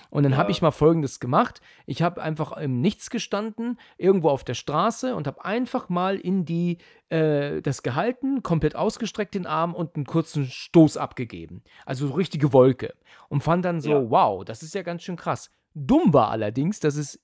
[0.10, 0.52] Und dann habe Ja.
[0.52, 1.62] ich mal Folgendes gemacht.
[1.86, 6.44] Ich habe einfach im Nichts gestanden, irgendwo auf der Straße und habe einfach mal in
[6.44, 6.80] die,
[7.10, 11.64] äh, das gehalten, komplett ausgestreckt den Arm und einen kurzen Stoß abgegeben.
[11.86, 12.94] Also so richtige Wolke.
[13.30, 14.10] Und fand dann so, Ja.
[14.10, 15.50] wow, das ist ja ganz schön krass.
[15.74, 17.18] Dumm war allerdings, dass es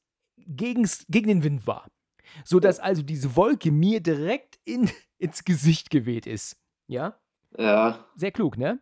[0.47, 1.87] gegens, gegen den Wind war.
[2.43, 6.57] Sodass also diese Wolke mir direkt in, ins Gesicht geweht ist.
[6.87, 7.19] Ja?
[7.57, 8.05] Ja.
[8.15, 8.79] Sehr klug, ne?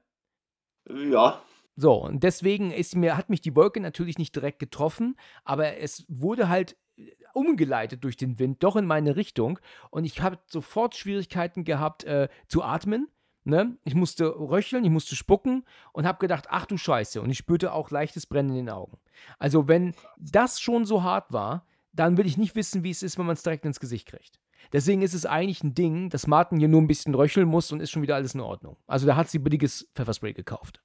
[0.90, 1.42] Ja.
[1.76, 6.06] So, und deswegen ist mir, hat mich die Wolke natürlich nicht direkt getroffen, aber es
[6.08, 9.60] wurde halt äh, umgeleitet durch den Wind doch in meine Richtung
[9.92, 13.10] und ich habe sofort Schwierigkeiten gehabt äh, zu atmen.
[13.44, 13.78] Ne?
[13.84, 17.22] Ich musste röcheln, ich musste spucken und habe gedacht, ach du Scheiße.
[17.22, 18.98] Und ich spürte auch leichtes Brennen in den Augen.
[19.38, 23.18] Also wenn das schon so hart war, dann will ich nicht wissen, wie es ist,
[23.18, 24.40] wenn man es direkt ins Gesicht kriegt.
[24.74, 27.80] Deswegen ist es eigentlich ein Ding, dass Martin hier nur ein bisschen röcheln muss und
[27.80, 28.78] ist schon wieder alles in Ordnung.
[28.88, 30.82] Also da hat sie billiges Pfefferspray gekauft.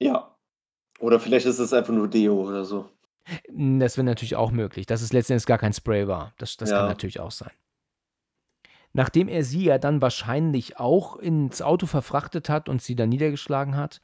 [0.00, 0.36] Ja.
[1.00, 2.88] Oder vielleicht ist es einfach nur Deo oder so.
[3.48, 6.32] Hm, Das wäre natürlich auch möglich, dass es letztendlich gar kein Spray war.
[6.38, 6.88] Das, das kann Ja.
[6.88, 7.52] natürlich auch sein.
[8.92, 13.76] Nachdem er sie ja dann wahrscheinlich auch ins Auto verfrachtet hat und sie dann niedergeschlagen
[13.76, 14.00] hat,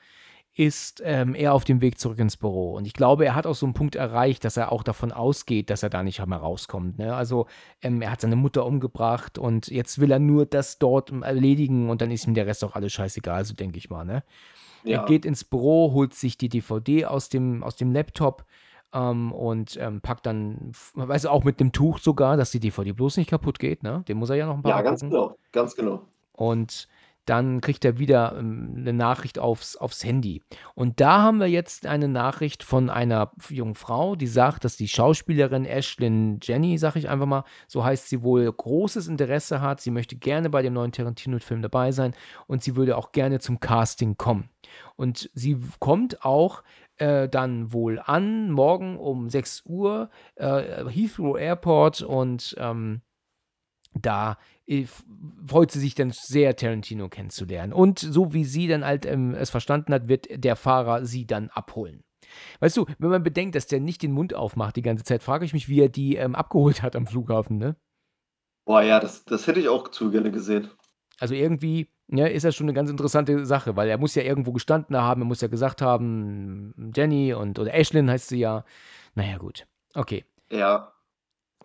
[0.57, 2.75] ist ähm, er auf dem Weg zurück ins Büro.
[2.75, 5.69] Und ich glaube, er hat auch so einen Punkt erreicht, dass er auch davon ausgeht,
[5.69, 6.99] dass er da nicht mehr rauskommt.
[6.99, 7.15] Ne?
[7.15, 7.47] Also
[7.83, 12.01] ähm, er hat seine Mutter umgebracht und jetzt will er nur das dort erledigen und
[12.01, 14.07] dann ist ihm der Rest auch alles scheißegal, so denke ich mal.
[14.07, 14.25] Ne?
[14.83, 15.03] Ja.
[15.03, 18.47] Er geht ins Büro, holt sich die DVD aus dem, aus dem Laptop
[18.95, 22.93] ähm, und ähm, packt dann, weißt du, auch mit dem Tuch sogar, dass die DVD
[22.93, 24.05] bloß nicht kaputt geht, ne?
[24.09, 25.11] Den muss er ja noch ein paar ja, ganz gucken.
[25.11, 25.37] genau.
[25.53, 26.03] Ganz genau.
[26.33, 26.89] Und
[27.27, 30.43] dann kriegt er wieder ähm, eine Nachricht aufs, aufs Handy.
[30.75, 34.89] Und da haben wir jetzt eine Nachricht von einer jungen Frau, die sagt, dass die
[34.89, 39.81] Schauspielerin Ashlyn Jenny, sag ich einfach mal, so heißt sie wohl, großes Interesse hat.
[39.81, 42.15] Sie möchte gerne bei dem neuen Tarantino-Film dabei sein
[42.47, 44.49] und sie würde auch gerne zum Casting kommen.
[44.97, 46.63] Und sie kommt auch
[46.97, 53.03] äh, dann wohl an, morgen um 6 Uhr, äh, Heathrow Airport und ähm,
[54.03, 54.87] da äh,
[55.47, 57.73] freut sie sich dann sehr, Tarantino kennenzulernen.
[57.73, 61.51] Und so wie sie dann halt ähm, es verstanden hat, wird der Fahrer sie dann
[61.51, 62.03] abholen.
[62.61, 65.45] Weißt du, wenn man bedenkt, dass der nicht den Mund aufmacht die ganze Zeit, frage
[65.45, 67.77] ich mich, wie er die ähm, abgeholt hat am Flughafen, ne?
[68.65, 70.69] Boah, ja, das, das hätte ich auch zu gerne gesehen.
[71.21, 74.53] Also irgendwie ja, ist das schon eine ganz interessante Sache, weil er muss ja irgendwo
[74.53, 78.65] gestanden haben, er muss ja gesagt haben, Jenny und oder Ashlyn heißt sie ja.
[79.15, 79.67] Naja, gut.
[79.95, 80.25] Okay.
[80.51, 80.93] Ja.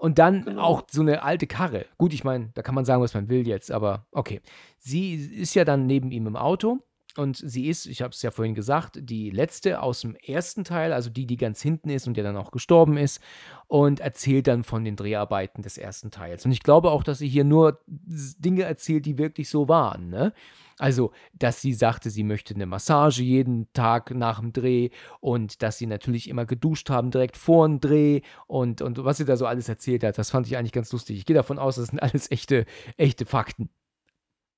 [0.01, 0.63] Und dann Genau.
[0.63, 1.85] auch so eine alte Karre.
[1.99, 4.41] Gut, ich meine, da kann man sagen, was man will jetzt, aber okay.
[4.79, 6.79] Sie ist ja dann neben ihm im Auto
[7.17, 10.91] und sie ist, ich habe es ja vorhin gesagt, die letzte aus dem ersten Teil,
[10.91, 13.21] also die, die ganz hinten ist und der dann auch gestorben ist
[13.67, 16.45] und erzählt dann von den Dreharbeiten des ersten Teils.
[16.45, 20.09] Und ich glaube auch, dass sie hier nur Dinge erzählt, die wirklich so waren.
[20.09, 20.33] Ne?
[20.81, 24.89] Also, dass sie sagte, sie möchte eine Massage jeden Tag nach dem Dreh
[25.19, 29.25] und dass sie natürlich immer geduscht haben direkt vor dem Dreh und, und was sie
[29.25, 31.19] da so alles erzählt hat, das fand ich eigentlich ganz lustig.
[31.19, 32.65] Ich gehe davon aus, das sind alles echte,
[32.97, 33.69] echte Fakten.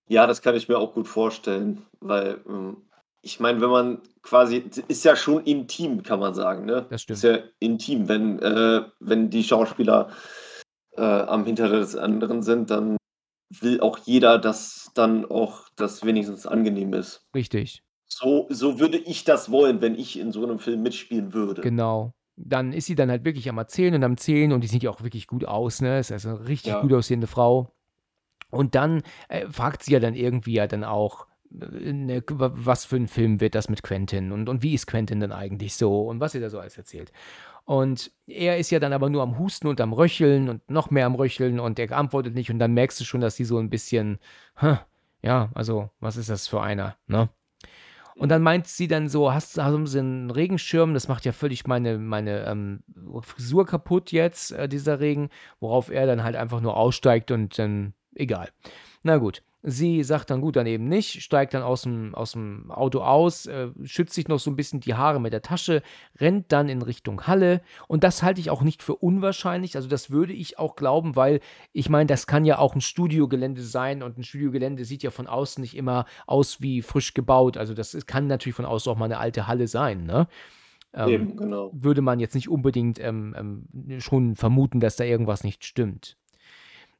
[0.07, 2.77] Ja, das kann ich mir auch gut vorstellen, weil ähm,
[3.21, 6.85] ich meine, wenn man quasi, ist ja schon intim, kann man sagen, ne?
[6.89, 7.17] Das stimmt.
[7.17, 10.09] Ist ja intim, wenn, äh, wenn die Schauspieler
[10.95, 12.95] äh, am Hinterteil des anderen sind, dann
[13.61, 17.27] will auch jeder, dass dann auch das wenigstens angenehm ist.
[17.35, 21.61] Richtig, So, so würde ich das wollen, wenn ich in so einem Film mitspielen würde.
[21.61, 22.13] genau.
[22.35, 24.89] Dann ist sie dann halt wirklich am Erzählen und am Erzählen und die sieht ja
[24.89, 25.99] auch wirklich gut aus, ne?
[25.99, 26.81] Ist also eine richtig Ja.
[26.81, 27.71] gut aussehende Frau.
[28.51, 31.27] Und dann äh, fragt sie ja dann irgendwie ja dann auch,
[31.61, 34.88] äh, ne, wa- was für ein Film wird das mit Quentin und, und wie ist
[34.88, 37.11] Quentin denn eigentlich so und was sie da so alles erzählt.
[37.65, 41.06] Und er ist ja dann aber nur am Husten und am Röcheln und noch mehr
[41.06, 43.69] am Röcheln und er antwortet nicht und dann merkst du schon, dass sie so ein
[43.69, 44.19] bisschen,
[44.60, 44.77] "Hä,
[45.22, 47.30] ja, also was ist das für einer, ne?
[48.15, 50.94] Und dann meint sie dann so, hast, haben sie einen Regenschirm?
[50.94, 52.84] Das macht ja völlig meine, meine ähm,
[53.22, 55.30] Frisur kaputt jetzt, äh, dieser Regen.
[55.60, 58.49] Worauf er dann halt einfach nur aussteigt und dann, egal.
[59.03, 59.43] Na gut.
[59.65, 63.45] Sie sagt dann gut, dann eben nicht, steigt dann aus dem, aus dem Auto aus,
[63.45, 65.81] äh, schützt sich noch so ein bisschen die Haare mit der Tasche,
[66.19, 67.61] rennt dann in Richtung Halle.
[67.88, 69.77] Und das halte ich auch nicht für unwahrscheinlich.
[69.77, 71.39] Also, das würde ich auch glauben, weil
[71.71, 75.27] ich meine, das kann ja auch ein Studiogelände sein und ein Studiogelände sieht ja von
[75.27, 77.55] außen nicht immer aus wie frisch gebaut.
[77.55, 80.27] Also, das ist, kann natürlich von außen auch mal eine alte Halle sein, ne?
[80.93, 81.71] Ähm, Eben, genau.
[81.73, 86.17] würde man jetzt nicht unbedingt ähm, ähm, schon vermuten, dass da irgendwas nicht stimmt.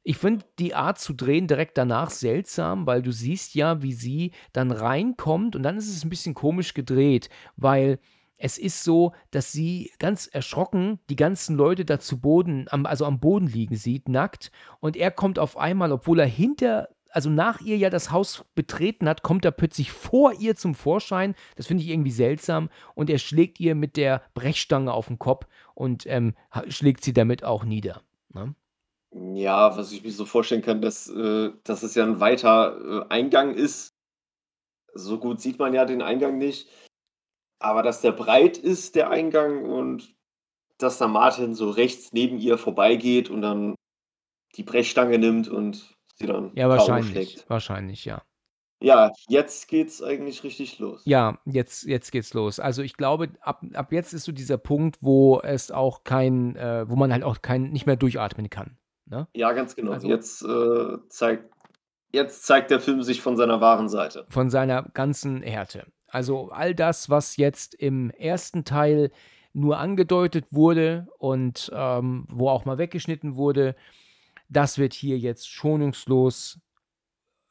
[0.06, 4.32] Ich finde die Art zu drehen direkt danach seltsam, weil du siehst ja, wie sie
[4.52, 7.98] dann reinkommt und dann ist es ein bisschen komisch gedreht, weil
[8.36, 13.06] es ist so, dass sie ganz erschrocken die ganzen Leute da zu Boden, am, also
[13.06, 14.50] am Boden liegen sieht, nackt.
[14.80, 19.08] Und er kommt auf einmal, obwohl er hinter, also nach ihr ja das Haus betreten
[19.08, 21.34] hat, kommt er plötzlich vor ihr zum Vorschein.
[21.56, 22.68] Das finde ich irgendwie seltsam.
[22.94, 26.34] Und er schlägt ihr mit der Brechstange auf den Kopf und ähm,
[26.68, 28.02] schlägt sie damit auch nieder.
[28.34, 28.54] Ne?
[29.16, 33.12] Ja, was ich mir so vorstellen kann, dass, äh, dass es ja ein weiter äh,
[33.12, 33.90] Eingang ist.
[34.92, 36.68] So gut sieht man ja den Eingang nicht.
[37.60, 40.14] Aber dass der breit ist, der Eingang, und
[40.78, 43.76] dass da Martin so rechts neben ihr vorbeigeht und dann
[44.56, 47.10] die Brechstange nimmt und sie dann Ja, wahrscheinlich.
[47.30, 47.48] schlägt.
[47.48, 48.22] Wahrscheinlich, ja.
[48.82, 51.02] Ja, jetzt geht's eigentlich richtig los.
[51.06, 52.58] Ja, jetzt, jetzt geht's los.
[52.58, 56.88] Also ich glaube, ab, ab jetzt ist so dieser Punkt, wo es auch kein, äh,
[56.88, 58.76] wo man halt auch kein, nicht mehr durchatmen kann.
[59.06, 59.28] Ne?
[59.34, 59.92] Ja, ganz genau.
[59.92, 61.52] Also- jetzt, äh, zeigt,
[62.12, 64.26] jetzt zeigt der Film sich von seiner wahren Seite.
[64.28, 65.86] Von seiner ganzen Härte.
[66.08, 69.10] Also all das, was jetzt im ersten Teil
[69.52, 73.74] nur angedeutet wurde und ähm, wo auch mal weggeschnitten wurde,
[74.48, 76.60] das wird hier jetzt schonungslos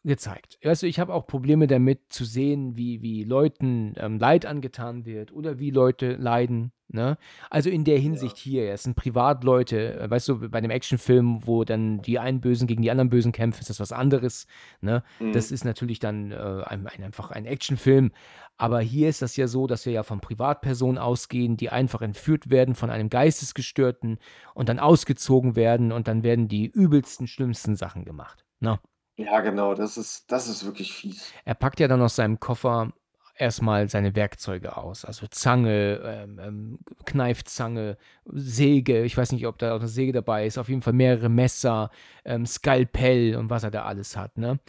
[0.04, 0.58] gezeigt.
[0.64, 5.32] Also ich habe auch Probleme damit zu sehen, wie, wie Leuten ähm, Leid angetan wird
[5.32, 6.72] oder wie Leute leiden.
[6.90, 7.18] Ne?
[7.50, 11.64] Also in der Hinsicht hier, es sind Privatleute, äh, weißt du, bei einem Actionfilm, wo
[11.64, 14.46] dann die einen Bösen gegen die anderen Bösen kämpfen, ist das was anderes.
[14.82, 15.04] Ne?
[15.20, 15.32] Mhm.
[15.32, 18.12] Das ist natürlich dann äh, ein, ein, einfach ein Actionfilm.
[18.58, 22.50] Aber hier ist das ja so, dass wir ja von Privatpersonen ausgehen, die einfach entführt
[22.50, 24.20] werden von einem Geistesgestörten
[24.54, 28.46] und dann ausgezogen werden und dann werden die übelsten, schlimmsten Sachen gemacht.
[28.60, 28.80] Ne?
[29.16, 31.32] Ja, genau, das ist, das ist wirklich fies.
[31.46, 32.92] Er packt ja dann aus seinem Koffer
[33.36, 35.06] erstmal seine Werkzeuge aus.
[35.06, 39.04] Also Zange, ähm, ähm, Kneifzange, Säge.
[39.04, 40.58] Ich weiß nicht, ob da auch eine Säge dabei ist.
[40.58, 41.90] Auf jeden Fall mehrere Messer,
[42.26, 44.38] ähm, Skalpell und was er da alles hat.
[44.38, 44.60] Ne?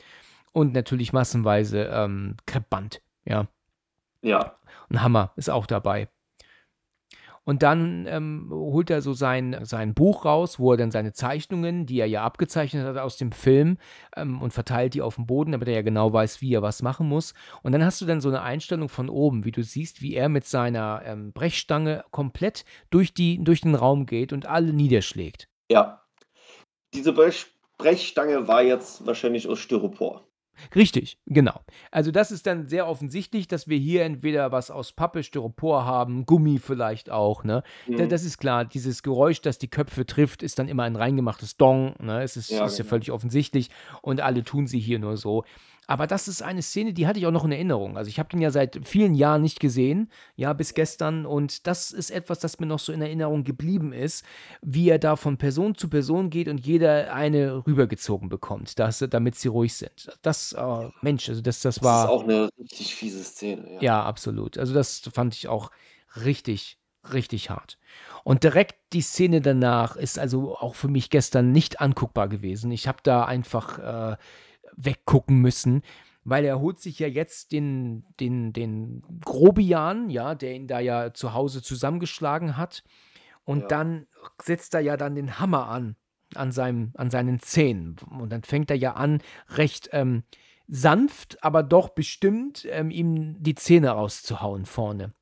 [0.52, 3.00] Und natürlich massenweise ähm, Kreppband.
[3.24, 3.48] Ja.
[4.22, 4.56] Ja,
[4.88, 6.08] Ein Hammer ist auch dabei.
[7.44, 11.86] Und dann ähm, holt er so sein, sein Buch raus, wo er dann seine Zeichnungen,
[11.86, 13.78] die er ja abgezeichnet hat aus dem Film,
[14.16, 16.82] ähm, und verteilt die auf dem Boden, damit er ja genau weiß, wie er was
[16.82, 17.34] machen muss.
[17.62, 20.28] Und dann hast du dann so eine Einstellung von oben, wie du siehst, wie er
[20.28, 25.48] mit seiner ähm, Brechstange komplett durch, die, durch den Raum geht und alle niederschlägt.
[25.68, 26.00] ja.
[26.94, 27.46] Diese Brech
[27.76, 30.23] Brechstange war jetzt wahrscheinlich aus Styropor.
[30.74, 31.60] Richtig, genau.
[31.90, 36.26] Also das ist dann sehr offensichtlich, dass wir hier entweder was aus Pappe, Styropor haben,
[36.26, 37.62] Gummi vielleicht auch, ne?
[37.86, 38.08] Mhm.
[38.08, 41.94] Das ist klar, dieses Geräusch, das die Köpfe trifft, ist dann immer ein reingemachtes Dong,
[42.00, 42.22] ne?
[42.22, 42.90] Es ist, Ja, ist ja genau.
[42.90, 43.70] völlig offensichtlich
[44.02, 45.44] und alle tun sie hier nur so.
[45.86, 47.96] Aber das ist eine Szene, die hatte ich auch noch in Erinnerung.
[47.96, 51.26] Also ich habe den ja seit vielen Jahren nicht gesehen, ja, bis gestern.
[51.26, 54.24] Und das ist etwas, das mir noch so in Erinnerung geblieben ist,
[54.62, 59.34] wie er da von Person zu Person geht und jeder eine rübergezogen bekommt, dass, damit
[59.34, 60.16] sie ruhig sind.
[60.22, 62.06] Das, äh, Mensch, also das, das war.
[62.06, 63.80] Das ist auch eine richtig fiese Szene, ja.
[63.80, 64.56] Ja, absolut.
[64.56, 65.70] Also das fand ich auch
[66.24, 66.78] richtig,
[67.12, 67.78] richtig hart.
[68.22, 72.70] Und direkt die Szene danach ist also auch für mich gestern nicht anguckbar gewesen.
[72.70, 74.16] Ich habe da einfach äh,
[74.76, 75.82] weggucken müssen,
[76.24, 81.12] weil er holt sich ja jetzt den, den, den Grobian, ja, der ihn da ja
[81.12, 82.82] zu Hause zusammengeschlagen hat.
[83.44, 83.68] Und Ja.
[83.68, 84.06] dann
[84.42, 85.96] setzt er ja dann den Hammer an,
[86.34, 87.96] an, seinem, an seinen Zähnen.
[88.10, 89.20] Und dann fängt er ja an,
[89.50, 90.22] recht ähm,
[90.66, 95.12] sanft, aber doch bestimmt, ähm, ihm die Zähne rauszuhauen vorne.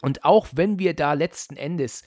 [0.00, 2.02] Und auch wenn wir da letzten Endes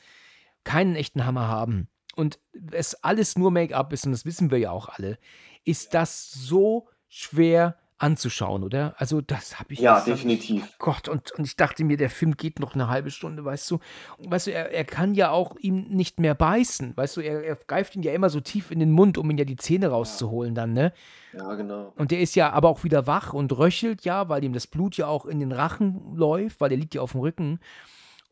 [0.63, 2.39] keinen echten Hammer haben und
[2.71, 5.19] es alles nur Make-up ist, und das wissen wir ja auch alle,
[5.63, 8.95] ist das so schwer anzuschauen, oder?
[8.97, 10.77] Also, das habe ich Ja, gestern- definitiv.
[10.77, 13.79] Gott, und, und ich dachte mir, der Film geht noch eine halbe Stunde, weißt du?
[14.17, 17.55] Weißt du, er, er kann ja auch ihm nicht mehr beißen, weißt du, er, er
[17.55, 20.53] greift ihn ja immer so tief in den Mund, um ihn ja die Zähne rauszuholen
[20.53, 20.91] dann, ne?
[21.31, 21.93] Ja, genau.
[21.95, 24.97] Und der ist ja aber auch wieder wach und röchelt ja, weil ihm das Blut
[24.97, 27.59] ja auch in den Rachen läuft, weil der liegt ja auf dem Rücken.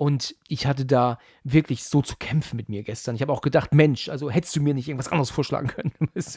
[0.02, 3.14] Und ich hatte da wirklich so zu kämpfen mit mir gestern.
[3.14, 5.94] Ich habe auch gedacht, Mensch, also hättest du mir nicht irgendwas anderes vorschlagen können.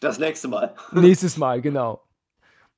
[0.00, 0.74] Das nächste Mal.
[0.92, 2.02] Nächstes Mal, genau.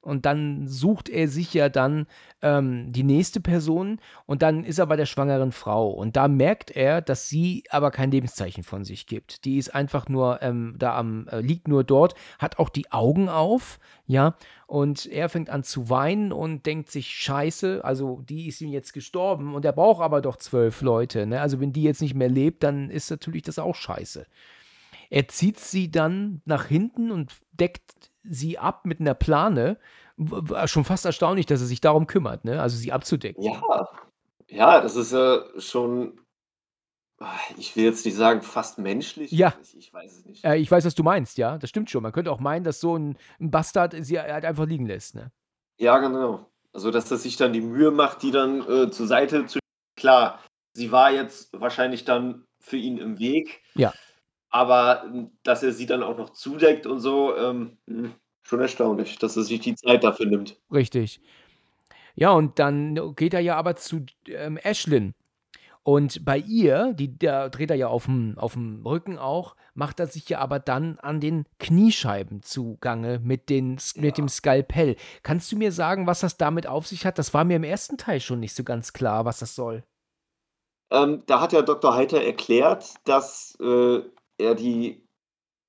[0.02, 2.06] Und dann sucht er sich ja dann
[2.42, 5.90] ähm, die nächste Person und dann ist er bei der schwangeren Frau.
[5.90, 9.44] Und da merkt er, dass sie aber kein Lebenszeichen von sich gibt.
[9.44, 13.28] Die ist einfach nur ähm, da am, äh, liegt nur dort, hat auch die Augen
[13.28, 14.34] auf, ja.
[14.66, 18.94] Und er fängt an zu weinen und denkt sich, scheiße, also die ist ihm jetzt
[18.94, 21.26] gestorben und er braucht aber doch zwölf Leute.
[21.26, 21.40] Ne?
[21.40, 24.26] Also wenn die jetzt nicht mehr lebt, dann ist natürlich das auch scheiße.
[25.10, 29.78] Er zieht sie dann nach hinten und deckt sie ab mit einer Plane.
[30.16, 32.60] W- w- Schon fast erstaunlich, dass er sich darum kümmert, ne?
[32.60, 33.42] Also sie abzudecken.
[33.42, 33.88] Ja.
[34.48, 36.20] Ja, das ist ja schon,
[37.18, 39.30] ah, ich will jetzt nicht sagen, fast menschlich.
[39.32, 39.54] Ja.
[39.62, 40.44] Ich, ich weiß es nicht.
[40.44, 41.56] Äh, ich weiß, was du meinst, ja.
[41.56, 42.02] Das stimmt schon.
[42.02, 45.32] Man könnte auch meinen, dass so ein, ein Bastard sie halt einfach liegen lässt, ne?
[45.78, 46.50] Ja, genau.
[46.74, 49.58] Also, dass er sich dann die Mühe macht, die dann äh, zur Seite zu.
[49.96, 50.38] Klar,
[50.74, 53.62] sie war jetzt wahrscheinlich dann für ihn im Weg.
[53.74, 53.92] Ja.
[54.52, 58.12] Aber m, dass er sie dann auch noch zudeckt und so, ähm, hm,
[58.42, 60.60] schon erstaunlich, dass er sich die Zeit dafür nimmt.
[60.70, 61.20] Richtig.
[62.14, 65.14] Ja, und dann geht er ja aber zu ähm, Ashlyn.
[65.84, 69.98] Und bei ihr, die, da dreht er ja auf dem, auf dem Rücken auch, macht
[69.98, 74.94] er sich ja aber dann an den Kniescheiben zugange mit, den, mit dem Skalpell.
[75.24, 77.18] Kannst du mir sagen, was das damit auf sich hat?
[77.18, 79.82] Das war mir im ersten Teil schon nicht so ganz klar, was das soll.
[80.90, 81.94] Ähm, da hat ja Dr.
[81.94, 84.02] Heiter erklärt, dass äh,
[84.38, 85.06] er die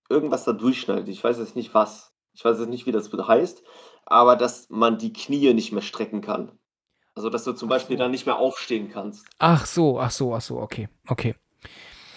[0.09, 1.07] irgendwas da durchschneidet.
[1.07, 2.13] Ich weiß jetzt nicht was.
[2.33, 3.63] Ich weiß jetzt nicht, wie das heißt,
[4.05, 6.57] aber dass man die Knie nicht mehr strecken kann.
[7.15, 9.25] Also, dass du zum Beispiel dann nicht mehr aufstehen kannst.
[9.37, 11.35] Ach so, ach so, ach so, okay, okay.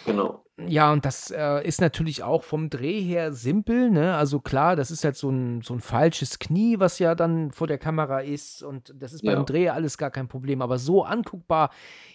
[0.07, 0.43] Genau.
[0.67, 4.17] Ja, und das äh, ist natürlich auch vom Dreh her simpel, ne?
[4.17, 7.67] Also klar, das ist halt so ein, so ein falsches Knie, was ja dann vor
[7.67, 8.63] der Kamera ist.
[8.63, 9.35] Und das ist Ja.
[9.35, 10.63] beim Dreh alles gar kein Problem.
[10.63, 11.71] Aber so anguckbar,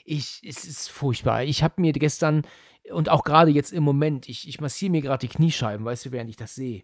[0.05, 1.43] ich, es ist furchtbar.
[1.43, 2.41] Ich habe mir gestern
[2.91, 6.11] und auch gerade jetzt im Moment, ich, ich massiere mir gerade die Kniescheiben, weißt du,
[6.11, 6.83] während ich das sehe.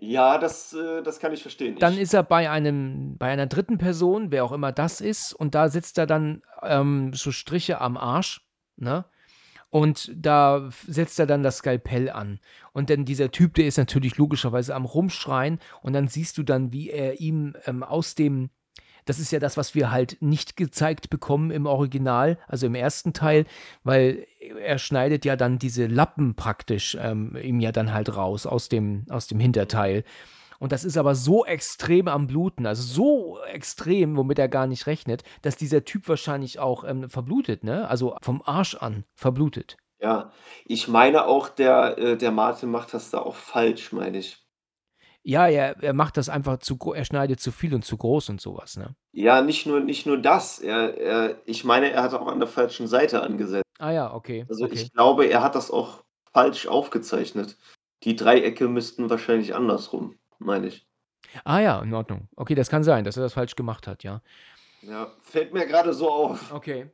[0.00, 1.76] Ja, das, äh, das kann ich verstehen.
[1.78, 5.32] Dann ich, ist er bei einem, bei einer dritten Person, wer auch immer das ist,
[5.32, 8.40] und da sitzt er dann ähm, so Striche am Arsch,
[8.76, 9.04] ne?
[9.70, 12.38] Und da setzt er dann das Skalpell an.
[12.72, 15.58] Und dann dieser Typ, der ist natürlich logischerweise am Rumschreien.
[15.82, 18.50] Und dann siehst du dann, wie er ihm ähm, aus dem,
[19.04, 23.12] das ist ja das, was wir halt nicht gezeigt bekommen im Original, also im ersten
[23.12, 23.46] Teil,
[23.82, 24.26] weil
[24.60, 29.06] er schneidet ja dann diese Lappen praktisch ähm, ihm ja dann halt raus aus dem,
[29.10, 30.04] aus dem Hinterteil.
[30.58, 34.86] Und das ist aber so extrem am Bluten, also so extrem, womit er gar nicht
[34.86, 37.88] rechnet, dass dieser Typ wahrscheinlich auch ähm, verblutet, ne?
[37.88, 39.76] Also vom Arsch an verblutet.
[40.00, 40.30] ja,
[40.66, 44.43] ich meine auch, der, äh, der Martin macht das da auch falsch, meine ich.
[45.26, 48.42] Ja, er, er macht das einfach zu, er schneidet zu viel und zu groß und
[48.42, 48.94] sowas, ne?
[49.12, 50.58] Ja, nicht nur, nicht nur das.
[50.58, 53.64] Er, er, ich meine, er hat auch an der falschen Seite angesetzt.
[53.78, 54.44] Ah ja, okay.
[54.50, 54.74] Also okay.
[54.74, 57.56] ich glaube, er hat das auch falsch aufgezeichnet.
[58.02, 60.86] Die Dreiecke müssten wahrscheinlich andersrum, meine ich.
[61.44, 62.28] Ah ja, in Ordnung.
[62.36, 64.20] Okay, das kann sein, dass er das falsch gemacht hat, ja.
[64.82, 66.52] Ja, fällt mir gerade so auf.
[66.52, 66.90] Okay.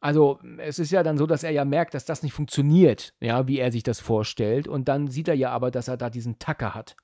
[0.00, 3.46] Also, es ist ja dann so, dass er ja merkt, dass das nicht funktioniert, ja,
[3.48, 4.66] wie er sich das vorstellt.
[4.66, 6.96] Und dann sieht er ja aber, dass er da diesen Tacker hat.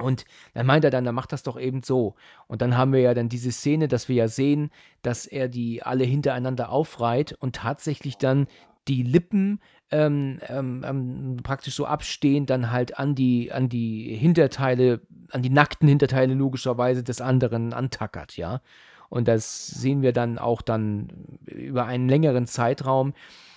[0.00, 0.24] Und
[0.54, 2.14] dann meint er dann, dann macht das doch eben so.
[2.46, 4.70] Und dann haben wir ja dann diese Szene, dass wir ja sehen,
[5.02, 8.46] dass er die alle hintereinander aufreiht und tatsächlich dann
[8.88, 9.60] die Lippen
[9.90, 15.00] ähm, ähm, ähm, praktisch so abstehen, dann halt an die, an die Hinterteile,
[15.30, 18.60] an die nackten Hinterteile logischerweise des anderen antackert, ja.
[19.08, 21.08] Und das sehen wir dann auch dann
[21.46, 23.12] über einen längeren Zeitraum.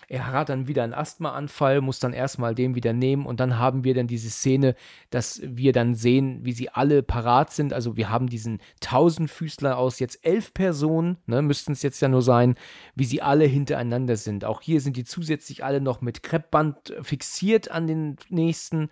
[0.07, 3.83] Er hat dann wieder einen Asthmaanfall, muss dann erstmal den wieder nehmen und dann haben
[3.83, 4.75] wir dann diese Szene,
[5.09, 7.73] dass wir dann sehen, wie sie alle parat sind.
[7.73, 12.21] Also wir haben diesen Tausendfüßler aus jetzt elf Personen, ne, müssten es jetzt ja nur
[12.21, 12.55] sein,
[12.95, 14.45] wie sie alle hintereinander sind.
[14.45, 18.89] Auch hier sind die zusätzlich alle noch mit Kreppband fixiert an den nächsten.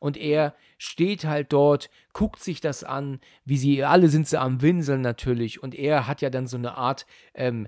[0.00, 4.62] Und er steht halt dort, guckt sich das an, wie sie, alle sind sie am
[4.62, 5.62] Winseln natürlich.
[5.62, 7.66] Und er hat ja dann so eine Art ähm,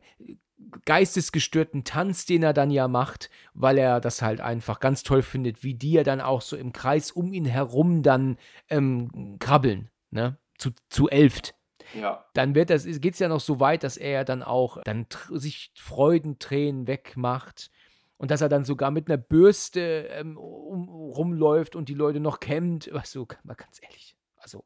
[0.84, 5.62] geistesgestörten Tanz, den er dann ja macht, weil er das halt einfach ganz toll findet,
[5.62, 8.38] wie die ja dann auch so im Kreis um ihn herum dann
[8.68, 10.38] ähm, krabbeln, ne?
[10.58, 11.54] Zu, zu elft.
[11.94, 12.26] Ja.
[12.34, 15.72] Dann wird das, geht es ja noch so weit, dass er dann auch dann sich
[15.74, 17.70] Freudentränen wegmacht
[18.16, 22.38] und dass er dann sogar mit einer Bürste ähm, um, rumläuft und die Leute noch
[22.38, 22.90] kämmt.
[22.92, 24.14] Was so, mal ganz ehrlich.
[24.36, 24.64] Also,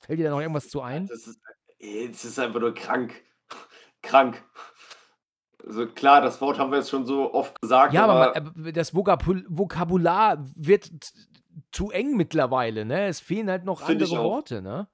[0.00, 1.06] fällt dir da noch irgendwas zu ein?
[1.06, 1.40] Das ist,
[1.78, 3.24] das ist einfach nur krank.
[4.02, 4.44] krank.
[5.66, 7.92] Also klar, das Wort haben wir jetzt schon so oft gesagt.
[7.92, 10.90] Ja, aber, aber man, das Vokabul Vokabular wird
[11.72, 13.06] zu eng mittlerweile, ne?
[13.06, 14.88] Es fehlen halt noch andere Worte, ne?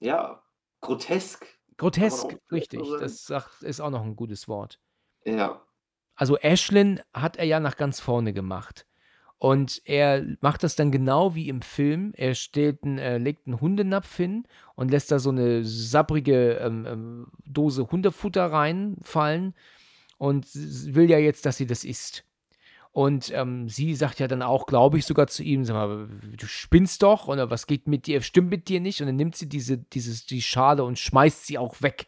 [0.00, 0.42] Ja,
[0.80, 1.46] grotesk.
[1.76, 2.82] Grotesk, richtig.
[3.00, 4.80] Das sagt, ist auch noch ein gutes Wort.
[5.24, 5.60] Ja.
[6.14, 8.86] Also Ashlyn hat er ja nach ganz vorne gemacht.
[9.38, 12.12] Und er macht das dann genau wie im Film.
[12.16, 16.86] Er stellt ein, äh, legt einen Hundenapf hin und lässt da so eine sapprige ähm,
[16.86, 19.54] ähm, Dose Hundefutter reinfallen
[20.18, 22.24] und will ja jetzt, dass sie das isst.
[22.94, 26.46] Und ähm, sie sagt ja dann auch, glaube ich, sogar zu ihm, sag mal, du
[26.46, 29.00] spinnst doch oder was geht mit dir, stimmt mit dir nicht?
[29.00, 32.06] Und dann nimmt sie diese, dieses, die Schale und schmeißt sie auch weg.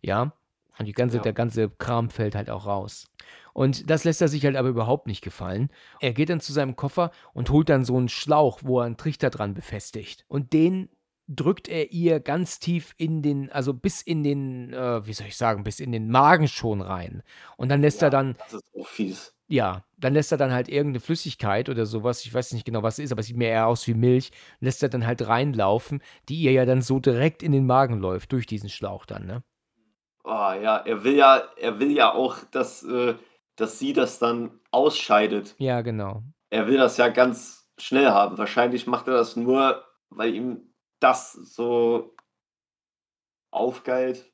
[0.00, 0.32] Ja.
[0.78, 1.22] Und die ganze, ja.
[1.22, 3.10] der ganze Kram fällt halt auch raus.
[3.52, 5.68] Und das lässt er sich halt aber überhaupt nicht gefallen.
[6.00, 8.96] Er geht dann zu seinem Koffer und holt dann so einen Schlauch, wo er einen
[8.96, 10.24] Trichter dran befestigt.
[10.28, 10.88] Und den
[11.34, 15.36] drückt er ihr ganz tief in den, also bis in den, äh, wie soll ich
[15.36, 17.22] sagen, bis in den Magen schon rein.
[17.56, 18.36] Und dann lässt ja, er dann.
[18.38, 19.34] Das ist auch fies.
[19.48, 22.98] Ja, dann lässt er dann halt irgendeine Flüssigkeit oder sowas, ich weiß nicht genau, was
[22.98, 26.02] es ist, aber es sieht mir eher aus wie Milch, lässt er dann halt reinlaufen,
[26.30, 29.42] die ihr ja dann so direkt in den Magen läuft, durch diesen Schlauch dann, ne?
[30.24, 33.14] Oh ja, er will ja, er will ja auch, dass, äh,
[33.56, 35.54] dass sie das dann ausscheidet.
[35.58, 36.22] Ja, genau.
[36.48, 38.38] Er will das ja ganz schnell haben.
[38.38, 40.71] Wahrscheinlich macht er das nur, weil ihm
[41.02, 42.14] das so
[43.50, 44.32] aufgeilt.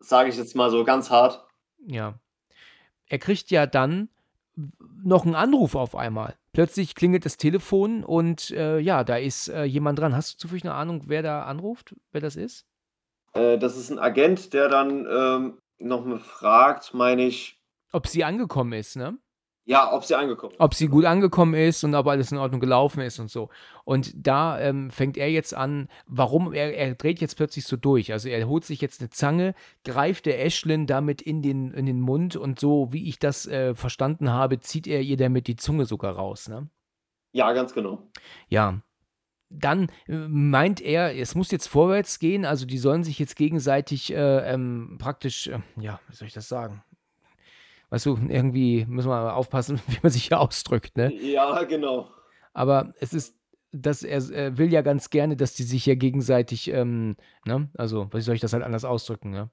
[0.00, 1.44] Sage ich jetzt mal so ganz hart.
[1.86, 2.18] Ja.
[3.06, 4.08] Er kriegt ja dann
[5.02, 6.36] noch einen Anruf auf einmal.
[6.52, 10.14] Plötzlich klingelt das Telefon und äh, ja, da ist äh, jemand dran.
[10.14, 12.66] Hast du zufällig eine Ahnung, wer da anruft, wer das ist?
[13.34, 17.62] Äh, das ist ein Agent, der dann ähm, noch mal fragt, meine ich.
[17.92, 19.16] Ob sie angekommen ist, ne?
[19.68, 20.60] Ja, ob sie angekommen ist.
[20.60, 23.50] Ob sie gut angekommen ist und ob alles in Ordnung gelaufen ist und so.
[23.84, 28.10] Und da ähm, fängt er jetzt an, warum, er, er dreht jetzt plötzlich so durch.
[28.10, 29.54] Also er holt sich jetzt eine Zange,
[29.84, 33.74] greift der Ashlyn damit in den, in den Mund und so, wie ich das äh,
[33.74, 36.70] verstanden habe, zieht er ihr damit die Zunge sogar raus, ne?
[37.32, 38.08] Ja, ganz genau.
[38.48, 38.80] Ja.
[39.50, 44.14] Dann äh, meint er, es muss jetzt vorwärts gehen, also die sollen sich jetzt gegenseitig
[44.14, 46.82] äh, ähm, praktisch, äh, ja, wie soll ich das sagen?
[47.90, 51.12] Weißt du, irgendwie müssen wir aufpassen, wie man sich hier ausdrückt, ne?
[51.14, 52.08] Ja, genau.
[52.52, 53.36] Aber es ist,
[53.72, 57.70] dass er, er will ja ganz gerne, dass die sich ja gegenseitig, ähm, ne?
[57.76, 59.50] Also, wie soll ich das halt anders ausdrücken, ne?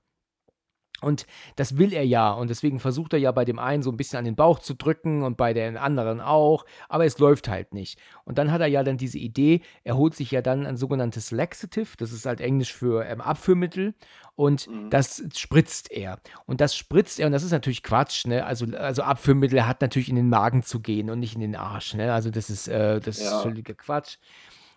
[1.02, 1.26] Und
[1.58, 2.32] das will er ja.
[2.32, 4.76] Und deswegen versucht er ja bei dem einen so ein bisschen an den Bauch zu
[4.76, 6.66] drücken und bei den anderen auch.
[6.88, 8.00] Aber es läuft halt nicht.
[8.24, 11.32] Und dann hat er ja dann diese Idee, er holt sich ja dann ein sogenanntes
[11.32, 11.90] Laxative.
[11.98, 13.94] Das ist halt Englisch für ähm, Abführmittel.
[14.36, 14.90] Und mhm.
[14.90, 16.20] das spritzt er.
[16.46, 17.28] Und das spritzt er.
[17.28, 18.26] Und das ist natürlich Quatsch.
[18.26, 18.46] Ne?
[18.46, 21.94] Also, also Abführmittel hat natürlich in den Magen zu gehen und nicht in den Arsch.
[21.94, 22.14] Ne?
[22.14, 23.36] Also das ist, äh, das ja.
[23.36, 24.18] ist völliger Quatsch.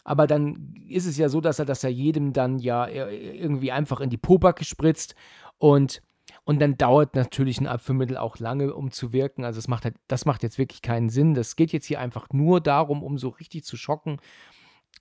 [0.05, 3.70] Aber dann ist es ja so, dass er das ja jedem dann ja äh, irgendwie
[3.73, 5.15] einfach in die Pobacke spritzt.
[5.59, 6.03] Und
[6.48, 9.44] und dann dauert natürlich ein Abführmittel auch lange, um zu wirken.
[9.44, 11.34] Also das macht, halt, das macht jetzt wirklich keinen Sinn.
[11.34, 14.18] Das geht jetzt hier einfach nur darum, um so richtig zu schocken.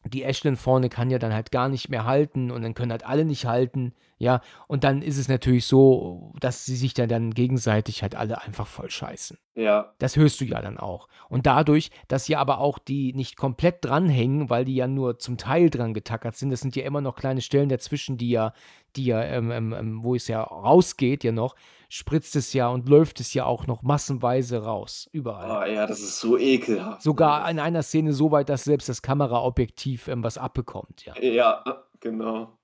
[0.03, 3.05] Die Ashlyn vorne kann ja dann halt gar nicht mehr halten und dann können halt
[3.05, 3.93] alle nicht halten.
[4.19, 8.41] Ja, und dann ist es natürlich so, dass sie sich dann, dann gegenseitig halt alle
[8.41, 9.37] einfach voll scheißen.
[9.53, 9.93] Ja.
[9.99, 11.07] Das hörst du ja dann auch.
[11.29, 15.37] Und dadurch, dass ja aber auch die nicht komplett dranhängen, weil die ja nur zum
[15.37, 18.53] Teil dran getackert sind, das sind ja immer noch kleine Stellen dazwischen, die ja,
[18.95, 21.55] die ja, ähm, ähm, ähm wo es ja rausgeht ja noch,
[21.87, 25.09] spritzt es ja und läuft es ja auch noch massenweise raus.
[25.11, 25.51] Überall.
[25.51, 27.03] Ah, ja, das ist so ekelhaft.
[27.03, 31.13] Sogar in einer Szene so weit, dass selbst das Kameraobjektiv ähm, was abbekommt, ja.
[31.19, 31.63] Ja,
[31.99, 32.57] Genau.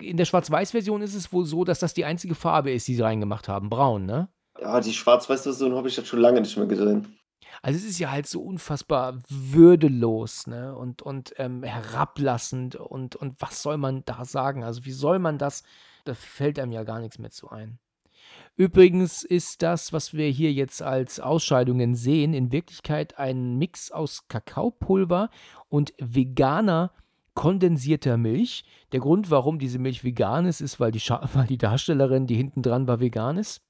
[0.00, 3.02] In der Schwarz-Weiß-Version ist es wohl so, dass das die einzige Farbe ist, die sie
[3.02, 3.70] reingemacht haben.
[3.70, 4.28] Braun, ne?
[4.60, 7.18] Ja, die Schwarz-Weiß-Version habe ich jetzt schon lange nicht mehr gesehen.
[7.62, 10.76] Also es ist ja halt so unfassbar würdelos, ne?
[10.76, 14.64] Und, und ähm, herablassend und, und was soll man da sagen?
[14.64, 15.62] Also wie soll man das?
[16.04, 17.78] Da fällt einem ja gar nichts mehr zu ein.
[18.56, 24.26] Übrigens ist das, was wir hier jetzt als Ausscheidungen sehen, in Wirklichkeit ein Mix aus
[24.28, 25.30] Kakaopulver
[25.68, 26.92] und veganer
[27.38, 28.64] kondensierter Milch.
[28.90, 32.34] Der Grund, warum diese Milch vegan ist, ist, weil die, Scha weil die Darstellerin, die
[32.34, 33.62] hinten dran war, vegan ist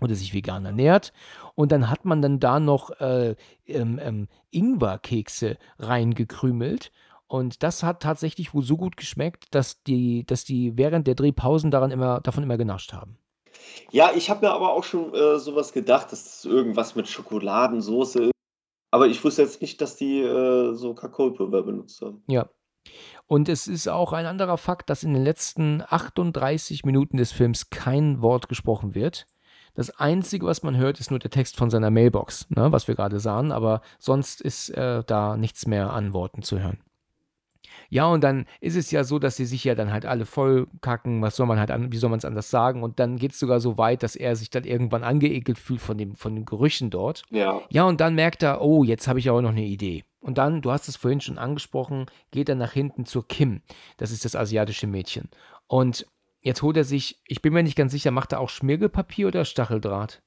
[0.00, 1.12] oder sich vegan ernährt.
[1.54, 3.36] Und dann hat man dann da noch äh,
[3.66, 6.90] ähm, ähm, Ingwerkekse reingekrümelt.
[7.26, 11.70] Und das hat tatsächlich wohl so gut geschmeckt, dass die, dass die während der Drehpausen
[11.70, 13.18] daran immer, davon immer genascht haben.
[13.90, 18.24] Ja, ich habe mir aber auch schon äh, sowas gedacht, dass das irgendwas mit Schokoladensoße
[18.24, 18.32] ist.
[18.90, 22.22] Aber ich wusste jetzt nicht, dass die äh, so Kakaopulver benutzt haben.
[22.26, 22.48] Ja.
[23.26, 27.70] Und es ist auch ein anderer Fakt, dass in den letzten 38 Minuten des Films
[27.70, 29.26] kein Wort gesprochen wird.
[29.74, 32.94] Das Einzige, was man hört, ist nur der Text von seiner Mailbox, ne, was wir
[32.94, 36.78] gerade sahen, aber sonst ist äh, da nichts mehr an Worten zu hören.
[37.88, 40.66] Ja, und dann ist es ja so, dass sie sich ja dann halt alle voll
[40.80, 41.22] kacken.
[41.22, 42.82] Was soll man halt an, wie soll man es anders sagen?
[42.82, 45.98] Und dann geht es sogar so weit, dass er sich dann irgendwann angeekelt fühlt von,
[45.98, 47.22] dem, von den Gerüchen dort.
[47.30, 47.62] Ja.
[47.70, 50.04] Ja, und dann merkt er, oh, jetzt habe ich aber noch eine Idee.
[50.20, 53.62] Und dann, du hast es vorhin schon angesprochen, geht er nach hinten zur Kim.
[53.96, 55.28] Das ist das asiatische Mädchen.
[55.68, 56.06] Und
[56.46, 59.44] Jetzt holt er sich, ich bin mir nicht ganz sicher, macht er auch Schmirgelpapier oder
[59.44, 60.22] Stacheldraht?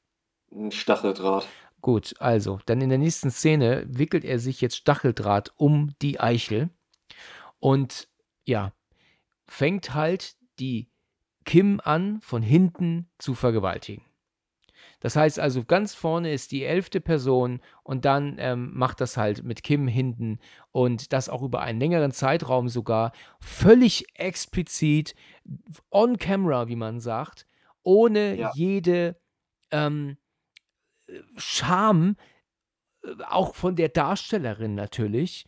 [0.70, 1.48] Stacheldraht.
[1.80, 6.72] Gut, also, dann in der nächsten Szene wickelt er sich jetzt Stacheldraht um die Eichel
[7.60, 8.08] und
[8.46, 8.74] ja,
[9.48, 10.90] fängt halt die
[11.46, 14.04] Kim an, von hinten zu vergewaltigen.
[15.00, 19.44] Das heißt also, ganz vorne ist die elfte Person und dann ähm, macht das halt
[19.44, 20.40] mit Kim hinten
[20.72, 25.16] und das auch über einen längeren Zeitraum sogar völlig explizit
[25.90, 27.48] on camera, wie man sagt,
[27.84, 28.52] ohne ja.
[28.54, 29.20] jede
[29.72, 30.18] ähm,
[31.38, 32.18] Scham,
[33.04, 35.46] äh, auch von der Darstellerin natürlich.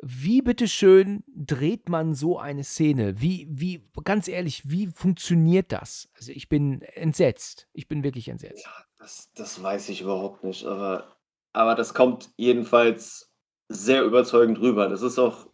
[0.00, 3.20] Wie bitteschön dreht man so eine Szene?
[3.20, 6.08] Wie, wie, ganz ehrlich, wie funktioniert das?
[6.14, 7.68] Also ich bin entsetzt.
[7.72, 8.64] Ich bin wirklich entsetzt.
[8.64, 11.16] Ja, das, das weiß ich überhaupt nicht, aber,
[11.52, 13.32] aber das kommt jedenfalls
[13.68, 14.88] sehr überzeugend rüber.
[14.88, 15.48] Das ist auch,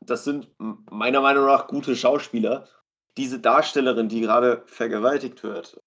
[0.00, 2.68] das sind meiner Meinung nach gute Schauspieler.
[3.16, 5.80] Diese Darstellerin, die gerade vergewaltigt wird,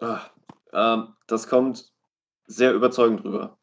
[0.00, 0.30] ach,
[0.72, 1.92] ähm, das kommt
[2.46, 3.58] sehr überzeugend rüber.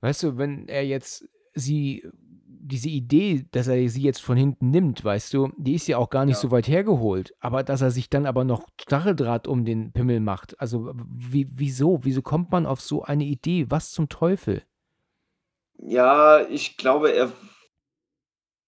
[0.00, 2.08] Weißt du, wenn er jetzt sie
[2.70, 6.10] diese Idee, dass er sie jetzt von hinten nimmt, weißt du, die ist ja auch
[6.10, 6.40] gar nicht ja.
[6.40, 7.34] so weit hergeholt.
[7.40, 12.00] Aber dass er sich dann aber noch Stacheldraht um den Pimmel macht, also wie, wieso?
[12.02, 13.66] Wieso kommt man auf so eine Idee?
[13.68, 14.62] Was zum Teufel?
[15.78, 17.32] Ja, ich glaube, er,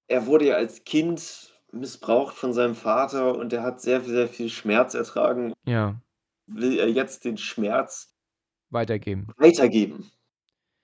[0.09, 4.49] er wurde ja als Kind missbraucht von seinem Vater und er hat sehr, sehr viel
[4.49, 5.53] Schmerz ertragen.
[5.65, 6.01] Ja.
[6.47, 8.15] Will er jetzt den Schmerz
[8.71, 9.29] weitergeben?
[9.37, 10.11] Weitergeben.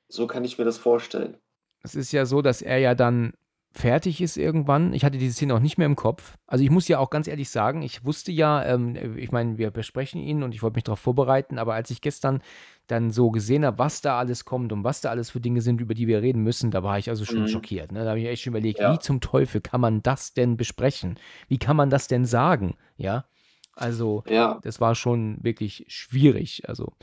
[0.09, 1.37] So kann ich mir das vorstellen.
[1.83, 3.33] Es ist ja so, dass er ja dann
[3.73, 4.93] fertig ist irgendwann.
[4.93, 6.37] Ich hatte diese Szene auch nicht mehr im Kopf.
[6.47, 9.71] Also ich muss ja auch ganz ehrlich sagen, ich wusste ja, ähm, ich meine, wir
[9.71, 12.43] besprechen ihn und ich wollte mich darauf vorbereiten, aber als ich gestern
[12.87, 15.81] dann so gesehen habe, was da alles kommt und was da alles für Dinge sind,
[15.81, 17.49] über die wir reden müssen, da war ich also schon mhm.
[17.49, 17.93] schockiert.
[17.93, 18.03] Ne?
[18.03, 18.93] Da habe ich echt schon überlegt, ja.
[18.93, 21.19] wie zum Teufel kann man das denn besprechen?
[21.49, 22.77] Wie kann man das denn sagen?
[22.97, 23.27] Ja.
[23.75, 24.59] Also, ja.
[24.63, 26.69] das war schon wirklich schwierig.
[26.69, 26.95] Also,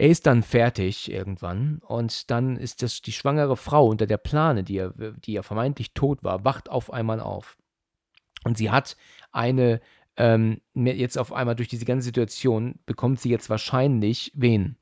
[0.00, 4.64] er ist dann fertig irgendwann und dann ist das die schwangere Frau unter der Plane,
[4.64, 7.58] die ja, die ja vermeintlich tot war, wacht auf einmal auf.
[8.42, 8.96] Und sie hat
[9.30, 9.82] eine,
[10.16, 14.78] ähm, jetzt auf einmal durch diese ganze Situation, bekommt sie jetzt wahrscheinlich wen.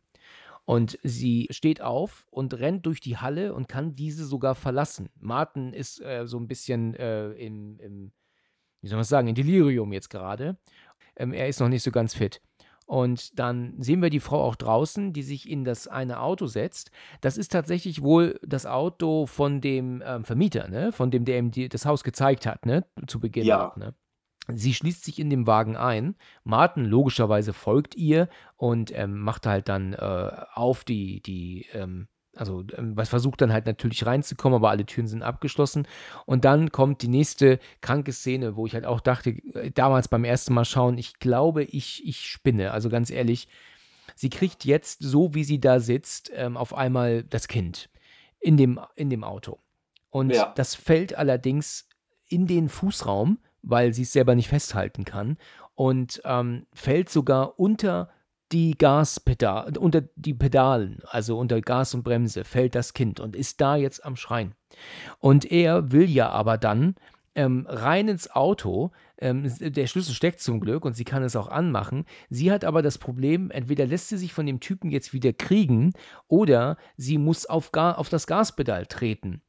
[0.64, 5.08] Und sie steht auf und rennt durch die Halle und kann diese sogar verlassen.
[5.18, 8.12] Martin ist äh, so ein bisschen äh, im, im,
[8.82, 10.58] wie soll man sagen, in Delirium jetzt gerade.
[11.16, 12.40] Ähm, er ist noch nicht so ganz fit.
[12.88, 16.90] Und dann sehen wir die Frau auch draußen, die sich in das eine Auto setzt.
[17.20, 20.90] Das ist tatsächlich wohl das Auto von dem ähm, Vermieter, ne?
[20.90, 22.86] von dem der ihm die, das Haus gezeigt hat, ne?
[23.06, 23.44] zu Beginn.
[23.44, 23.74] Ja.
[23.76, 23.94] Ne?
[24.54, 26.16] Sie schließt sich in dem Wagen ein.
[26.44, 32.08] Martin logischerweise folgt ihr und ähm, macht halt dann äh, auf die, die ähm,
[32.38, 35.86] also ähm, was versucht dann halt natürlich reinzukommen, aber alle Türen sind abgeschlossen.
[36.26, 40.24] Und dann kommt die nächste kranke Szene, wo ich halt auch dachte, äh, damals beim
[40.24, 42.72] ersten Mal schauen, ich glaube, ich, ich spinne.
[42.72, 43.48] Also ganz ehrlich,
[44.14, 47.90] sie kriegt jetzt, so wie sie da sitzt, ähm, auf einmal das Kind
[48.40, 49.58] in dem, in dem Auto.
[50.10, 50.52] Und ja.
[50.56, 51.88] das fällt allerdings
[52.28, 55.38] in den Fußraum, weil sie es selber nicht festhalten kann.
[55.74, 58.10] Und ähm, fällt sogar unter
[58.52, 63.60] die Gaspedal, unter die Pedalen, also unter Gas und Bremse, fällt das Kind und ist
[63.60, 64.54] da jetzt am Schreien.
[65.18, 66.94] Und er will ja aber dann
[67.34, 68.90] ähm, rein ins Auto.
[69.18, 72.04] Ähm, der Schlüssel steckt zum Glück und sie kann es auch anmachen.
[72.30, 75.92] Sie hat aber das Problem, entweder lässt sie sich von dem Typen jetzt wieder kriegen
[76.26, 79.42] oder sie muss auf, Ga auf das Gaspedal treten.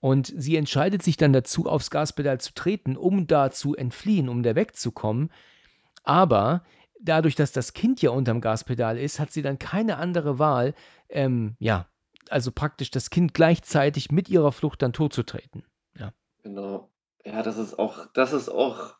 [0.00, 4.42] Und sie entscheidet sich dann dazu, aufs Gaspedal zu treten, um da zu entfliehen, um
[4.42, 5.30] da wegzukommen.
[6.04, 6.64] Aber
[7.00, 10.74] dadurch, dass das Kind ja unterm Gaspedal ist, hat sie dann keine andere Wahl,
[11.08, 11.88] ähm, ja,
[12.30, 15.64] also praktisch das Kind gleichzeitig mit ihrer Flucht dann totzutreten.
[15.98, 16.12] Ja.
[16.42, 16.90] Genau.
[17.24, 18.94] Ja, das ist auch, das ist auch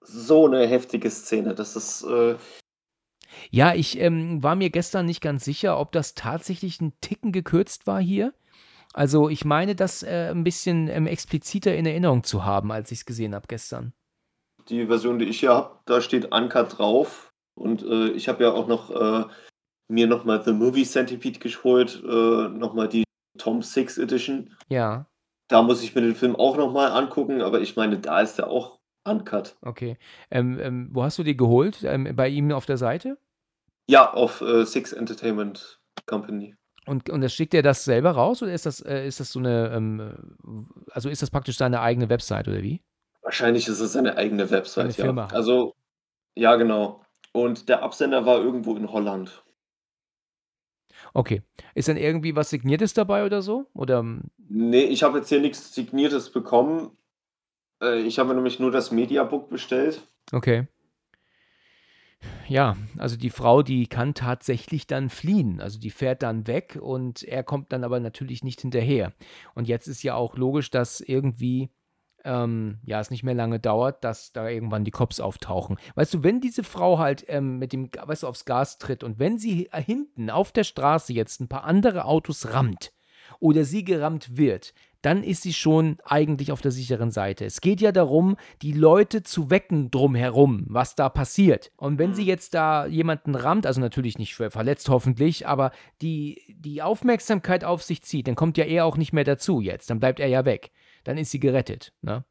[0.00, 1.54] so eine heftige Szene.
[1.54, 2.02] Das ist.
[2.04, 2.36] Äh
[3.50, 7.86] ja, ich ähm, war mir gestern nicht ganz sicher, ob das tatsächlich ein Ticken gekürzt
[7.86, 8.32] war hier.
[8.92, 13.00] Also ich meine, das äh, ein bisschen ähm, expliziter in Erinnerung zu haben, als ich
[13.00, 13.92] es gesehen habe gestern.
[14.68, 17.32] Die Version, die ich hier habe, da steht Anker drauf.
[17.54, 19.24] Und äh, ich habe ja auch noch äh,
[19.88, 23.04] mir nochmal The Movie Centipede geholt, äh, nochmal die
[23.38, 24.54] Tom Six Edition.
[24.68, 25.06] Ja.
[25.48, 28.48] Da muss ich mir den Film auch nochmal angucken, aber ich meine, da ist er
[28.48, 29.56] auch uncut.
[29.62, 29.96] Okay.
[30.30, 31.84] Ähm, ähm, wo hast du die geholt?
[31.84, 33.16] Ähm, bei ihm auf der Seite?
[33.88, 36.56] Ja, auf äh, Six Entertainment Company.
[36.86, 39.38] Und, und das schickt er das selber raus oder ist das, äh, ist das so
[39.38, 42.82] eine, ähm, also ist das praktisch seine eigene Website oder wie?
[43.26, 45.04] Wahrscheinlich ist es seine eigene Website, Eine ja.
[45.04, 45.26] Firma.
[45.32, 45.74] Also,
[46.36, 47.04] ja, genau.
[47.32, 49.42] Und der Absender war irgendwo in Holland.
[51.12, 51.42] Okay.
[51.74, 53.66] Ist dann irgendwie was Signiertes dabei oder so?
[53.74, 54.04] Oder
[54.48, 56.96] Nee, ich habe jetzt hier nichts Signiertes bekommen.
[57.82, 60.06] Äh, ich habe nämlich nur das Mediabook bestellt.
[60.30, 60.68] okay.
[62.46, 65.60] Ja, also die Frau, die kann tatsächlich dann fliehen.
[65.60, 69.12] Also die fährt dann weg und er kommt dann aber natürlich nicht hinterher.
[69.54, 71.70] Und jetzt ist ja auch logisch, dass irgendwie
[72.26, 75.78] ähm, ja, es nicht mehr lange dauert, dass da irgendwann die Cops auftauchen.
[75.94, 79.18] Weißt du, wenn diese Frau halt ähm, mit dem, weißt du, aufs Gas tritt und
[79.18, 82.92] wenn sie hinten auf der Straße jetzt ein paar andere Autos rammt
[83.38, 87.44] oder sie gerammt wird, dann ist sie schon eigentlich auf der sicheren Seite.
[87.44, 91.70] Es geht ja darum, die Leute zu wecken drumherum, was da passiert.
[91.76, 95.70] Und wenn sie jetzt da jemanden rammt, also natürlich nicht verletzt hoffentlich, aber
[96.02, 99.90] die, die Aufmerksamkeit auf sich zieht, dann kommt ja er auch nicht mehr dazu jetzt,
[99.90, 100.72] dann bleibt er ja weg
[101.06, 101.92] dann ist sie gerettet.
[102.02, 102.24] Ne?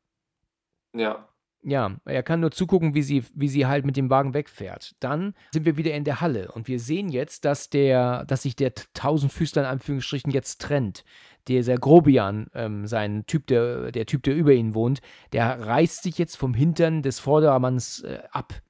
[0.93, 1.29] Ja.
[1.67, 4.95] Ja, er kann nur zugucken, wie sie, wie sie halt mit dem Wagen wegfährt.
[4.99, 8.55] Dann sind wir wieder in der Halle und wir sehen jetzt, dass der, dass sich
[8.55, 11.03] der Tausendfüßler in Anführungsstrichen jetzt trennt.
[11.47, 15.01] Dieser Grobian, ähm, sein Typ, der, der Typ, der über ihn wohnt,
[15.33, 18.61] der reißt sich jetzt vom Hintern des Vordermanns äh, ab.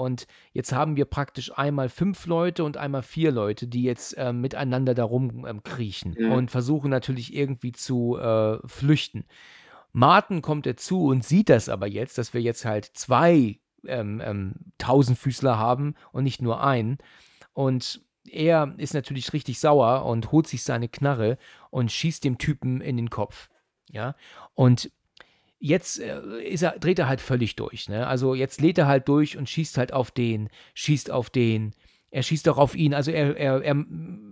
[0.00, 4.32] Und jetzt haben wir praktisch einmal fünf Leute und einmal vier Leute, die jetzt äh,
[4.32, 6.32] miteinander da rumkriechen ähm, mhm.
[6.32, 9.26] und versuchen natürlich irgendwie zu äh, flüchten.
[9.92, 14.54] Martin kommt dazu und sieht das aber jetzt, dass wir jetzt halt zwei ähm, ähm,
[14.78, 16.96] Tausendfüßler haben und nicht nur einen.
[17.52, 21.36] Und er ist natürlich richtig sauer und holt sich seine Knarre
[21.68, 23.50] und schießt dem Typen in den Kopf.
[23.90, 24.14] Ja,
[24.54, 24.90] und
[25.60, 27.88] jetzt äh, ist er, dreht er halt völlig durch.
[27.88, 28.06] Ne?
[28.06, 31.74] Also jetzt lädt er halt durch und schießt halt auf den, schießt auf den,
[32.10, 32.94] er schießt auch auf ihn.
[32.94, 33.84] Also er, er, er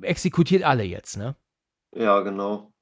[0.02, 1.36] exekutiert alle jetzt, ne?
[1.94, 2.72] Ja, genau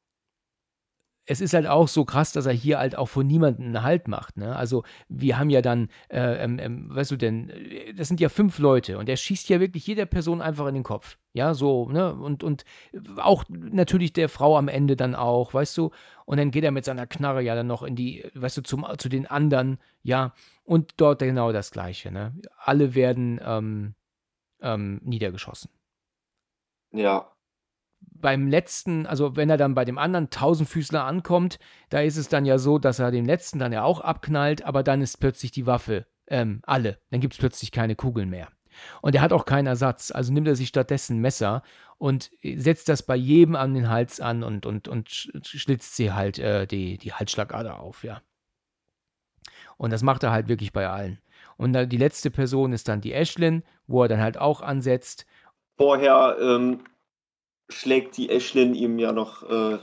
[1.26, 4.06] es ist halt auch so krass, dass er hier halt auch von niemandem einen Halt
[4.06, 4.36] macht.
[4.36, 4.54] Ne?
[4.54, 7.52] Also wir haben ja dann, äh, ähm, ähm, weißt du denn,
[7.96, 10.84] das sind ja fünf Leute und er schießt ja wirklich jeder Person einfach in den
[10.84, 11.18] Kopf.
[11.32, 12.14] Ja, so, ne?
[12.14, 12.64] Und, und
[13.18, 15.90] auch natürlich der Frau am Ende dann auch, weißt du?
[16.24, 18.86] Und dann geht er mit seiner Knarre ja dann noch in die, weißt du, zum,
[18.96, 20.32] zu den anderen, ja.
[20.64, 22.34] Und dort genau das Gleiche, ne?
[22.56, 23.94] Alle werden ähm,
[24.62, 25.70] ähm, niedergeschossen.
[26.92, 27.35] Ja,
[28.00, 31.58] beim letzten, also wenn er dann bei dem anderen Tausendfüßler ankommt,
[31.90, 34.82] da ist es dann ja so, dass er den letzten dann ja auch abknallt, aber
[34.82, 36.98] dann ist plötzlich die Waffe ähm, alle.
[37.10, 38.48] Dann gibt es plötzlich keine Kugeln mehr.
[39.00, 41.62] Und er hat auch keinen Ersatz, also nimmt er sich stattdessen ein Messer
[41.98, 46.38] und setzt das bei jedem an den Hals an und, und, und schlitzt sie halt
[46.38, 48.20] äh, die, die Halsschlagader auf, ja.
[49.78, 51.18] Und das macht er halt wirklich bei allen.
[51.56, 55.26] Und die letzte Person ist dann die Ashlyn, wo er dann halt auch ansetzt.
[55.76, 56.80] Vorher ähm,
[57.68, 59.78] schlägt die Ashlyn ihm ja noch, äh,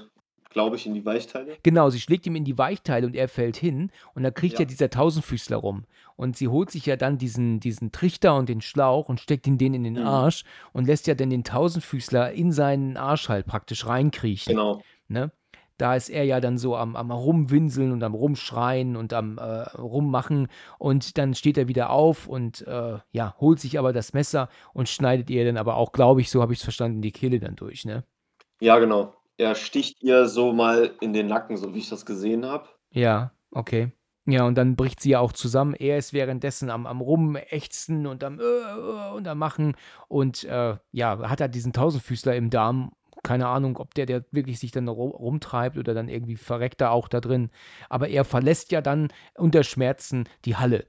[0.50, 1.58] glaube ich, in die Weichteile.
[1.64, 4.60] Genau, sie schlägt ihm in die Weichteile und er fällt hin und da kriegt ja.
[4.62, 5.86] ja dieser Tausendfüßler rum.
[6.16, 9.58] Und sie holt sich ja dann diesen, diesen Trichter und den Schlauch und steckt ihn
[9.58, 10.06] den in den mhm.
[10.06, 14.54] Arsch und lässt ja dann den Tausendfüßler in seinen Arsch halt praktisch reinkriechen.
[14.54, 14.82] Genau.
[15.08, 15.32] Ne?
[15.78, 19.62] Da ist er ja dann so am, am Rumwinseln und am Rumschreien und am äh,
[19.78, 20.48] Rummachen
[20.78, 24.90] und dann steht er wieder auf und äh, ja, holt sich aber das Messer und
[24.90, 27.56] schneidet ihr dann aber auch, glaube ich, so habe ich es verstanden, die Kehle dann
[27.56, 28.04] durch, ne?
[28.60, 29.14] Ja, genau.
[29.38, 32.68] Er sticht ihr so mal in den Nacken, so wie ich das gesehen habe.
[32.92, 33.92] Ja, okay.
[34.26, 35.74] Ja, und dann bricht sie ja auch zusammen.
[35.74, 39.76] Er ist währenddessen am, am Rumächzen und am äh, äh und am Machen
[40.08, 42.94] und äh, ja, hat er diesen Tausendfüßler im Darm
[43.24, 46.92] keine Ahnung, ob der, der wirklich sich dann ru- rumtreibt oder dann irgendwie verreckt er
[46.92, 47.50] auch da drin.
[47.90, 50.88] Aber er verlässt ja dann unter Schmerzen die Halle.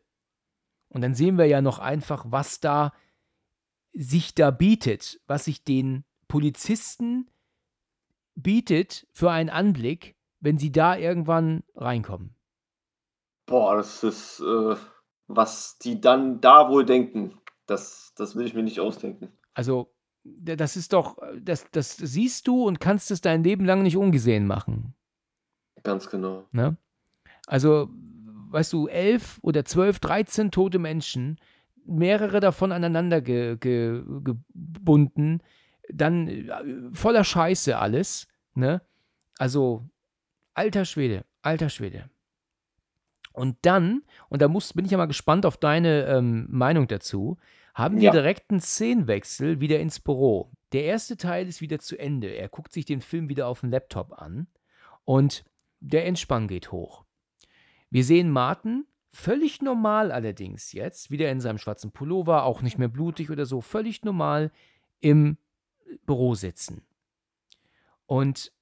[0.88, 2.92] Und dann sehen wir ja noch einfach, was da
[3.92, 7.30] sich da bietet, was sich den Polizisten
[8.34, 12.34] bietet für einen Anblick, wenn sie da irgendwann reinkommen.
[13.46, 14.76] Boah, das ist, äh,
[15.26, 17.40] was die dann da wohl denken.
[17.66, 19.32] Das, das will ich mir nicht ausdenken.
[19.54, 19.93] Also,
[20.24, 24.46] das ist doch, das, das siehst du und kannst es dein Leben lang nicht ungesehen
[24.46, 24.94] machen.
[25.82, 26.44] Ganz genau.
[26.50, 26.76] Ne?
[27.46, 27.90] Also,
[28.50, 31.38] weißt du, elf oder zwölf, dreizehn tote Menschen,
[31.86, 35.42] mehrere davon aneinander ge, ge, gebunden,
[35.92, 36.50] dann äh,
[36.92, 38.80] voller Scheiße alles, ne?
[39.36, 39.86] Also,
[40.54, 42.08] alter Schwede, alter Schwede.
[43.32, 47.36] Und dann, und da muss, bin ich ja mal gespannt auf deine ähm, Meinung dazu,
[47.74, 48.12] haben wir Ja.
[48.12, 50.52] direkt einen Szenenwechsel wieder ins Büro.
[50.72, 52.28] Der erste Teil ist wieder zu Ende.
[52.28, 54.46] Er guckt sich den Film wieder auf dem Laptop an
[55.04, 55.44] und
[55.80, 57.04] der Entspann geht hoch.
[57.90, 62.88] Wir sehen Martin, völlig normal allerdings jetzt, wieder in seinem schwarzen Pullover, auch nicht mehr
[62.88, 64.50] blutig oder so, völlig normal
[65.00, 65.36] im
[66.06, 66.82] Büro sitzen.
[68.06, 68.52] Und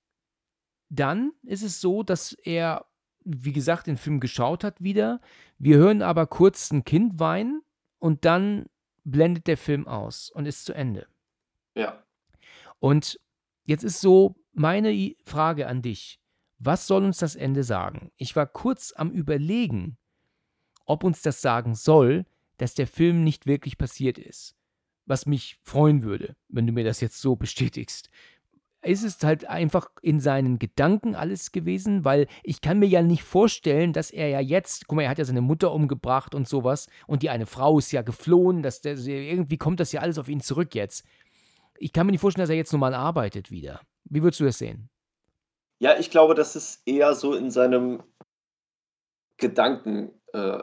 [0.89, 2.87] dann ist es so, dass er,
[3.25, 5.21] wie gesagt, den Film geschaut hat wieder.
[5.59, 7.63] Wir hören aber kurz ein Kind weinen
[7.99, 8.67] und dann
[9.05, 11.07] blendet der Film aus und ist zu Ende.
[11.75, 12.03] Ja.
[12.79, 13.19] Und
[13.65, 16.21] jetzt ist so meine Frage an dich.
[16.59, 18.13] Was soll uns das Ende sagen?
[18.17, 19.97] Ich war kurz am Überlegen,
[20.85, 22.25] ob uns das sagen soll,
[22.59, 24.55] dass der Film nicht wirklich passiert ist.
[25.07, 28.09] Was mich freuen würde, wenn du mir das jetzt so bestätigst.
[28.85, 33.23] Ist es halt einfach in seinen Gedanken alles gewesen, weil ich kann mir ja nicht
[33.23, 36.89] vorstellen, dass er ja jetzt, guck mal, er hat ja seine Mutter umgebracht und sowas
[37.07, 40.29] und die eine Frau ist ja geflohen, dass der, irgendwie kommt das ja alles auf
[40.29, 41.07] ihn zurück jetzt.
[41.79, 43.81] Ich kann mir nicht vorstellen, dass er jetzt normal arbeitet wieder.
[44.05, 44.91] Wie würdest du das sehen?
[45.79, 48.03] Ja, ich glaube, das ist eher so in seinem
[49.37, 50.63] Gedanken äh,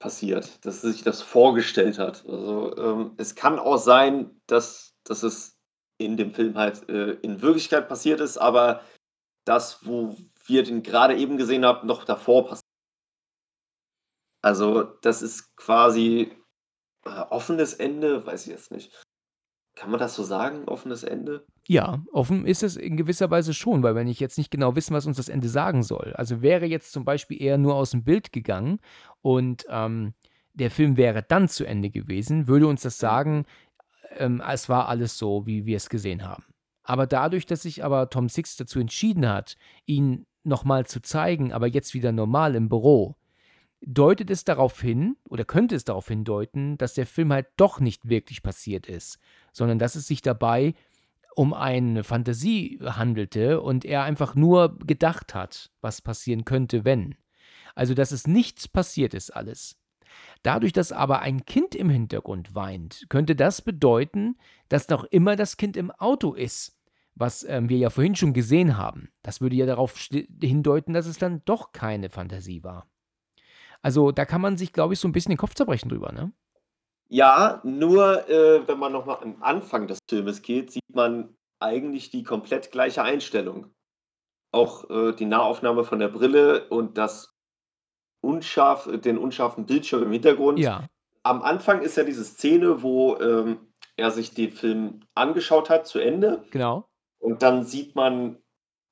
[0.00, 2.24] passiert, dass er sich das vorgestellt hat.
[2.26, 5.59] Also ähm, es kann auch sein, dass, dass es
[6.00, 8.82] in dem Film halt äh, in Wirklichkeit passiert ist, aber
[9.44, 10.16] das, wo
[10.46, 12.64] wir den gerade eben gesehen haben, noch davor passiert.
[14.42, 16.32] Also das ist quasi
[17.04, 18.92] äh, offenes Ende, weiß ich jetzt nicht.
[19.76, 21.46] Kann man das so sagen, offenes Ende?
[21.66, 24.94] Ja, offen ist es in gewisser Weise schon, weil wenn ich jetzt nicht genau wissen,
[24.94, 26.12] was uns das Ende sagen soll.
[26.14, 28.80] Also wäre jetzt zum Beispiel eher nur aus dem Bild gegangen
[29.22, 30.14] und ähm,
[30.54, 33.46] der Film wäre dann zu Ende gewesen, würde uns das sagen,
[34.16, 36.44] ähm, es war alles so, wie wir es gesehen haben.
[36.82, 39.56] Aber dadurch, dass sich aber Tom Six dazu entschieden hat,
[39.86, 43.16] ihn nochmal zu zeigen, aber jetzt wieder normal im Büro,
[43.82, 48.08] deutet es darauf hin oder könnte es darauf hindeuten, dass der Film halt doch nicht
[48.08, 49.18] wirklich passiert ist,
[49.52, 50.74] sondern dass es sich dabei
[51.34, 57.14] um eine Fantasie handelte und er einfach nur gedacht hat, was passieren könnte, wenn.
[57.74, 59.76] Also, dass es nichts passiert ist alles.
[60.42, 64.36] Dadurch, dass aber ein Kind im Hintergrund weint, könnte das bedeuten,
[64.68, 66.78] dass noch immer das Kind im Auto ist,
[67.14, 69.10] was ähm, wir ja vorhin schon gesehen haben.
[69.22, 69.96] Das würde ja darauf
[70.40, 72.86] hindeuten, dass es dann doch keine Fantasie war.
[73.82, 76.32] Also da kann man sich, glaube ich, so ein bisschen den Kopf zerbrechen drüber, ne?
[77.08, 82.22] Ja, nur äh, wenn man nochmal am Anfang des Filmes geht, sieht man eigentlich die
[82.22, 83.74] komplett gleiche Einstellung.
[84.52, 87.34] Auch äh, die Nahaufnahme von der Brille und das
[88.20, 90.58] unscharf, den unscharfen Bildschirm im Hintergrund.
[90.58, 90.84] Ja,
[91.22, 95.98] Am Anfang ist ja diese Szene, wo ähm, er sich den Film angeschaut hat zu
[95.98, 96.88] Ende genau.
[97.18, 98.38] und dann sieht man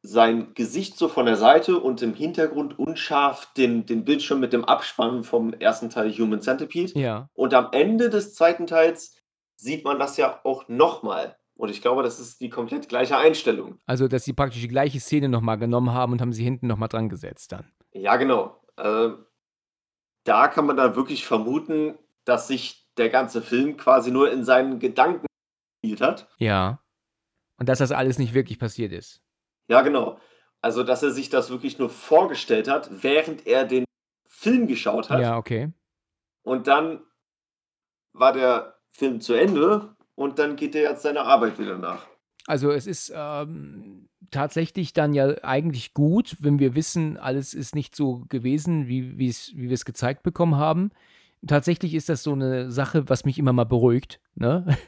[0.03, 4.65] sein Gesicht so von der Seite und im Hintergrund unscharf den, den Bildschirm mit dem
[4.65, 6.99] Abspann vom ersten Teil Human Centipede.
[6.99, 7.29] Ja.
[7.35, 9.17] Und am Ende des zweiten Teils
[9.57, 11.37] sieht man das ja auch nochmal.
[11.57, 13.79] Und ich glaube, das ist die komplett gleiche Einstellung.
[13.85, 16.89] Also, dass sie praktisch die gleiche Szene nochmal genommen haben und haben sie hinten nochmal
[16.89, 17.73] dran gesetzt dann.
[17.93, 18.57] Ja, genau.
[18.79, 19.27] Ähm,
[20.25, 24.79] da kann man dann wirklich vermuten, dass sich der ganze Film quasi nur in seinen
[24.79, 25.27] Gedanken
[25.83, 26.29] gespielt hat.
[26.39, 26.83] Ja.
[27.59, 29.23] Und dass das alles nicht wirklich passiert ist.
[29.69, 30.19] Ja, genau.
[30.61, 33.85] Also, dass er sich das wirklich nur vorgestellt hat, während er den
[34.27, 35.21] Film geschaut hat.
[35.21, 35.73] Ja, okay.
[36.43, 37.03] Und dann
[38.13, 42.07] war der Film zu Ende und dann geht er jetzt seiner Arbeit wieder nach.
[42.47, 47.97] Also es ist ähm, tatsächlich dann ja eigentlich gut, wenn wir wissen, alles ist nicht
[47.97, 50.91] so gewesen, wie, wie wir es gezeigt bekommen haben.
[51.47, 54.77] Tatsächlich ist das so eine Sache, was mich immer mal beruhigt, ne?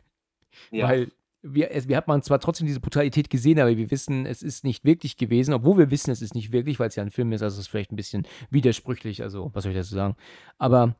[0.73, 0.89] Ja.
[0.89, 1.12] Weil
[1.43, 4.65] wir, es, wir hat man zwar trotzdem diese Brutalität gesehen, aber wir wissen, es ist
[4.65, 7.33] nicht wirklich gewesen, obwohl wir wissen, es ist nicht wirklich, weil es ja ein Film
[7.33, 10.17] ist, also es ist vielleicht ein bisschen widersprüchlich, also was soll ich dazu sagen.
[10.59, 10.97] Aber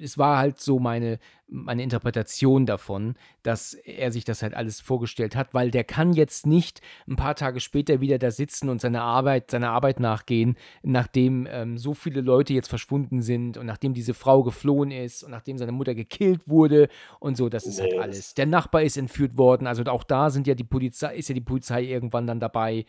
[0.00, 1.18] es war halt so meine,
[1.48, 6.46] meine Interpretation davon, dass er sich das halt alles vorgestellt hat, weil der kann jetzt
[6.46, 11.46] nicht ein paar Tage später wieder da sitzen und seine Arbeit, seiner Arbeit nachgehen, nachdem
[11.50, 15.58] ähm, so viele Leute jetzt verschwunden sind und nachdem diese Frau geflohen ist und nachdem
[15.58, 16.88] seine Mutter gekillt wurde
[17.20, 18.34] und so, das ist halt alles.
[18.34, 21.40] Der Nachbar ist entführt worden, also auch da sind ja die Polizei, ist ja die
[21.40, 22.86] Polizei irgendwann dann dabei.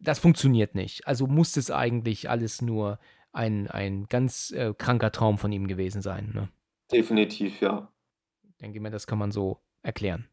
[0.00, 1.06] Das funktioniert nicht.
[1.06, 2.98] Also muss es eigentlich alles nur
[3.34, 6.32] ein, ein ganz äh, kranker Traum von ihm gewesen sein.
[6.34, 6.48] Ne?
[6.90, 7.88] Definitiv, ja.
[8.48, 10.28] Ich denke mir, das kann man so erklären.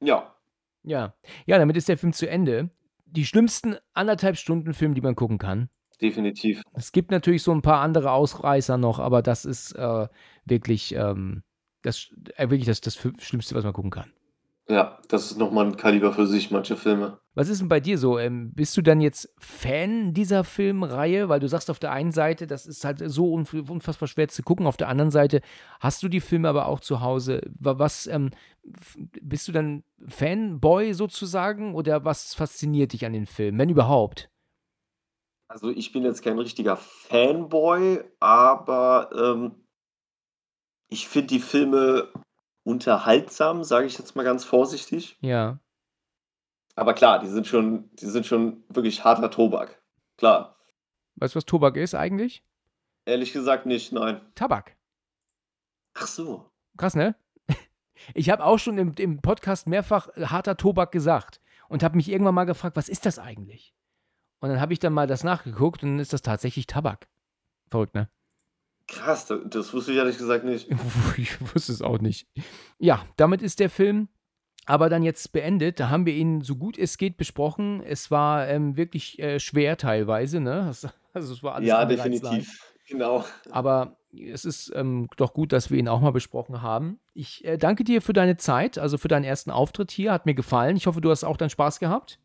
[0.00, 0.34] Ja.
[0.82, 1.14] Ja.
[1.46, 2.70] Ja, damit ist der Film zu Ende.
[3.04, 5.68] Die schlimmsten anderthalb Stunden Film, die man gucken kann.
[6.00, 6.62] Definitiv.
[6.72, 10.08] Es gibt natürlich so ein paar andere Ausreißer noch, aber das ist äh,
[10.44, 11.42] wirklich, ähm,
[11.82, 14.12] das, äh, wirklich das, das Schlimmste, was man gucken kann.
[14.70, 17.18] Ja, das ist nochmal ein Kaliber für sich, manche Filme.
[17.34, 18.20] Was ist denn bei dir so?
[18.20, 21.28] Ähm, bist du dann jetzt Fan dieser Filmreihe?
[21.28, 24.68] Weil du sagst auf der einen Seite, das ist halt so unfassbar schwer zu gucken.
[24.68, 25.40] Auf der anderen Seite
[25.80, 27.40] hast du die Filme aber auch zu Hause.
[27.58, 28.30] Was, ähm,
[29.20, 31.74] bist du dann Fanboy sozusagen?
[31.74, 34.30] Oder was fasziniert dich an den Filmen, wenn überhaupt?
[35.48, 39.64] Also ich bin jetzt kein richtiger Fanboy, aber ähm,
[40.88, 42.12] ich finde die Filme
[42.64, 45.18] unterhaltsam, sage ich jetzt mal ganz vorsichtig.
[45.20, 45.58] Ja.
[46.76, 49.82] Aber klar, die sind schon, die sind schon wirklich harter Tobak.
[50.16, 50.56] Klar.
[51.16, 52.44] Weißt du, was Tobak ist eigentlich?
[53.04, 54.20] Ehrlich gesagt nicht, nein.
[54.34, 54.76] Tabak.
[55.94, 56.50] Ach so.
[56.76, 57.16] Krass, ne?
[58.14, 62.34] Ich habe auch schon im, im Podcast mehrfach harter Tobak gesagt und habe mich irgendwann
[62.34, 63.74] mal gefragt, was ist das eigentlich?
[64.40, 67.08] Und dann habe ich dann mal das nachgeguckt und dann ist das tatsächlich Tabak.
[67.68, 68.08] Verrückt, ne?
[68.90, 70.68] Krass, das wusste ich ehrlich gesagt nicht.
[71.16, 72.26] ich wusste es auch nicht.
[72.78, 74.08] Ja, damit ist der Film
[74.66, 75.80] aber dann jetzt beendet.
[75.80, 77.82] Da haben wir ihn so gut es geht besprochen.
[77.82, 80.66] Es war ähm, wirklich äh, schwer teilweise, ne?
[81.12, 82.72] Also es war alles Ja, definitiv.
[82.88, 83.24] Genau.
[83.50, 86.98] Aber es ist ähm, doch gut, dass wir ihn auch mal besprochen haben.
[87.14, 90.12] Ich äh, danke dir für deine Zeit, also für deinen ersten Auftritt hier.
[90.12, 90.76] Hat mir gefallen.
[90.76, 92.18] Ich hoffe, du hast auch deinen Spaß gehabt.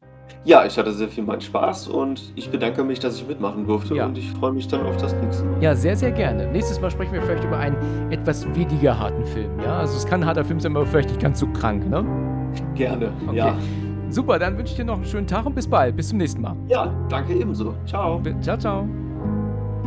[0.43, 3.95] Ja, ich hatte sehr viel meinen Spaß und ich bedanke mich, dass ich mitmachen durfte
[3.95, 4.05] ja.
[4.05, 5.61] und ich freue mich dann auf das nächste Mal.
[5.61, 6.47] Ja, sehr, sehr gerne.
[6.51, 9.59] Nächstes Mal sprechen wir vielleicht über einen etwas weniger harten Film.
[9.59, 12.03] Ja, also es kann ein harter Film sein, aber vielleicht nicht ganz so krank, ne?
[12.75, 13.37] Gerne, okay.
[13.37, 13.57] ja.
[14.09, 15.95] Super, dann wünsche ich dir noch einen schönen Tag und bis bald.
[15.95, 16.55] Bis zum nächsten Mal.
[16.67, 17.75] Ja, danke ebenso.
[17.85, 18.21] Ciao.
[18.41, 19.04] Ciao, ciao.